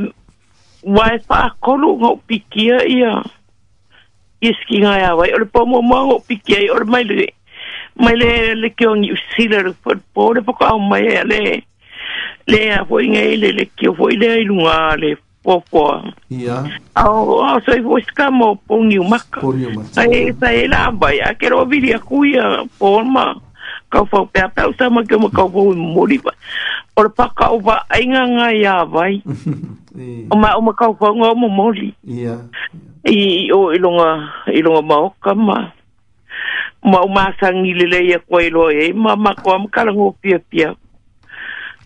[0.82, 3.12] wae wha kolu ngā pikia ia.
[4.42, 7.28] Iski ngā ia wai, o le pomo mā ngā pikia ia, o le mai le,
[8.02, 11.38] mai le le ki ongi usila le whatpō, le whaka au mai ea le,
[12.50, 15.12] le a hoi ngā ele le ki o hoi I, ailunga le
[15.46, 15.92] pōpua.
[16.42, 16.58] Ia.
[16.98, 19.38] Au, au, so i voice ka mō pōngi umaka.
[19.42, 20.02] Pōngi umaka.
[20.08, 22.66] Ai, sa e la ambai, a kero a vidi a kuia pōma.
[22.80, 23.46] Pōngi umaka
[23.92, 26.32] kau fau pea pea o sama ke o kau fau i mori wa.
[26.96, 29.14] O re pa kau wa ainga ngā i āwai.
[29.92, 31.90] O ma o ma kau fau ngā o mo mori.
[32.08, 34.08] I o ilonga,
[34.48, 35.58] ilonga ma oka ma.
[36.88, 38.88] Ma o ma sangi le le ia ilo e.
[38.96, 40.72] Ma ma kua ma karango pia pia.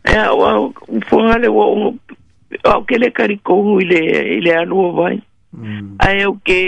[0.06, 1.92] E wa u fuanga le wa o ngā.
[2.86, 4.00] ke le karikohu i le,
[4.38, 5.18] i le anua vai.
[5.50, 5.98] Mm.
[5.98, 6.58] Ai o ke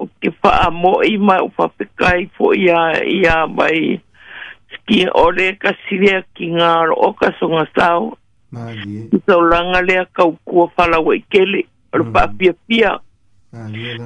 [0.00, 4.00] o ke wha mo i ma o wha pekai fo i a mai.
[4.00, 4.00] Mm
[4.90, 8.10] ki ore ka siwea ki ngā ro o ka songa sao.
[8.50, 11.62] Ki sau langa lea ka ukua whala wai kele,
[11.94, 12.10] ro mm.
[12.14, 12.92] pa pia pia.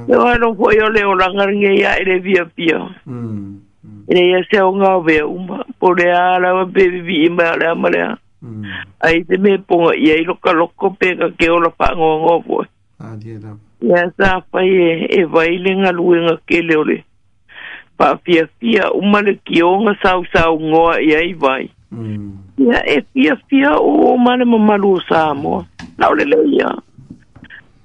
[0.04, 2.82] Te wai no hoi ole o langarenge ia ere via pia.
[3.08, 4.02] Mm, mm.
[4.12, 8.10] Ere ia se o ngā wea uma, po rea arawa bebe vi ima ale amarea.
[9.00, 12.34] Ai te me ponga ia i loka loko pe ka ke ola pa ngō ngō
[12.44, 12.66] poe.
[13.24, 17.00] Ia sa whai e, e wailenga luenga kele ole.
[17.00, 17.12] Ia
[17.96, 21.64] pa fia fia umane ki o nga sau sau ngoa i ai vai.
[21.94, 22.58] Mm.
[22.58, 25.62] Ia e fia fia o umane mamalu o sa amoa.
[25.98, 26.70] Nau le leia.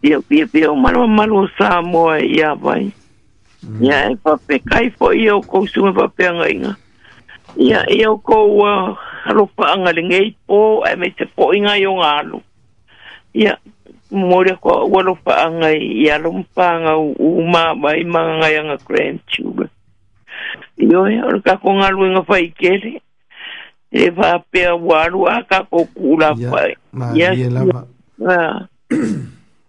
[0.04, 2.90] Ia fia fia umane mamalu o sa amoa i a vai.
[3.66, 3.80] Mm.
[3.86, 6.74] Ia e fa pe kai fo i au kou sunga fa pe anga inga.
[7.62, 8.98] Ia e au kou uh,
[9.30, 12.40] a anga le ngei po e me te po inga i o ngā alu.
[13.44, 13.54] Ia
[14.12, 15.70] mōrea kua ualopa anga
[16.04, 19.70] i alumpanga u mā mai mga ngai anga grandchildren.
[20.80, 23.02] Yo e ora ca con algo in fai che
[23.92, 25.28] e va pe a guardo mm.
[25.28, 25.86] a ca co
[28.22, 28.68] Ah.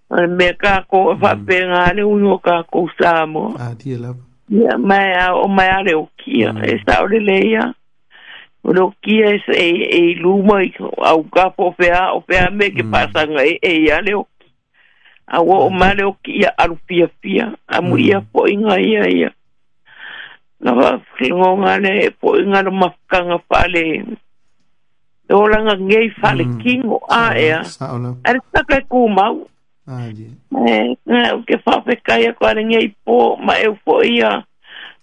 [0.09, 3.55] Al me ca co fa pe ngale uno ca co stamo.
[3.59, 4.13] Ah ti e la.
[4.47, 5.87] Ya ma a o ma a mm.
[5.87, 7.65] e le o ki a sta o le leia.
[9.03, 11.25] e e e luma i a u
[11.57, 12.91] po fe o pe me ke mm.
[12.93, 14.27] pasa ngai e ya e le o.
[15.27, 17.79] A o ma le o ki a lu pia pia a
[18.33, 19.29] po ngai ia ia.
[19.35, 19.40] Mm
[20.61, 23.87] na wa klingo ngane po inga no makka nga pale
[25.25, 26.61] e ola nga ngei fale mm.
[26.63, 27.61] kingo a ea
[28.29, 29.37] er sa kai ku mau
[31.49, 33.17] ke fa pe kai ko ale ngei po
[33.47, 34.31] ma e po ia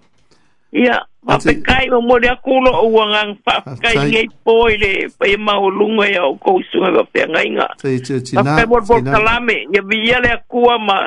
[0.73, 6.33] ia fapekai mo mole kuno o uagaga faapekai igai poi le pai maolunga ia o
[6.45, 7.65] kou isuga fafeagaiga
[8.41, 10.99] apemolpotalame ia viia le kua ma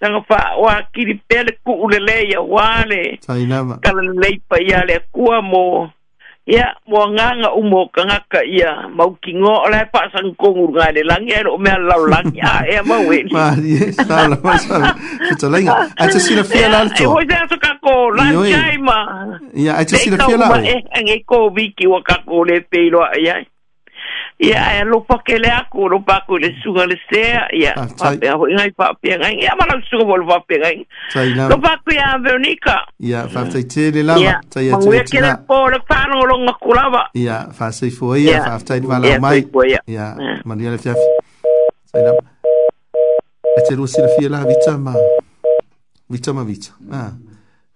[0.00, 5.64] tagafaoakili pea le kuʻu lelē ia kala lei kalalelei paia le kua mo
[6.50, 11.30] ia mua nga umo kangaka ia mau kingo ala e paasan kongur ngā le langi
[11.38, 14.90] ero mea lau langi ah, a ea mau e ni maari e sāla maasara
[15.30, 15.70] kuta lenga
[16.02, 18.98] ai te sina fia lalto e hoi te aso kako lanti ai ma
[19.54, 22.42] ia ai te sina fia lalto e tau ma e ange ko viki wa kako
[22.50, 23.44] le peiloa ai ai
[24.40, 28.32] Ia, e lo pa le aku, lo pa ku le suga le sea, ia, papea
[28.32, 30.78] ah, hoi ngai papea ngai, ia mana suga mo le papea ngai.
[31.12, 31.48] Tai lau.
[31.52, 32.76] Lo pa ku ia Veronica.
[32.98, 34.16] Ia, whaftai te le lau,
[34.48, 35.28] tai a tue tina.
[35.36, 37.02] Ia, pa ke le pō le longa kulawa.
[37.12, 39.44] Ia, whaftai fua ia, whaftai ni wala mai.
[39.94, 40.06] Ia,
[40.48, 41.00] mani ale fiafi.
[41.92, 42.16] Tai lau.
[43.44, 44.94] E te rua sila fia la, vita ma,
[46.08, 46.72] vita ma vita.
[46.92, 47.12] Ah.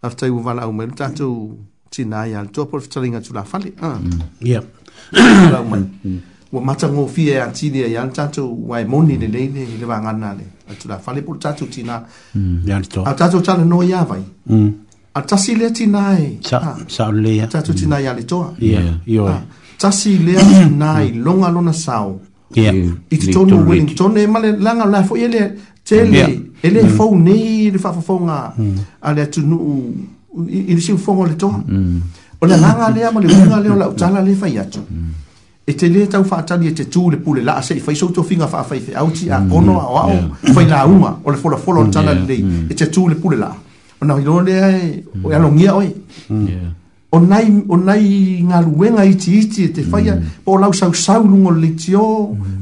[0.01, 1.59] Whaftai u wala au mai, tātou
[1.93, 3.75] tina ia, tō pō le fitalinga tu la fale.
[3.83, 3.99] Ah.
[4.41, 4.63] Ia.
[4.63, 4.63] Ia.
[4.63, 4.63] Ia.
[4.63, 4.63] Ia.
[4.63, 4.63] Ia.
[4.63, 4.63] Ia.
[4.63, 4.63] Ia.
[4.63, 4.63] Ia.
[4.65, 4.65] Ia.
[4.73, 5.43] Ia.
[5.43, 5.51] Ia.
[5.53, 5.59] Ia.
[5.61, 5.83] Ia.
[5.83, 6.13] Ia.
[6.15, 6.21] Ia.
[6.55, 10.45] ua matagofia e atili ai ala tatou ae moni lelei le i le vagana le
[10.71, 11.97] atulafale po le tatou tinā
[13.05, 14.21] a tatou talanoa iā vai
[15.15, 19.43] a tasi lea tinā e tatou tinā iā le toa
[19.79, 22.21] tasi lea tinā i loga lona sao
[22.55, 27.19] i totonu wellington e ma le laga o la foʻi ele tele e lē fou
[27.19, 28.55] nei le faafofoga
[29.03, 29.95] a le atunuu
[30.49, 31.37] i le siufoga o le
[32.49, 34.81] le agaga lea ma le uga lea o laʻu tala le fai atu
[35.67, 38.47] e te le tau whaatani e te tū le pule laa sei, whaiso to finga
[38.49, 41.39] fa whaife au ti a kono mm, a wao au, whai nā uma, o le
[41.43, 42.67] whola whola tana mm, yeah, mm.
[42.69, 43.55] e te tū le pule laa.
[44.03, 44.89] O nā hiro le ae,
[45.23, 45.89] o e alongia oe.
[46.29, 46.73] Mm.
[47.17, 48.03] O nai, o nai
[48.45, 50.35] ngā luenga iti iti e te whaia, mm.
[50.45, 52.05] o lau sau sau lungo le ti o,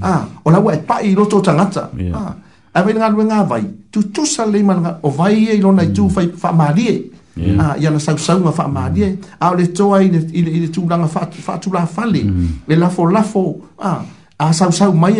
[0.03, 1.89] ah, o lau e pai i roto tangata.
[2.15, 2.29] Ah,
[2.73, 6.07] a wei ngā luenga vai, tu tusa le ima o vai e ilona i tū
[6.07, 6.15] mm.
[6.15, 6.97] whai wha maari e.
[7.35, 7.57] Yeah.
[7.57, 9.17] Uh, ia na sausauga faamalia mm.
[9.41, 12.49] ao ah, le toa i le tulaga faatulā fa fale mm.
[12.69, 14.03] e lafolafo ah, a uh,
[14.51, 15.15] uh, sausau mai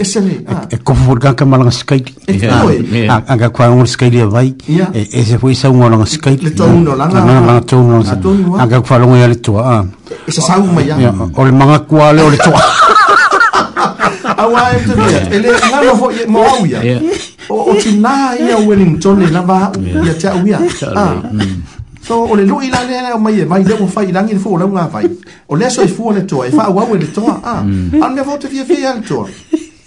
[0.00, 4.54] eseleae kofoligaga malaga skailiagakuaga skaili avai
[4.94, 9.84] ese foi sauga o laga skaililagatounuaga kufalogo ia le toa a
[10.26, 12.62] e sasau mai a o le magakuale o le toa
[14.38, 16.80] aua e tevea e lē galo foʻi e moau ia
[17.50, 20.54] o tinā ia wellingtone lava aʻu ia te aʻu ah.
[20.54, 21.46] ia
[22.06, 25.10] so o le luʻi la lea o mai e vai leu failagi le foolauga vai
[25.48, 27.62] o lea soifua le toa e faauau e le toa a ah.
[27.62, 28.02] mm.
[28.02, 29.26] alemea fo te fiafia ia le toa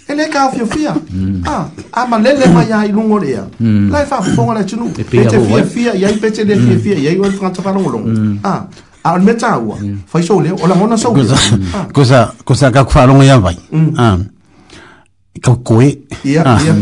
[0.08, 1.42] e lē kaofiofia mm.
[1.48, 1.64] ah.
[1.92, 3.12] a malele mai iā i luga mm.
[3.12, 3.44] o le ea
[3.90, 7.24] la e faafofoga le tunuu e te fiafia iai pe te lē fiafia iai o
[7.24, 8.08] le fagatakaalogologo
[8.44, 8.54] a
[9.04, 9.78] a le mea tāua
[10.12, 13.56] faisou lea o lagona soukosa kosa kakufaalogaiavai
[15.40, 16.72] kau koe ya ya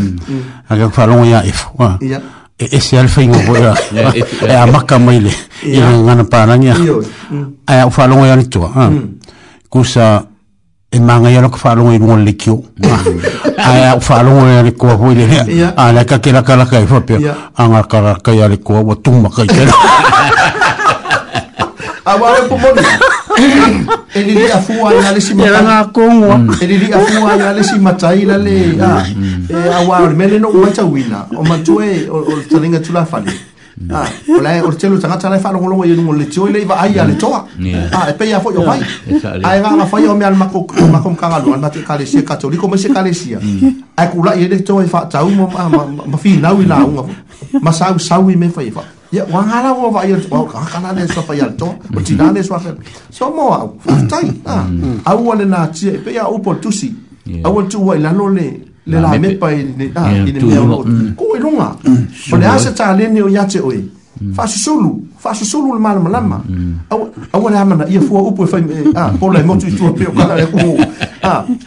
[0.67, 1.71] aga falo ya e fo
[2.03, 2.19] ya
[2.59, 4.71] e e se alfa ingo ko ya e, e, e a e.
[4.71, 5.31] maka maile
[5.63, 6.97] ya ngana pana nya ya
[7.69, 9.07] e a falo ya ni tua ha mm.
[9.69, 10.23] kusa
[10.91, 12.59] e manga ya lo ka falo ngi ngol likyo
[13.55, 16.65] a e a falo ya ni ko ho ile ya a la ka kela kala
[16.67, 17.17] ka e fo pe
[17.55, 19.71] a nga ka ka ya le ko wa tuma ka ya
[22.03, 22.83] a wa le pomoni
[24.15, 25.61] Eli dia fu ala le si mata.
[25.61, 26.51] Ya kongo.
[26.61, 28.75] Eli dia fu ala le si mata ila le.
[28.81, 29.03] Ah.
[29.07, 31.27] Eh awa mele no mata wina.
[31.35, 33.49] O matue o tsalinga tula fali.
[33.81, 33.89] Mm.
[33.89, 34.05] Ah,
[34.37, 37.15] ola o tselo tsanga tsala fa longolo mo yenu le tsoile ba ai ya le
[37.17, 37.41] tsoa.
[37.89, 38.77] Ah, e pe ya fo yo bai.
[39.47, 42.21] Ai nga nga fa yo me al mako mako kanga lo al mati kale sia
[42.21, 43.39] katoli komo sia kale sia.
[43.41, 43.95] Mm.
[43.97, 47.03] Ai kula ye le tsoa fa tsau mo ma fi na wi la unga.
[47.61, 48.83] Ma sau sau me fa fa.
[49.11, 52.77] 呀，王家湾那边，王家湾那边是老远的，我们家那边是王家湾，
[53.11, 53.67] 什么啊？
[54.09, 54.65] 谁啊？
[55.13, 56.87] 我们那村，人家户口多少？
[57.43, 58.41] 我们村外人老了，
[58.85, 59.29] 老迈迈
[59.77, 60.77] 的，啊，有点老。
[60.81, 61.75] 可会弄啊？
[62.29, 63.83] 不然说家里年轻人会，
[64.33, 64.89] 发愁了。
[65.21, 66.41] fasu sulu le malama lama
[66.89, 68.65] au au le amana ia fua upu e fai
[68.97, 70.81] a pola e motu i tua peo kala e kuhu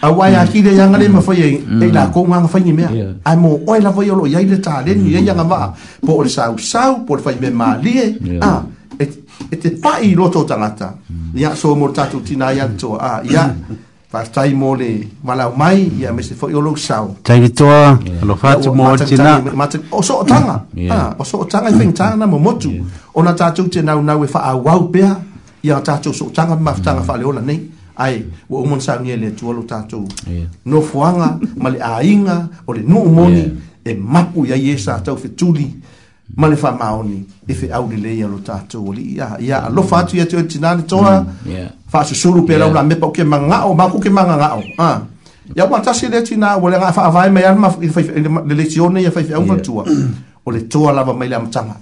[0.03, 1.49] a wai a kile yanga le mafai e
[1.87, 2.91] e la konga nga fai mea
[3.23, 5.71] a mo oi la vai olo yai le tālenu yai yanga maa
[6.05, 8.51] po ole sau sau po le fai me maa lie a
[8.99, 9.23] e-,
[9.55, 10.97] e te pai loto tangata
[11.33, 13.55] ya so mo tatu tina yanto a ya
[14.15, 17.99] fatai mo le malau mai ia me se foi o lou sau tai ki toa
[18.23, 20.57] lo fatu mo tina mata o so tanga
[20.95, 22.71] ah o so tanga i tinga na mo motu
[23.15, 25.19] ona tatu te nau nau e fa au au pea
[25.67, 27.61] ia tatu so tanga ma tanga fa le ona nei
[27.99, 30.05] ai wo umon sa nie le tuolo tatu
[30.67, 32.37] no fuanga ma le ainga
[32.67, 33.45] o le no moni
[33.85, 35.67] e mapu ia ia e sa tau fituli
[36.37, 40.77] ma le faamaoni e feʻaulelei a lo tatou alii ia alofa atu ia teotinā e
[40.77, 45.05] le toa mm, faasusulu pe lau lamepa o ke magagaʻo ma ko ke magagaʻo
[45.57, 49.85] ia ua tasi lea tinā ua le agaa faavae mai alle lesione ia faifeʻauga tua
[50.47, 51.77] o le toa lava mai le amataga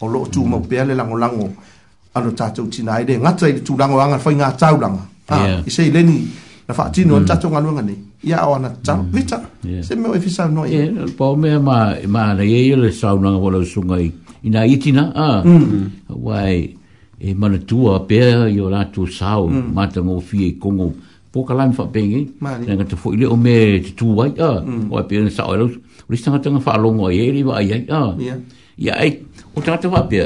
[0.00, 1.48] o loo tumau pea le lagolago
[2.14, 6.22] a lo tatou tinā i le gata i le tulagoaga faigatau laga i seileni
[6.68, 7.26] na faatino le mm.
[7.26, 9.12] tatou galuega nei ya ona tam mm.
[9.14, 9.38] vita
[9.84, 10.88] se me ofisa no e
[11.18, 11.76] pa me ma
[12.14, 14.08] ma na ye le sa una bola sunga i
[14.46, 16.08] ina itina a mm.
[16.08, 16.72] wai
[17.20, 18.16] e mana tua pe
[18.58, 19.36] yo la tu sa
[19.74, 20.92] ma te mo fi e kongo
[21.32, 24.32] po kala mi fa pengi na ka te fo ile o me te tu wai
[24.40, 24.52] a
[24.88, 25.68] o pe na sa o lu
[26.08, 28.02] ri sa tanga fa longo e ri wa ya a
[28.86, 29.10] ya e
[29.54, 30.16] o tanga te fa pe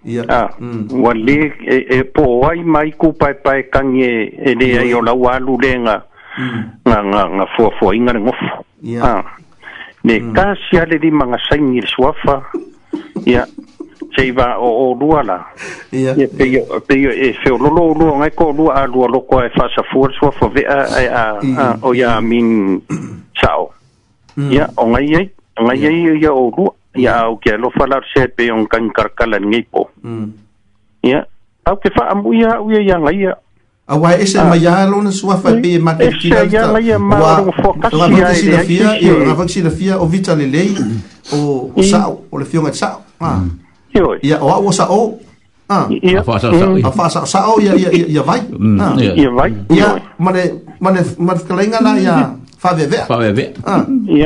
[0.03, 0.87] ya ah, mm.
[0.91, 4.97] wale e, e po ai mai ku pai pai kangye e le ai mm.
[4.99, 6.01] o la walu lenga
[6.37, 6.63] mm.
[6.83, 8.45] nga nga nga fuafua inga ngofu
[8.83, 9.17] ya yeah.
[9.23, 9.27] ah.
[10.05, 10.33] Ne mm.
[10.37, 12.37] ka si ale di manga saingi le suafa.
[13.29, 13.43] Ia.
[14.15, 15.49] Se iwa o o luala.
[15.91, 16.13] Ia.
[16.13, 18.11] Ia peyo, peyo e feo lolo o lua.
[18.21, 21.49] Ngai ko o lua a lua loko a e fasa fuar suafa vea a e
[21.51, 21.57] mm.
[21.57, 22.79] a o ya min
[23.33, 23.73] sao.
[24.37, 24.51] Mm.
[24.53, 24.65] Ia.
[24.77, 25.25] O ngai ei.
[25.57, 26.71] Ngai ei o ya o lua.
[26.95, 29.89] Ia au ke alofa lar se peyo ngai karkala ngipo.
[31.01, 31.25] Ia.
[31.65, 33.33] Au ke fa amu ia au ia ngai ia.
[33.33, 33.33] Ia
[33.87, 34.45] awa ese ah.
[34.49, 36.41] ma ya lo na suwa fa pe ma te ki ya
[36.81, 40.33] ya ma ro fo kasi ya ya ya na fa si la fia o vita
[40.33, 41.33] le le mm.
[41.37, 43.45] o sa o le fiona sa ah
[44.25, 44.41] ya mm.
[44.41, 45.21] o o sa o
[45.69, 45.85] ah
[46.25, 50.43] fa sa sa o ya ya ya vai ya mm, vai ya ma le
[50.81, 54.25] ma le ma le ya fa ve ve fa ve ve ah ya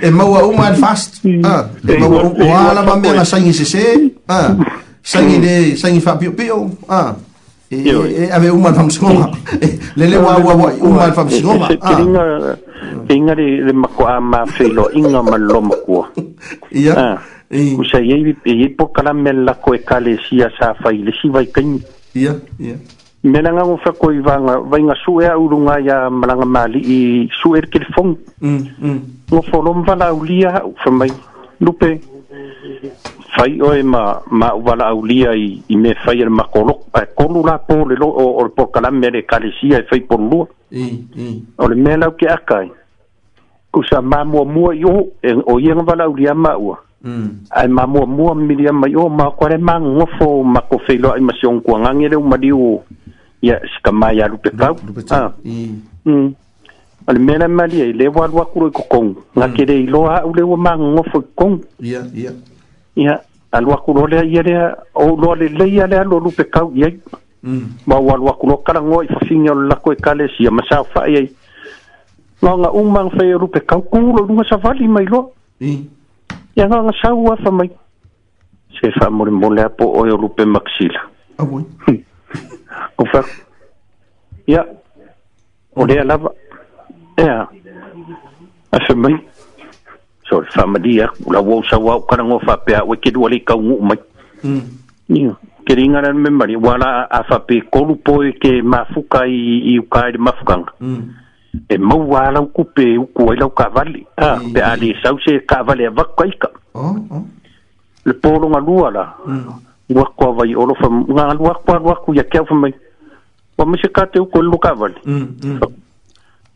[0.00, 1.36] e maua uma e fast e
[1.98, 3.84] maua o ala ma mea nga sangi se se
[4.28, 4.54] ah.
[5.02, 6.56] sangi ne sangi fa pio pio
[6.88, 7.14] ah.
[7.68, 9.28] eh, e eh, eh, ave uma fam skonga
[9.98, 11.98] le le wa wa wa uma fam skonga ah.
[12.00, 12.22] inga
[13.12, 14.16] inga de mako iya.
[14.16, 15.98] ama filo inga malomo ko
[16.72, 17.18] ia
[17.54, 21.78] Usa yei yei pokala mela ko ekalesia sa faile si vai kain.
[22.18, 22.74] Ia, ia.
[23.24, 27.00] melanga ngo fa koi vanga vainga su e au runga ya malanga mali i
[27.40, 28.98] su er ke fon mm mm
[29.32, 30.90] ngo fo lom vala ulia fa
[31.60, 32.00] lupe
[33.36, 37.56] fai o ma ma vala ulia i, i me fai er makolok pa kolu la
[37.58, 41.68] po le lo o o por kala mere kalesia e fai por lu mm o
[41.68, 42.68] le mena ke akai
[43.72, 47.44] ku sa ma mo mo yo e, o yeng vala ulia ma u Mm.
[47.52, 51.60] Ai mamu mu miria mai o ma kore mang ngofo ma ko feilo ai masion
[51.60, 52.80] kuanga ngere u mariu
[53.44, 54.76] ia sika mai a lupe tau.
[54.86, 55.28] Lupe tau.
[55.28, 55.32] Ah.
[55.44, 55.76] Mm.
[56.04, 56.32] Mm.
[57.06, 59.14] Ale mena mali e lewa alua kuro i kokong.
[59.36, 59.54] Nga mm.
[59.56, 61.58] kere ilo a ule ua maa ngofo i kokong.
[61.80, 62.32] Ia, ia.
[62.96, 63.20] Ia,
[63.52, 64.64] alua kuro lea ia lea,
[64.94, 66.90] o loa le leia lea lo lupe kau ia.
[67.42, 67.62] Mm.
[67.86, 70.84] Ma ua alua kuro kala ngoa i fafingi o lako e kale si a masao
[70.84, 71.28] fai ai.
[72.44, 75.28] Nga nga umang fai a lupe kau kuro lunga sa vali mai loa.
[75.60, 75.84] Mm.
[76.56, 77.70] Ia nga nga sa ua fa mai.
[78.80, 81.10] Se fa mole mole apo oi o lupe maksila.
[81.38, 81.62] Awoi.
[81.62, 82.02] Ah, hm
[82.98, 83.22] o fa
[84.46, 84.64] ya
[85.76, 86.30] o dea lava
[87.16, 87.46] ea
[88.72, 89.16] a se mai
[90.28, 92.96] so fa ma dia u la wo sa wo kana ngo fa pe a we
[92.96, 93.98] kidu ali ka ngu mai
[94.42, 94.62] mm
[95.08, 95.32] ya
[95.68, 98.84] ke ringa ran me mari wala a fa pe ko lu po e ke ma
[98.94, 101.00] fu ka i i u ka de ma fu ka mm
[101.68, 104.94] e ma wa la ku pe u ko ai la ka vali a pe ali
[105.02, 107.24] sa u se ka vali va ka ika oh oh
[108.04, 112.22] le po lu ma lu ala mm wakwa vai olo fa nga wakwa wakku ya
[112.24, 112.74] kya mai
[113.58, 114.94] wa mishi ka te ko luka vali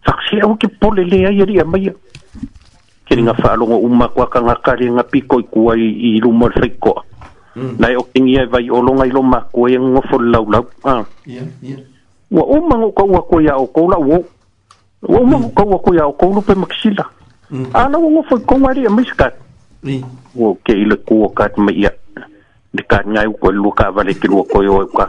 [0.07, 1.92] saksi xi au ki pole le ya ya mai
[3.08, 6.20] ke ringa fa lo umma kwa ka nga ka ringa piko i ku ai i
[6.20, 7.02] lu mo fa ko
[7.78, 9.66] nai o kingi ai olo nga i lo ma ko
[10.18, 11.05] lau ya ah.
[11.26, 11.42] ya
[12.31, 12.92] wa umma ngo mm.
[12.92, 12.94] mm.
[12.97, 14.24] ka wa ko ya o ko la wo
[15.02, 17.05] wa umma ngo ka kwa ko ya o ko pe maksila
[17.73, 18.73] ana wo ngo fo ko ma
[19.82, 20.00] ni
[20.34, 21.90] wo ke ile ko ka ma ya
[22.73, 25.09] de caña y con Luca vale que lo coyo acá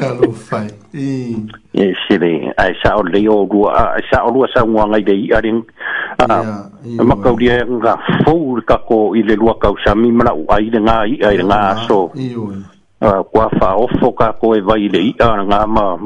[0.00, 1.36] Claro fai y
[1.76, 5.64] eh sí de a esa olio rua a esa olua sa un ngai de arin
[6.18, 6.68] a
[7.04, 11.04] ma caudia nga fur ka ko ile lua ka sa mi mala ai de nga
[11.04, 12.08] ai nga so
[13.04, 15.98] a kwa fa ofo ka ko e vai de a nga ma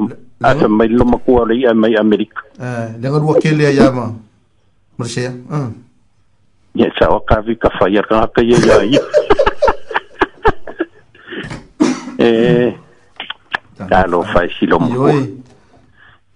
[0.43, 3.55] a se mai eh, lo ma ko ai mai america eh de nga rua ke
[3.55, 4.99] le ya ma mm.
[4.99, 5.71] mercia ah
[6.77, 9.01] ya sawa kavi ka fayar ka ka ya ya
[12.21, 12.69] eh
[13.89, 15.09] dalo fai silo mo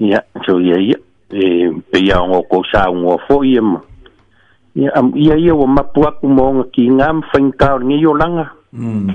[0.02, 0.98] ya so ya ya
[1.30, 3.86] e eh, pe ya ngo ko sa ngo fo ye mo
[4.74, 8.50] ya am ya ya wa mapua ku mo ki ngam fain ka ngi yo langa
[8.74, 9.14] hmm.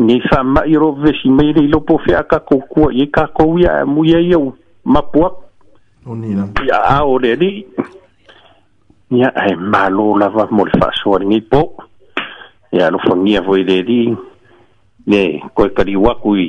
[0.00, 2.88] ni fa ma i ro ve si me ri lo po fe aka ko ko
[2.88, 4.56] ye ka ko ya mu ya yo
[4.88, 5.44] mapua
[6.08, 6.48] Onira.
[6.64, 7.36] Ya, ahora,
[9.08, 11.80] nia e malo lava mo le faasoaligi po
[12.72, 14.12] ia alofagia foi leli
[15.08, 15.20] ne
[15.56, 16.48] koe kaliu aku i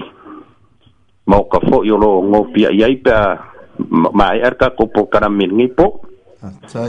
[1.29, 3.37] maoka foʻi o lo gopiaʻi ai pe a
[3.87, 6.03] maeʻa le kakou po kalameligi po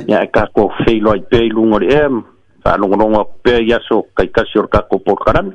[0.09, 2.09] ia e kakou feiloai pea i luga o leʻea
[2.65, 5.55] faalogologo aku pea i aso kaikasi o le kakou po kalame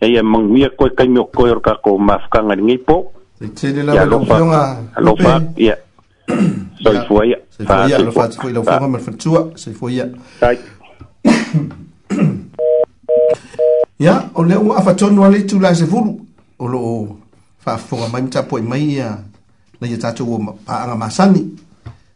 [0.00, 5.42] e ia maguia koe kaimi o koe o le kakou mafakaga ligei po ia alofa
[5.60, 5.76] ia
[6.82, 10.08] soifua ia soifua ia lo fatu i laufoga ma le fanatua soifua ia
[13.98, 16.20] ia o lea ua afatonu a le itulasefulu
[16.58, 17.16] o loo
[17.58, 19.18] faafofoga mai matapoʻi mai ia
[19.80, 21.50] na ia tatou o paaga masani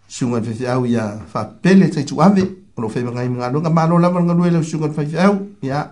[0.08, 2.42] suga le faifeau ia faapele taituave
[2.76, 5.90] o loo faivagai magaloga malo lava lagalue lau suga le faifeau ia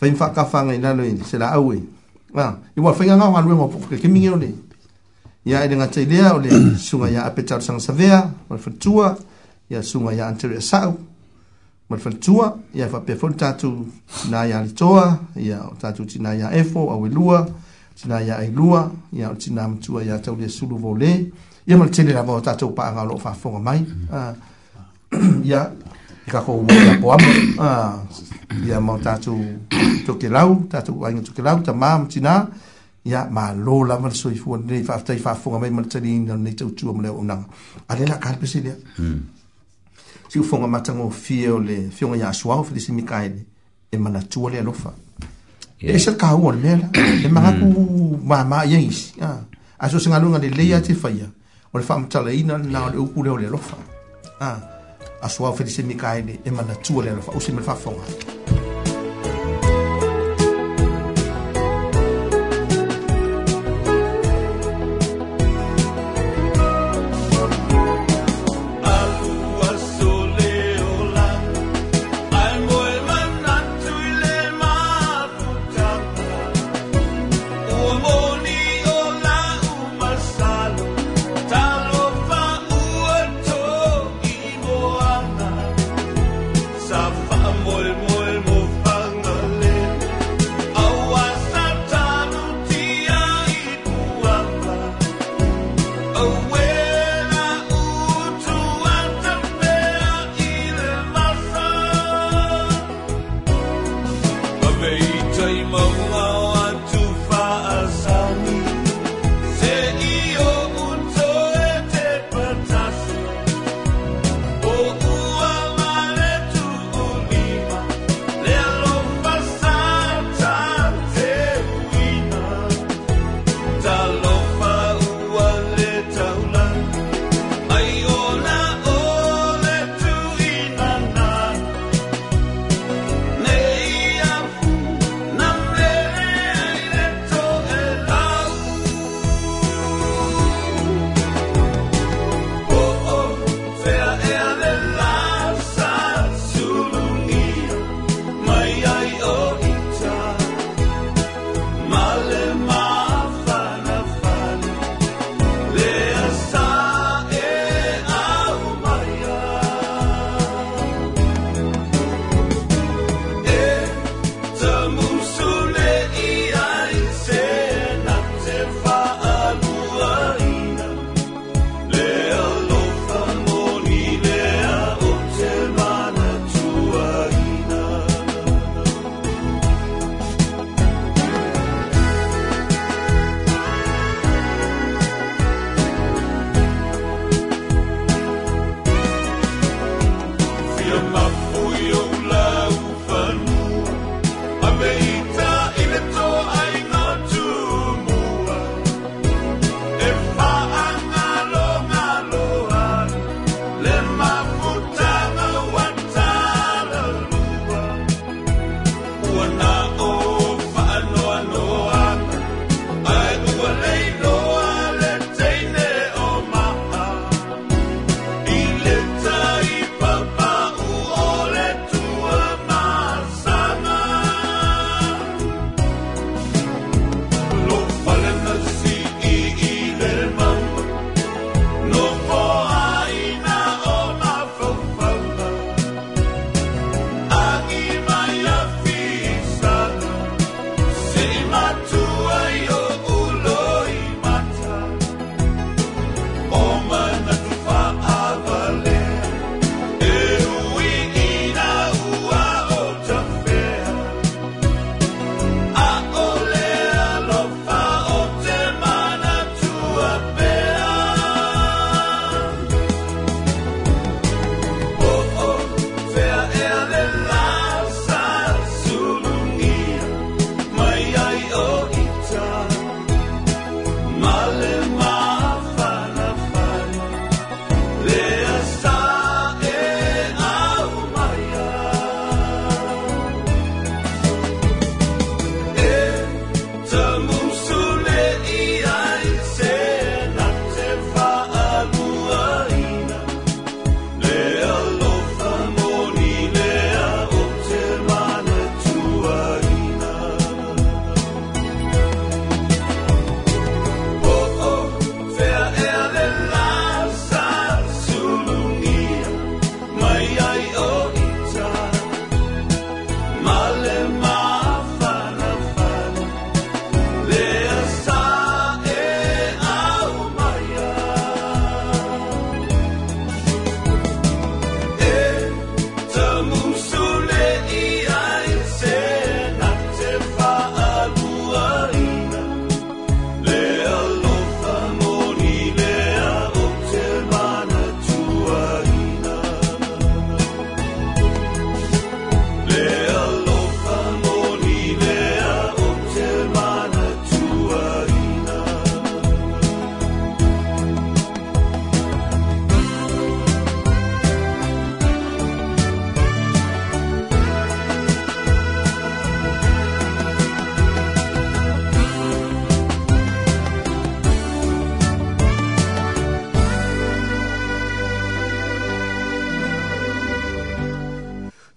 [0.00, 1.78] faimafaakafaga i lalo i se laau e
[2.76, 4.50] i ua faigaga o galue ma poʻu kekemige o le
[5.44, 9.16] ia e lengata i lea o le suga iā apetalosagasavea ma le fanatua
[9.70, 10.92] ia suga iā anatere asaʻu
[11.88, 13.88] ma le fanatua ia e faapea foi le tatou
[14.22, 15.04] tinā iā letoa
[15.40, 17.46] ia o tatou tinā iā efo au elua
[18.02, 21.12] tinā iā ailua ia o le tinā matua iā taulia sulu volē
[21.66, 24.12] ia ma le tele lava o tatou paaga o loo faafoga mai mm.
[24.12, 24.34] ah,
[25.48, 25.70] ia
[26.20, 27.28] e kakou apoama
[28.66, 29.40] ia ma o ah, tatou
[30.06, 32.34] tokelau tatou aiga tokelau tamā ma tinā
[33.04, 37.02] ia malo lava le soifua lenei faafetai faafoga mai ma le taliina lenei tautua ma
[37.02, 37.44] le auaunaga
[37.88, 38.76] a le lakalepese lea
[40.28, 43.44] siufoga matagofie o le fioga iā asuao felisi mikaele
[43.92, 44.92] e manatua le alofa
[45.78, 46.88] e se kaua o le mea la
[47.24, 49.14] e magaku mamā iai isi
[49.78, 51.30] a so segaluega lelei a te faia
[51.72, 53.76] o le faamatalaina lana o le upu lea o le alofa
[55.22, 58.38] asuao felisi mikaele e manatua le alofa ausi ma le faafoga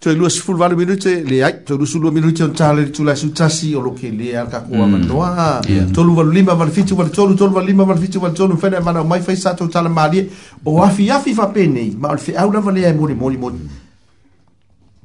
[0.04, 3.82] toe lua sefuluvalu minute le ai toe lua sulua minute ona tale le tulaesutasi o
[3.82, 4.92] loo kelia ala kakoa mm.
[4.92, 5.62] manoa
[5.96, 10.28] toluvalulima valefitu valetolu toluvalulima valefitu valetolu fena e manau mai fai sa tou tala malie
[10.66, 13.60] o afiafi faapenei ma o le feau lava lea e molimolimoli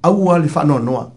[0.03, 1.11] aua le faanoanoa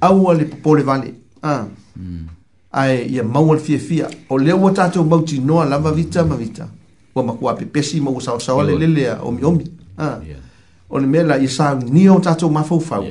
[0.00, 1.66] aua le popole vale ae ah.
[1.96, 3.12] mm.
[3.12, 6.66] ia maua le fiafia o lea ua tatou mautinoa lava vita ma vita
[7.14, 8.64] ua makuā pepesi ma ua saosaoa
[9.26, 9.71] omi omi
[11.02, 13.04] ona mea la ia saunia o tatou mafaufau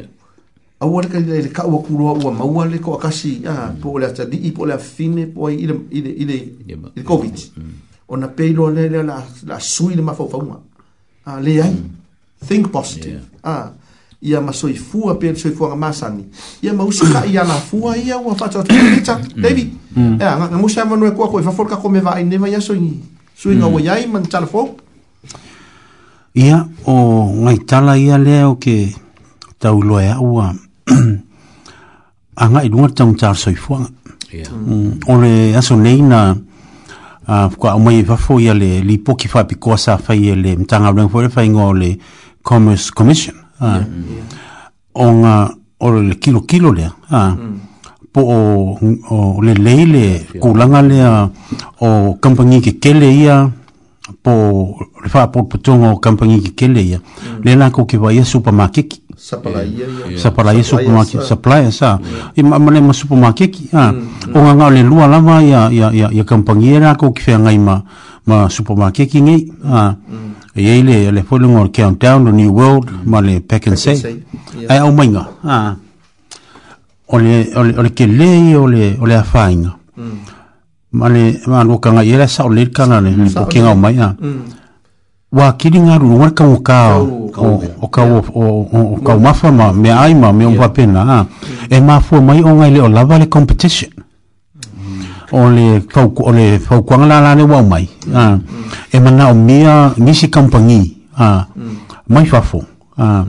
[0.80, 3.80] aua leka le kaua kuloa ua maua le ko akasi ya, mm.
[3.82, 6.54] po o le atalii po o le afine po ai ile
[7.04, 7.74] covid mm, mm,
[8.10, 10.16] ona pe le la, la sui le ma
[11.26, 11.76] Ah, le leai
[12.48, 13.72] think positive Ah,
[14.22, 16.26] ia ma soi soifua pe soi le soifuaga masani
[16.64, 21.52] ia ma usu kaʻi ia lafua ia ua faatoatoita david ea no ko ko fa
[21.52, 22.90] fafo ka ko me va va ia soi soi
[23.56, 24.76] suiga ua iai man le talafou
[26.34, 28.88] ia o ngai tala ia leo ke
[29.60, 30.54] tau loe aua
[32.42, 33.90] a ngai lunga tau tau soifuanga
[34.32, 36.36] mm, o le aso nei na
[37.60, 40.34] kua au mai e wafo ia le li poki fai pi kua sa fai ia
[40.34, 41.90] e le mtanga rung fore fai ngā o le
[42.44, 43.36] Commerce Commission
[44.94, 45.36] o ngā
[45.80, 47.60] o le kilo kilo lea mm.
[48.12, 48.38] po o,
[49.12, 51.12] o le leile kulanga lea
[51.84, 53.52] o kampangi ke kele ia
[54.24, 57.46] po le fa po po tongo company ki kele ya mm.
[57.46, 59.86] le na ko ki va ya supermarket ki sa pala ya
[60.18, 61.22] sa pala ya supermarket
[61.70, 62.02] sa
[62.34, 64.34] i ma mane ma supermarket ki ha mm, mm.
[64.34, 67.38] o nga nga le lua lava ya ya ya ya company era ko ki fa
[67.46, 67.78] ngai ma
[68.26, 69.40] ma supermarket ki ngai
[69.70, 70.58] ha mm.
[70.58, 73.06] ye le le po le ngor countdown the new world mm.
[73.06, 74.26] ma le pack and save
[74.66, 75.78] ai au mai nga ha
[77.14, 80.41] ole ole ole ke le ole ole afainga mm
[80.92, 83.36] mani manu kanga yera sa ulir kanga ni mm.
[83.38, 84.16] o kinga o mai na ah.
[84.20, 84.42] mm.
[85.32, 87.32] wa kiri nga ru wa ka o ka o
[87.82, 89.22] o ka o o ka mm.
[89.24, 91.26] ma fa ma me ai ma me un pena ah.
[91.70, 93.88] e ma fu mai o ngai le o lava le competition
[95.32, 98.40] o le fau o le fau kwanga la la le wa mai a ah.
[98.92, 101.48] e mana o mia misi kampangi a
[102.10, 102.62] mai fa fu
[102.98, 103.24] a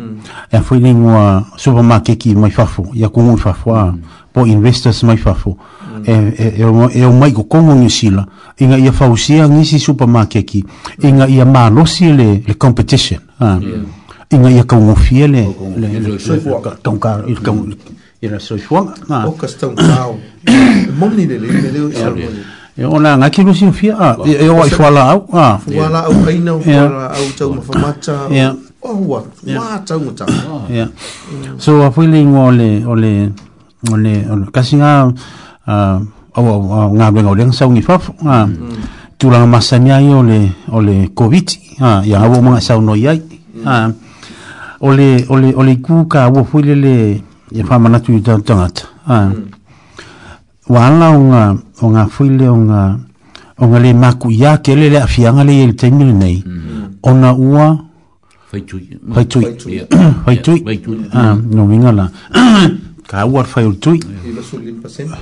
[0.51, 3.71] e fu ni ngua supermarket ki mai fa fu ya ku mai fa fu
[4.33, 5.57] po investors mai fafo
[6.05, 6.05] mm.
[6.37, 6.65] e
[6.97, 8.27] e o mai ko kongo ni sila
[8.59, 10.65] inga ia fausia ni si supermarket ki
[11.05, 13.61] inga ia ma lo le le competition ah.
[13.61, 13.85] yeah.
[14.31, 15.47] inga ia kongo fiele
[15.77, 16.17] le le
[16.83, 17.69] tonka il kongo
[18.23, 20.07] ina so fo na o ka sto ka
[20.99, 22.11] mo ni le le le o sa
[22.73, 25.29] E ona nga ki lu sin fia, e o ai fuala au.
[25.29, 28.25] Fuala au kaina, fuala au tau ma famata,
[28.81, 30.33] o hua, maa tau ma tau.
[31.61, 33.13] So a fuile ingo ole, ole,
[33.91, 35.13] 원래 가시가
[35.65, 36.03] 아
[36.35, 38.39] 어, ngā wenga o renga saungi fafu, ngā
[39.21, 40.39] tūranga masani ai o le,
[40.73, 41.49] o le COVID,
[42.09, 43.21] ia awo mga sauno iai.
[44.81, 48.41] O le, o le, o le kū ka awo fuile le, e whamanatu i tau
[48.41, 48.89] tangata.
[50.73, 51.43] Wāla o ngā,
[51.85, 52.81] o ngā fuile o ngā,
[53.59, 56.39] o ngā le maku ia ke le le awhianga le ele teimile nei.
[57.03, 57.69] O ngā ua,
[58.53, 59.85] whaitui, whaitui,
[60.25, 60.97] whaitui,
[61.53, 62.09] no mingala.
[63.13, 64.01] ka uar fai ul tui.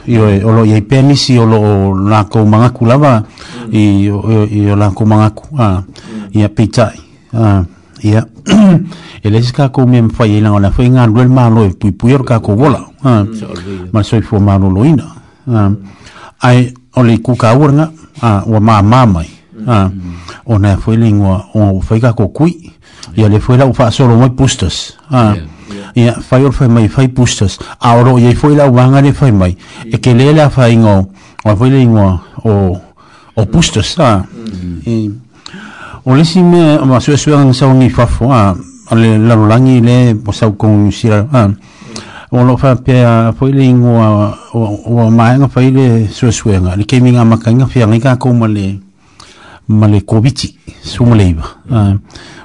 [0.06, 3.74] Io e olo i pe misi olo na ko manga ku lava mm.
[3.74, 4.10] i
[4.62, 6.38] i olo ko manga ku a mm.
[6.38, 6.96] i a pitai.
[7.34, 7.64] A
[8.02, 8.22] ia
[9.24, 11.74] e le ska ko mem fai e na ona fai nga ruel ma lo e
[11.76, 12.78] pui pui or ka ko bola.
[13.02, 13.90] A mm.
[13.90, 15.10] ma soi fo ma lo ina.
[15.50, 15.68] A
[16.46, 17.90] ai oli ku ka urna
[18.22, 19.28] a o ma ma mai.
[19.66, 19.90] A
[20.46, 22.70] ona fai lingua o fai ka ko kui.
[23.18, 24.94] Ia le fai la u fa solo moi pustos.
[25.10, 25.58] A yeah
[25.94, 29.30] ia fai or fai mai fai pustas a oro ye foi la wanga le fai
[29.32, 29.56] mai
[29.88, 31.08] e ke le la fai ngo
[31.44, 32.52] o foi le ngo o
[33.36, 34.24] o pustas sa
[34.86, 35.10] e
[36.04, 38.54] o le sime o ma sue sue ngi sa ngi fa fo a
[38.94, 41.08] le la rolangi le po sa ko ngi
[42.32, 43.92] o lo fa pe a foi le ngo
[44.54, 47.50] o o ma ngo fai le sue sue nga le ke mi nga ma ka
[47.50, 48.78] ngi fa ngi ka ko ma le
[49.68, 51.46] ma le kobiti su mo le iba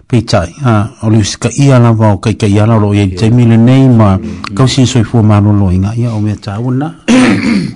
[0.07, 0.53] pe tai
[1.01, 3.87] o le usika ia la vau kai kai ala lo ia i tei mile nei
[3.89, 4.53] ma mm.
[4.53, 7.69] kausi so i fua maro lo inga ia o mea ta awana mm.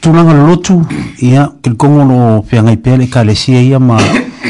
[0.00, 0.82] tūlanga lotu
[1.20, 3.96] ia kilikongo lo pe angai ka le sia ia ma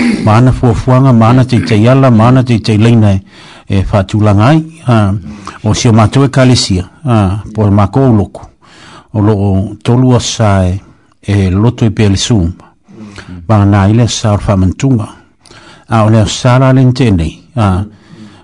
[0.25, 3.20] mana fuafuaga mana teitei ala mana teitei laina
[3.68, 4.62] e faatulaga ai
[5.65, 6.85] o sio matou ekalesia
[7.55, 8.41] po makou loku
[9.15, 10.81] o loo tolu asa e,
[11.33, 12.51] e loto e pea le su
[13.49, 15.09] magana i le asa o le faamanatuga
[15.89, 17.35] a o le asa la le nitenei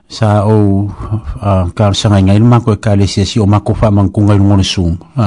[0.09, 4.63] sa o uh, kalasaga igai le mako ekalesia si o mako man i lugo le
[4.65, 5.25] sum uh,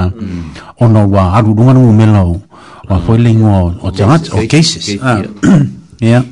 [0.80, 0.82] mm.
[0.96, 2.42] a ua aluluga lugumela o
[2.90, 5.70] afoi leigua o tagata o cases, cases, cases, cases
[6.00, 6.24] ia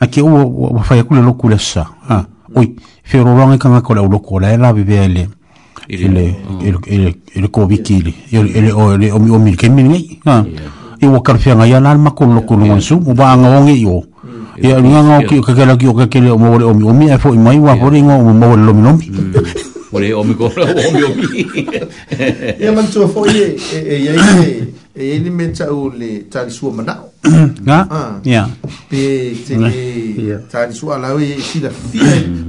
[0.00, 4.40] ake ua ua faia le loku le sa a oi feororoga ikagako le auloko o
[4.40, 5.28] lae la vevea i le
[5.88, 6.36] ele
[6.86, 10.44] ele ele koviki ile ele o ele omi omi ke mingi ha
[11.00, 14.02] e wa karfia ngai ala ma ko loko no su mo ba nga onge yo
[14.56, 17.18] e ni nga ki ka kala ki o ka kele o mo omi omi e
[17.18, 19.06] fo i mai wa pore ngo mo mo lo mi lo mi
[19.90, 20.18] pore mm.
[20.18, 20.44] omi ko
[20.88, 21.46] omi omi
[22.58, 24.12] e man so fo ye e ye
[24.94, 27.02] e ye ni me tsa o le tsa su mana
[27.66, 27.86] nga
[28.26, 28.50] ya ah.
[28.90, 29.54] pe te
[30.50, 32.02] ta ni su ala we si la fi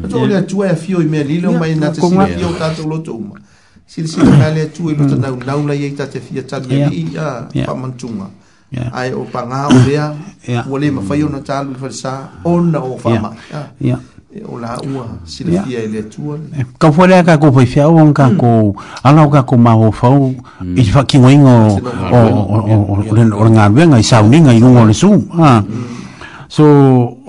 [0.10, 2.42] to le tu e fi e o me li lo mai na te si fi
[2.42, 3.38] o ta to lo to ma
[3.86, 5.22] si si ta le tu e lo ta mm.
[5.22, 8.26] nau nau la ye ta te fi ta ni i a pa man tu ma
[8.98, 10.10] ai o pa nga o le ya
[10.66, 12.12] wo le ma fa yo na ta lu fa sa
[12.42, 13.98] on na o fa ma ya ya
[14.36, 17.86] E, o la ua sila fia ele tua e, ka fuera ka ko foi fia
[17.86, 19.06] un ka ko hmm.
[19.06, 19.84] ala ka ko ma hmm.
[19.86, 20.10] o fa
[20.74, 22.20] i fa ki ngoi o o
[22.66, 22.98] o o
[23.30, 25.70] o nga nga i sa un nga i un o le su ha hmm.
[26.50, 26.66] so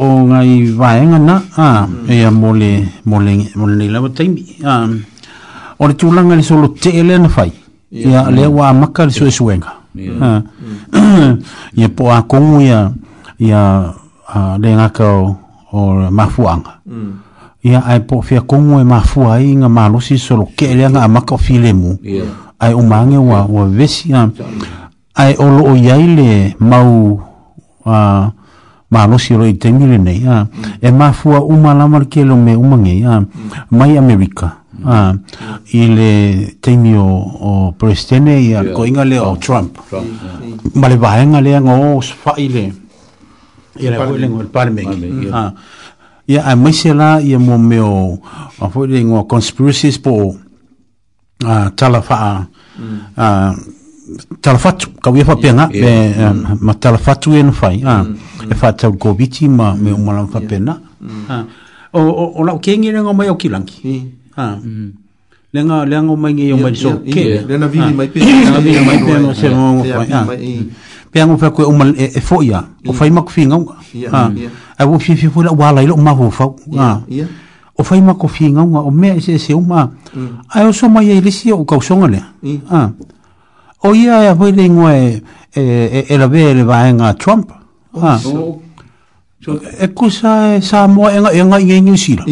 [0.00, 4.40] o nga i va en na ha e a mole mole mole la botai mi
[4.64, 4.88] ha
[5.76, 7.52] o le tula nga le solo te ele na fai
[7.92, 9.76] ya le wa maka le su suenga
[10.24, 10.40] ha
[11.76, 12.88] ye po a ko ya
[13.36, 13.92] ya
[14.24, 15.43] a le nga ka o
[15.74, 16.78] or mafuanga.
[16.86, 17.18] Mm.
[17.64, 21.34] Ia ai po fia kongo e mafua i nga malosi solo ke ele nga amaka
[21.34, 21.96] o file mu.
[22.02, 22.26] Yeah.
[22.60, 24.28] Ai umange wa, wa vesi na
[25.16, 27.18] ai o lo o yaile mau
[27.86, 28.24] uh,
[28.90, 30.22] malosi ro i tengile nei.
[30.28, 30.44] a
[30.80, 33.20] E mafua umalama ke lo me umange uh.
[33.20, 33.70] mm.
[33.74, 35.16] mai america Uh, mm.
[35.70, 36.12] i le
[36.60, 37.06] teimi o,
[37.40, 39.04] o Prestene i a yeah.
[39.06, 39.78] le o Trump.
[39.88, 40.02] Trump.
[40.02, 40.12] Mm.
[40.18, 40.74] Yeah.
[40.74, 42.02] Ma le vahenga le anga o oh,
[43.80, 44.92] ia le foi lengo palmeng
[46.26, 46.56] ia a ah.
[46.56, 48.20] maise la ia mo meo
[48.60, 50.34] a foi lengo conspiracies po
[51.44, 52.46] a tala faa
[52.78, 52.96] mm.
[53.18, 53.52] a
[54.40, 55.90] tala fatu ka wia fa penga pe
[56.60, 58.06] ma tala fatu e no fai a
[58.48, 61.26] e fa tau koviti ma me o malam fa pena mm.
[61.28, 61.44] ah.
[61.98, 63.74] o o la kengi lengo mai o kilangi
[64.38, 64.54] ha ah.
[64.56, 64.88] mm.
[65.52, 68.98] lenga lenga mai ngi o mai so ke lena vini mai pe lena vini mai
[69.02, 70.72] pe mo se mo fai
[71.14, 73.54] pia fa ko umal e, e fo ya o fai mak finga
[74.10, 74.32] ha
[74.78, 77.00] a bu fi fi fula wala ilo ma fo fa ha
[77.78, 80.50] o fai mak ko finga nga o me se e se uma mm.
[80.50, 82.90] a o so mai ile si o ka so ha
[83.86, 85.22] o ia ya e foi le ngue e
[85.54, 85.62] e,
[86.02, 87.46] e, e la ver va en a trump
[87.94, 88.58] oh, ha so
[89.78, 92.24] e ku e sa sa mo e nga e nga i ngi si la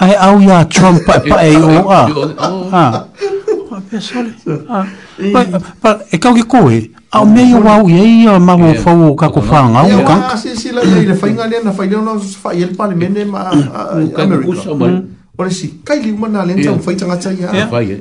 [0.00, 2.68] a e au ya trump pa pa e o oh.
[2.72, 4.84] ha ha
[5.32, 5.40] pa
[5.82, 9.40] pa e ka ko e ao mei o au iai a maua fau o kako
[9.40, 10.36] whanga au kanka.
[10.36, 12.12] Ia si si la le whainga lea na whaileo na
[12.52, 14.12] el le palimene ma mm.
[14.18, 15.04] America mm.
[15.40, 17.48] Ore si, kai liu mana le tau whai tangata ia.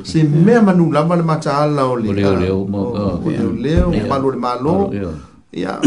[0.03, 2.14] Se mea manu lama le mata ala o le.
[2.14, 3.56] Leo leo.
[3.58, 4.92] Leo malo le malo.
[5.53, 5.80] Ia,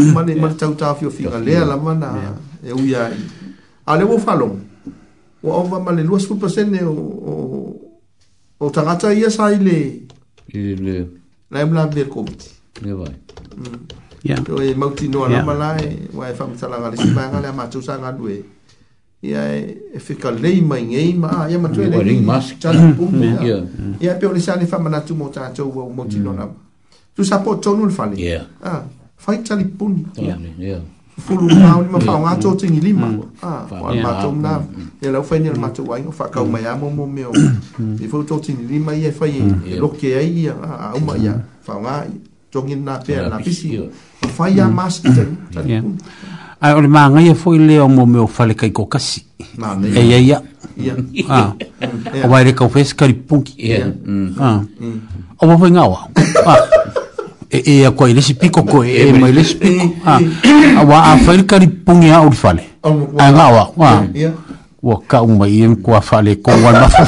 [0.57, 0.97] tau tau
[1.29, 2.07] la lea lama na
[2.65, 3.09] e uia
[3.85, 3.97] A
[6.01, 7.75] e O
[8.59, 11.05] o tangata ia sa i le.
[11.51, 11.65] La
[12.81, 13.13] Ia vai.
[14.25, 14.35] Ia.
[14.41, 15.41] Pero e mauti noa yeah.
[15.45, 18.41] nama la, e wae whamitalanga le sima ngale a matu sanga due.
[19.21, 22.57] Ia e, e whika lei mai ngei ma, ah, ia matu e lei mask.
[22.59, 23.21] Tata pumbu.
[23.23, 23.57] Mm, ia.
[23.61, 23.93] Mm.
[23.99, 26.23] Ia peo le sani whamana tu mo tātou wa mauti mm.
[26.23, 26.53] noa nama.
[27.15, 28.15] Tu sapo tonu le whale.
[28.17, 28.45] Ia.
[28.63, 28.83] Ah.
[29.17, 30.01] Fai tali pun.
[30.17, 30.37] Ia.
[30.59, 30.81] Ia.
[31.21, 33.09] Fulu mau lima pao ngā tō tingi lima.
[33.45, 33.65] Ah.
[33.69, 34.57] Wai mātou mna.
[35.03, 36.01] Ia lau whaini le mātou wai.
[36.01, 37.33] Wha kau mai amo mō meo.
[37.37, 38.95] Ia fulu tō tingi lima.
[38.97, 40.31] Ia fai e loke ai.
[40.45, 40.57] Ia.
[40.61, 40.89] Ah.
[40.95, 41.37] Auma ia.
[41.65, 42.19] Pao ngā ia.
[42.83, 45.37] na pe na pisi o faia mas ten
[46.61, 49.23] ai ole mangai e foi le o mo meu fale kai ko kasi
[49.95, 50.41] e ia ia
[51.29, 51.53] ah
[52.23, 54.35] o vai le kaufes kari punki hmm.
[54.39, 54.97] ah hmm.
[55.41, 55.99] o mo foi ngawa
[56.45, 56.59] ah.
[57.49, 60.19] e e ko ile si piko ko e, e mo ile si e, piko ah
[60.83, 63.67] wa a fale kari pungi a ul fale a ngawa ah.
[63.75, 64.29] wa
[64.83, 67.05] wa ka umai en ko fale ko wa na fa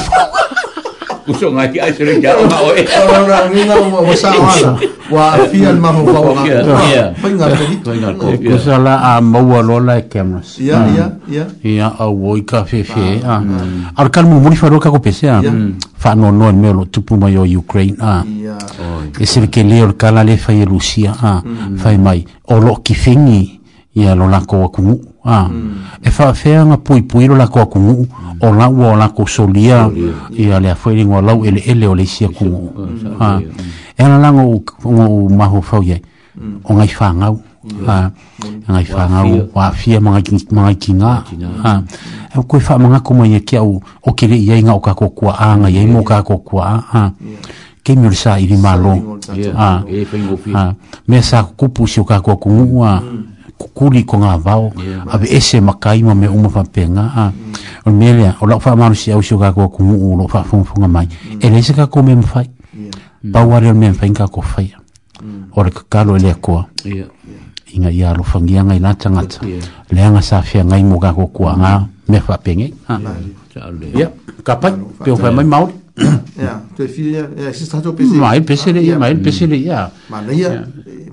[1.28, 2.82] uso nga ki aisere ki ao ma oe.
[2.84, 4.76] Ora ora ngina mo mo sa ala.
[5.10, 6.42] Wa fian ma ho pa wa.
[7.16, 8.36] Pinga ko.
[8.36, 10.60] Ko sala a mo wa lo la kemas.
[10.60, 11.44] Ya ya ya.
[11.64, 13.20] Ya a woi ka fe fe.
[13.24, 15.40] Ar kan mo muri faro ka ko pese a.
[15.96, 18.20] Fa no no me lo tupu mo yo Ukraine a.
[18.28, 18.56] Ya.
[19.16, 21.40] Ke sir ke le or kana le fa ye Rusia a.
[21.80, 23.42] Fa mai o lo ki fingi.
[23.96, 25.48] Ya lo la ko ku ah.
[25.50, 25.78] mm.
[26.04, 28.44] e whawhea ngā pui pui ro lako a kungu mm.
[28.44, 29.88] o nga ua o lako solia
[30.36, 33.16] i a lea whaere ngā lau ele ele o le isi a kungu mm.
[33.20, 33.40] ah.
[33.98, 36.00] e ana lango ngā u maho whau iei
[36.36, 36.60] mm.
[36.64, 37.80] o ngai whangau Yeah.
[37.80, 37.88] Mm.
[37.88, 38.64] Ah, mm.
[38.68, 39.20] ngai fa nga
[39.54, 41.12] wa fia mga mga kinga.
[41.64, 41.72] Ha.
[42.36, 44.92] E ko fa mga ko mai ki au o ke le yai nga o ka
[44.92, 46.84] ko kwa a nga yai mo ka ko kwa.
[46.92, 47.08] Ha.
[47.08, 47.10] Ah.
[47.80, 49.16] Ke mi sa i ri malo.
[49.56, 49.80] Ha.
[50.52, 50.62] Ha.
[51.08, 51.40] Me sa ah.
[51.40, 51.54] e ah.
[51.56, 52.52] ku pu si o ka ko ku
[52.84, 53.00] wa
[53.58, 57.02] kukuli ko ngā vau, yeah, ese makaima me umu whapenga.
[57.02, 57.10] Mm.
[57.16, 57.32] Ah.
[57.86, 57.92] Mm.
[57.98, 61.06] Melea, o lau wha marusi au sio kakua kumu u lau wha whumfunga mai.
[61.06, 61.38] Mm.
[61.40, 62.90] E reise kakua me mwhai, yeah.
[63.22, 64.78] bauare me mwhai nga kua whaia.
[65.22, 65.70] Mm.
[65.74, 66.18] kakalo mm.
[66.18, 66.66] e lea kua.
[67.74, 69.46] Inga ia lo whangia ngai nga tangata.
[69.46, 69.62] Yeah.
[69.90, 71.88] Lea ngā sāwhia ngai mō kakua kua ngā mm.
[72.08, 72.68] me whapenga.
[72.88, 73.00] Ah.
[73.54, 73.94] Yeah.
[73.94, 74.10] Yeah.
[74.42, 74.72] Kapai,
[75.04, 75.72] peo whai mai maori.
[76.34, 79.86] ia toe fia ia sista to pese mai pese le ia mai pese le ia
[80.10, 80.50] ma le ia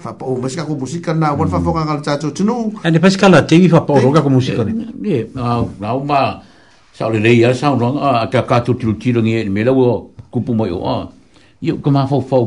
[0.01, 2.97] fa po o mesca ko musika na wal fa foka kal cha to tunu ande
[3.03, 6.41] pesca la tegi fa po roka ko musika ni e na uma
[6.97, 9.71] sa le le ia sa no a ka ka to tilu tilu ngi me la
[9.79, 10.97] wo kupu mai o a
[11.61, 12.37] io ko ma fa fa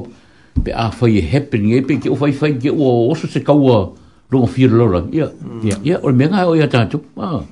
[0.65, 3.31] pe a fa ye happen ngi pe ki o fa fa ki o o so
[3.31, 3.95] se ka o
[4.31, 5.31] lo fi lo lo ia
[5.63, 6.99] ia ia o me nga o ia ta tu
[7.29, 7.47] a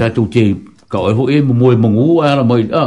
[0.00, 0.42] ta tu te
[0.88, 2.86] ka o ho e mo mo mo ngu a la mai a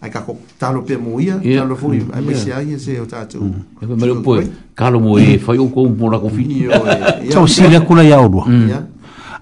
[0.00, 1.60] ai kako talo pe muia yeah.
[1.62, 3.84] talo fui ai mai sia ia se ta tu mm.
[3.84, 4.40] e me lo po
[4.74, 6.80] kalo mo e foi un ko un pola ko fini o
[7.20, 8.80] e tau si la kula yaulu ya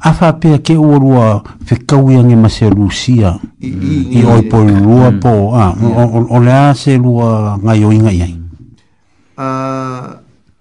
[0.03, 4.19] a fa pe ke o rua fe ka u yang ma se rusia i mm.
[4.19, 4.27] mm.
[4.27, 5.71] o po rua po a
[6.27, 8.35] o le a se rua nga yo inga ai
[9.39, 9.47] a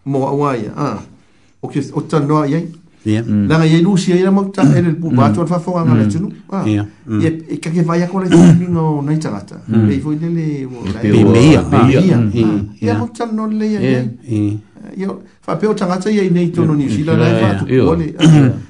[0.05, 1.01] mo wa ya a
[1.57, 2.69] o ke o ta no ai
[3.07, 3.23] Ya.
[3.23, 3.47] Mm.
[3.47, 4.75] Nga ye lusi ya mo ta mm.
[4.75, 4.99] en el mm.
[4.99, 6.27] pubato alfa fo ngale tsunu.
[6.67, 6.83] Ya.
[7.23, 9.61] E ka ke vaya kola tsu mino na itagata.
[9.67, 10.17] Le fo ah.
[10.19, 10.83] ile le mo.
[10.83, 11.61] Pe me ya.
[11.63, 12.19] Pe ya.
[12.83, 13.79] Ya mo tsan no le ya.
[14.99, 18.11] Yo fa pe o tsanga tsa ye ne tsunu ni sila la fa tu kole.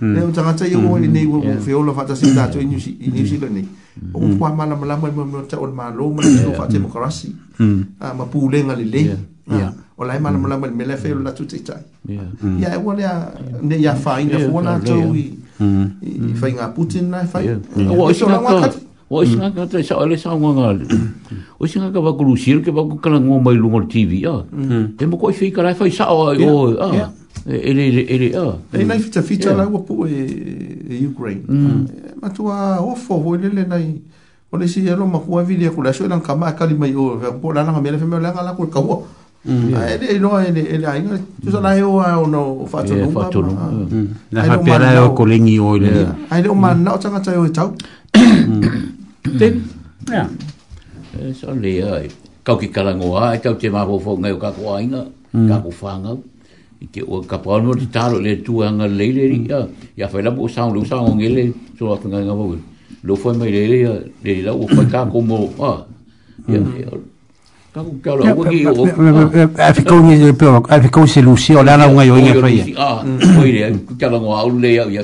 [0.01, 2.45] Le o tsanga tsa ye mo ni ne wo fe o lo fa tsa sita
[2.47, 3.65] tsu ni si ni si le ni.
[4.13, 6.77] O mo kwa mala mala mo mo tsa on ma lo mo ni fa tsa
[6.77, 7.33] demokrasi.
[7.97, 9.01] Ah ma pu le ngale le.
[9.47, 10.77] Ya o lai mana mana mm.
[10.77, 11.81] mele mele fe la tuti tai
[12.15, 12.57] ya mm.
[12.61, 13.13] ya e wala
[13.61, 15.25] ne ya fa in the one to i
[16.05, 18.69] i fa inga putin na fa o so na ka
[19.09, 20.77] o so na ka te sa ole sa ngwa ngal
[21.61, 23.89] o so na ka ba kru sir ke ba ku kala ngo mai lu ngor
[23.89, 25.01] tv ya mm.
[25.01, 27.09] te mo ko fe ka la fa sa o o a
[27.49, 30.13] ele e ele ele a e na fita fita la wa pu e,
[30.93, 31.41] e ukraine
[32.21, 33.97] ma tu a o fo vo le le nai
[34.53, 36.53] o le si ya lo ma ku a vidia ku la so na ka ma
[36.53, 38.53] ka li mai o ba po la na ka mele fe me la ka la
[38.53, 39.01] ku ka wo
[39.45, 41.01] ele não ele ele aí
[41.43, 45.75] tu só lá eu ou não faço não faço não na rapela eu colingi o
[45.75, 47.73] ele aí o mano não tanga tanga eu tchau
[49.39, 49.61] tem
[51.19, 52.09] é só ali aí
[52.43, 55.49] kau ki kalangoa e kau te mahu fo ngai o kako ainga mm.
[55.49, 56.17] kako whanga
[56.81, 59.59] i te o kapau no te taro le tuanga leile ri ya
[59.97, 62.55] ya fai labu o saung lu saung o ngele so a tunga ngā wau
[63.03, 63.93] lo fai mai leile ya
[64.23, 65.77] leile lau o fai kako mo ah
[66.53, 67.03] ya mm.
[69.57, 72.65] Afikounia pe afikou se lucia la na unha yoinga faia.
[72.77, 72.99] Ah,
[73.37, 75.03] oire, kala ngo au le au ya.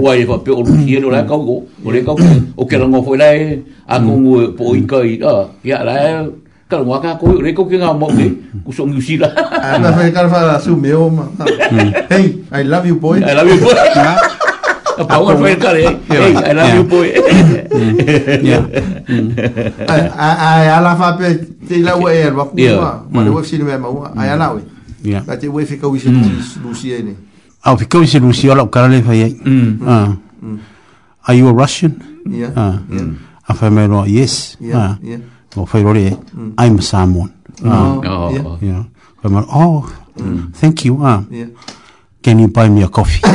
[0.00, 1.56] Wa e pe o lucia no la kau go.
[1.84, 2.16] O le kau
[2.56, 5.20] o kala ngo foi la e a ngo po i kai.
[5.22, 6.24] Ah, ya la
[6.70, 8.26] kala ngo ka ko le kau ke nga mo ke
[8.64, 9.28] ku so ngi sila.
[9.60, 11.28] Ah, na fa kala fa su meu ma.
[12.10, 13.20] Hey, I love you boy.
[13.20, 13.76] I love you boy.
[13.94, 14.16] Dạ.
[15.04, 17.96] power a kare hey I love you boy mm.
[18.40, 18.64] yeah
[19.84, 21.36] ai ala fa pe
[21.68, 22.48] te la we er wa
[23.12, 24.62] ma le we sini me ma ai ala we
[25.04, 26.32] yeah ka we fika we sini
[26.64, 27.12] Lucia ni
[27.68, 29.36] au fika we sini Lucia la kare le fa ye
[29.84, 30.56] ah mm.
[31.28, 31.92] are you a russian
[32.24, 32.80] yeah ah
[33.48, 34.96] a fa me no yes yeah ah.
[35.04, 35.20] yeah
[35.66, 36.56] fa rore mm.
[36.56, 37.32] i'm someone
[37.64, 37.92] oh, ah.
[38.28, 39.84] oh yeah yeah oh
[40.56, 41.20] thank you ah
[42.22, 43.24] can you buy me a coffee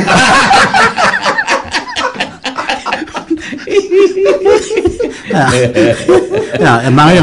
[6.60, 7.20] Ja, Maria,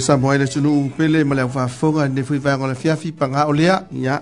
[0.01, 3.45] samoa i le tunuu pele ma le aufaafofoga i le fuivaega o le fiafi paga
[3.45, 4.21] o lea ia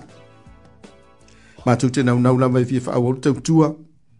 [1.66, 3.74] matou te naunau lava i fia faauau le tautua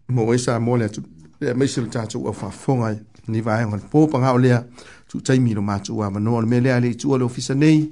[0.09, 2.95] mo ai samoa le amaisi o le tatou aufaafofoga
[3.27, 4.63] ni vaega o le pō paga o lea
[5.07, 7.89] tuutaimi lo matou avanoa o le mea lea i le itua le ofisa nei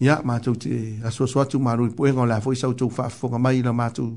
[0.00, 3.62] ia matou te asoasoa atu malo i poega o le a foʻi sautou faafofoga mai
[3.62, 4.16] la matou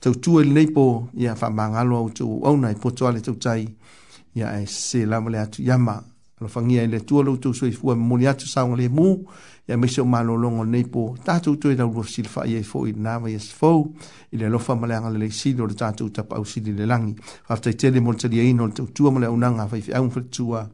[0.00, 3.68] tautua i lenei po ia faamagalo autou auna i poto a le tautai
[4.34, 4.66] ia e
[5.04, 6.02] la lava le atu iama
[6.40, 9.24] lo fangia ile tu lo tu sui fu mo ya tu sang le mu
[9.66, 12.62] ya mi so malo longo nei po ta tu tu da lo sil fa ye
[12.62, 13.88] fo ina ma yes fo
[14.30, 16.84] ile lo fa ma lang le si lo ta tu ta pa u si le
[16.84, 19.80] langi fa ta te le mo te ye no tu tu ma le unanga fa
[19.80, 20.68] fi un fu tua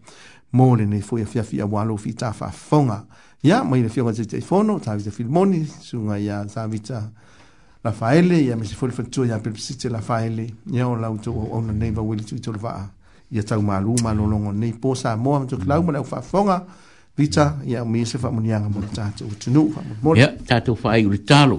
[0.54, 3.06] mo le nei fo ye fi fi wa lo fi ta fa fonga
[3.40, 6.18] ya ma ile fi ma te fo no ta vi te fil moni su nga
[6.18, 7.06] ya sa vi ta
[7.84, 10.56] la faele ya mi se fo le fu tu ya pe si te la faele
[10.72, 12.90] ya o la tu o na nei va wili tu tu va
[13.32, 16.64] ia tau malu malolongo nei po sa mo am tuk lau mo fa fonga
[17.16, 20.36] vita ia mi se fa munia ngam mo ta tu tu nu fa mo ia
[20.46, 21.58] ta tu fa i ritalo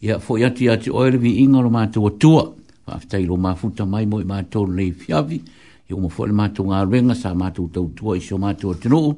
[0.00, 2.38] ia fo ia ti ati oil vi ingo ma tu tu
[2.86, 5.42] fa tai lo ma futa mai mo ma to le fiavi
[5.90, 8.38] ia mo fo le ma tu ngal venga sa ma tu tu tu i so
[8.38, 9.10] ma tu tu nu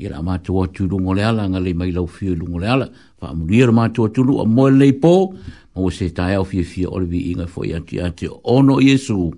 [0.00, 2.88] ia ma tu tu lu ngole ala ngale mai lau fiu lu ngole ala
[3.20, 5.34] fa mo ia ma tu tu lu mo le po
[5.76, 9.28] mo se tai o fi fi oil vi ingo fo ia ti ati ono yesu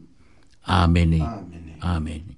[0.62, 2.37] amen amen Amen.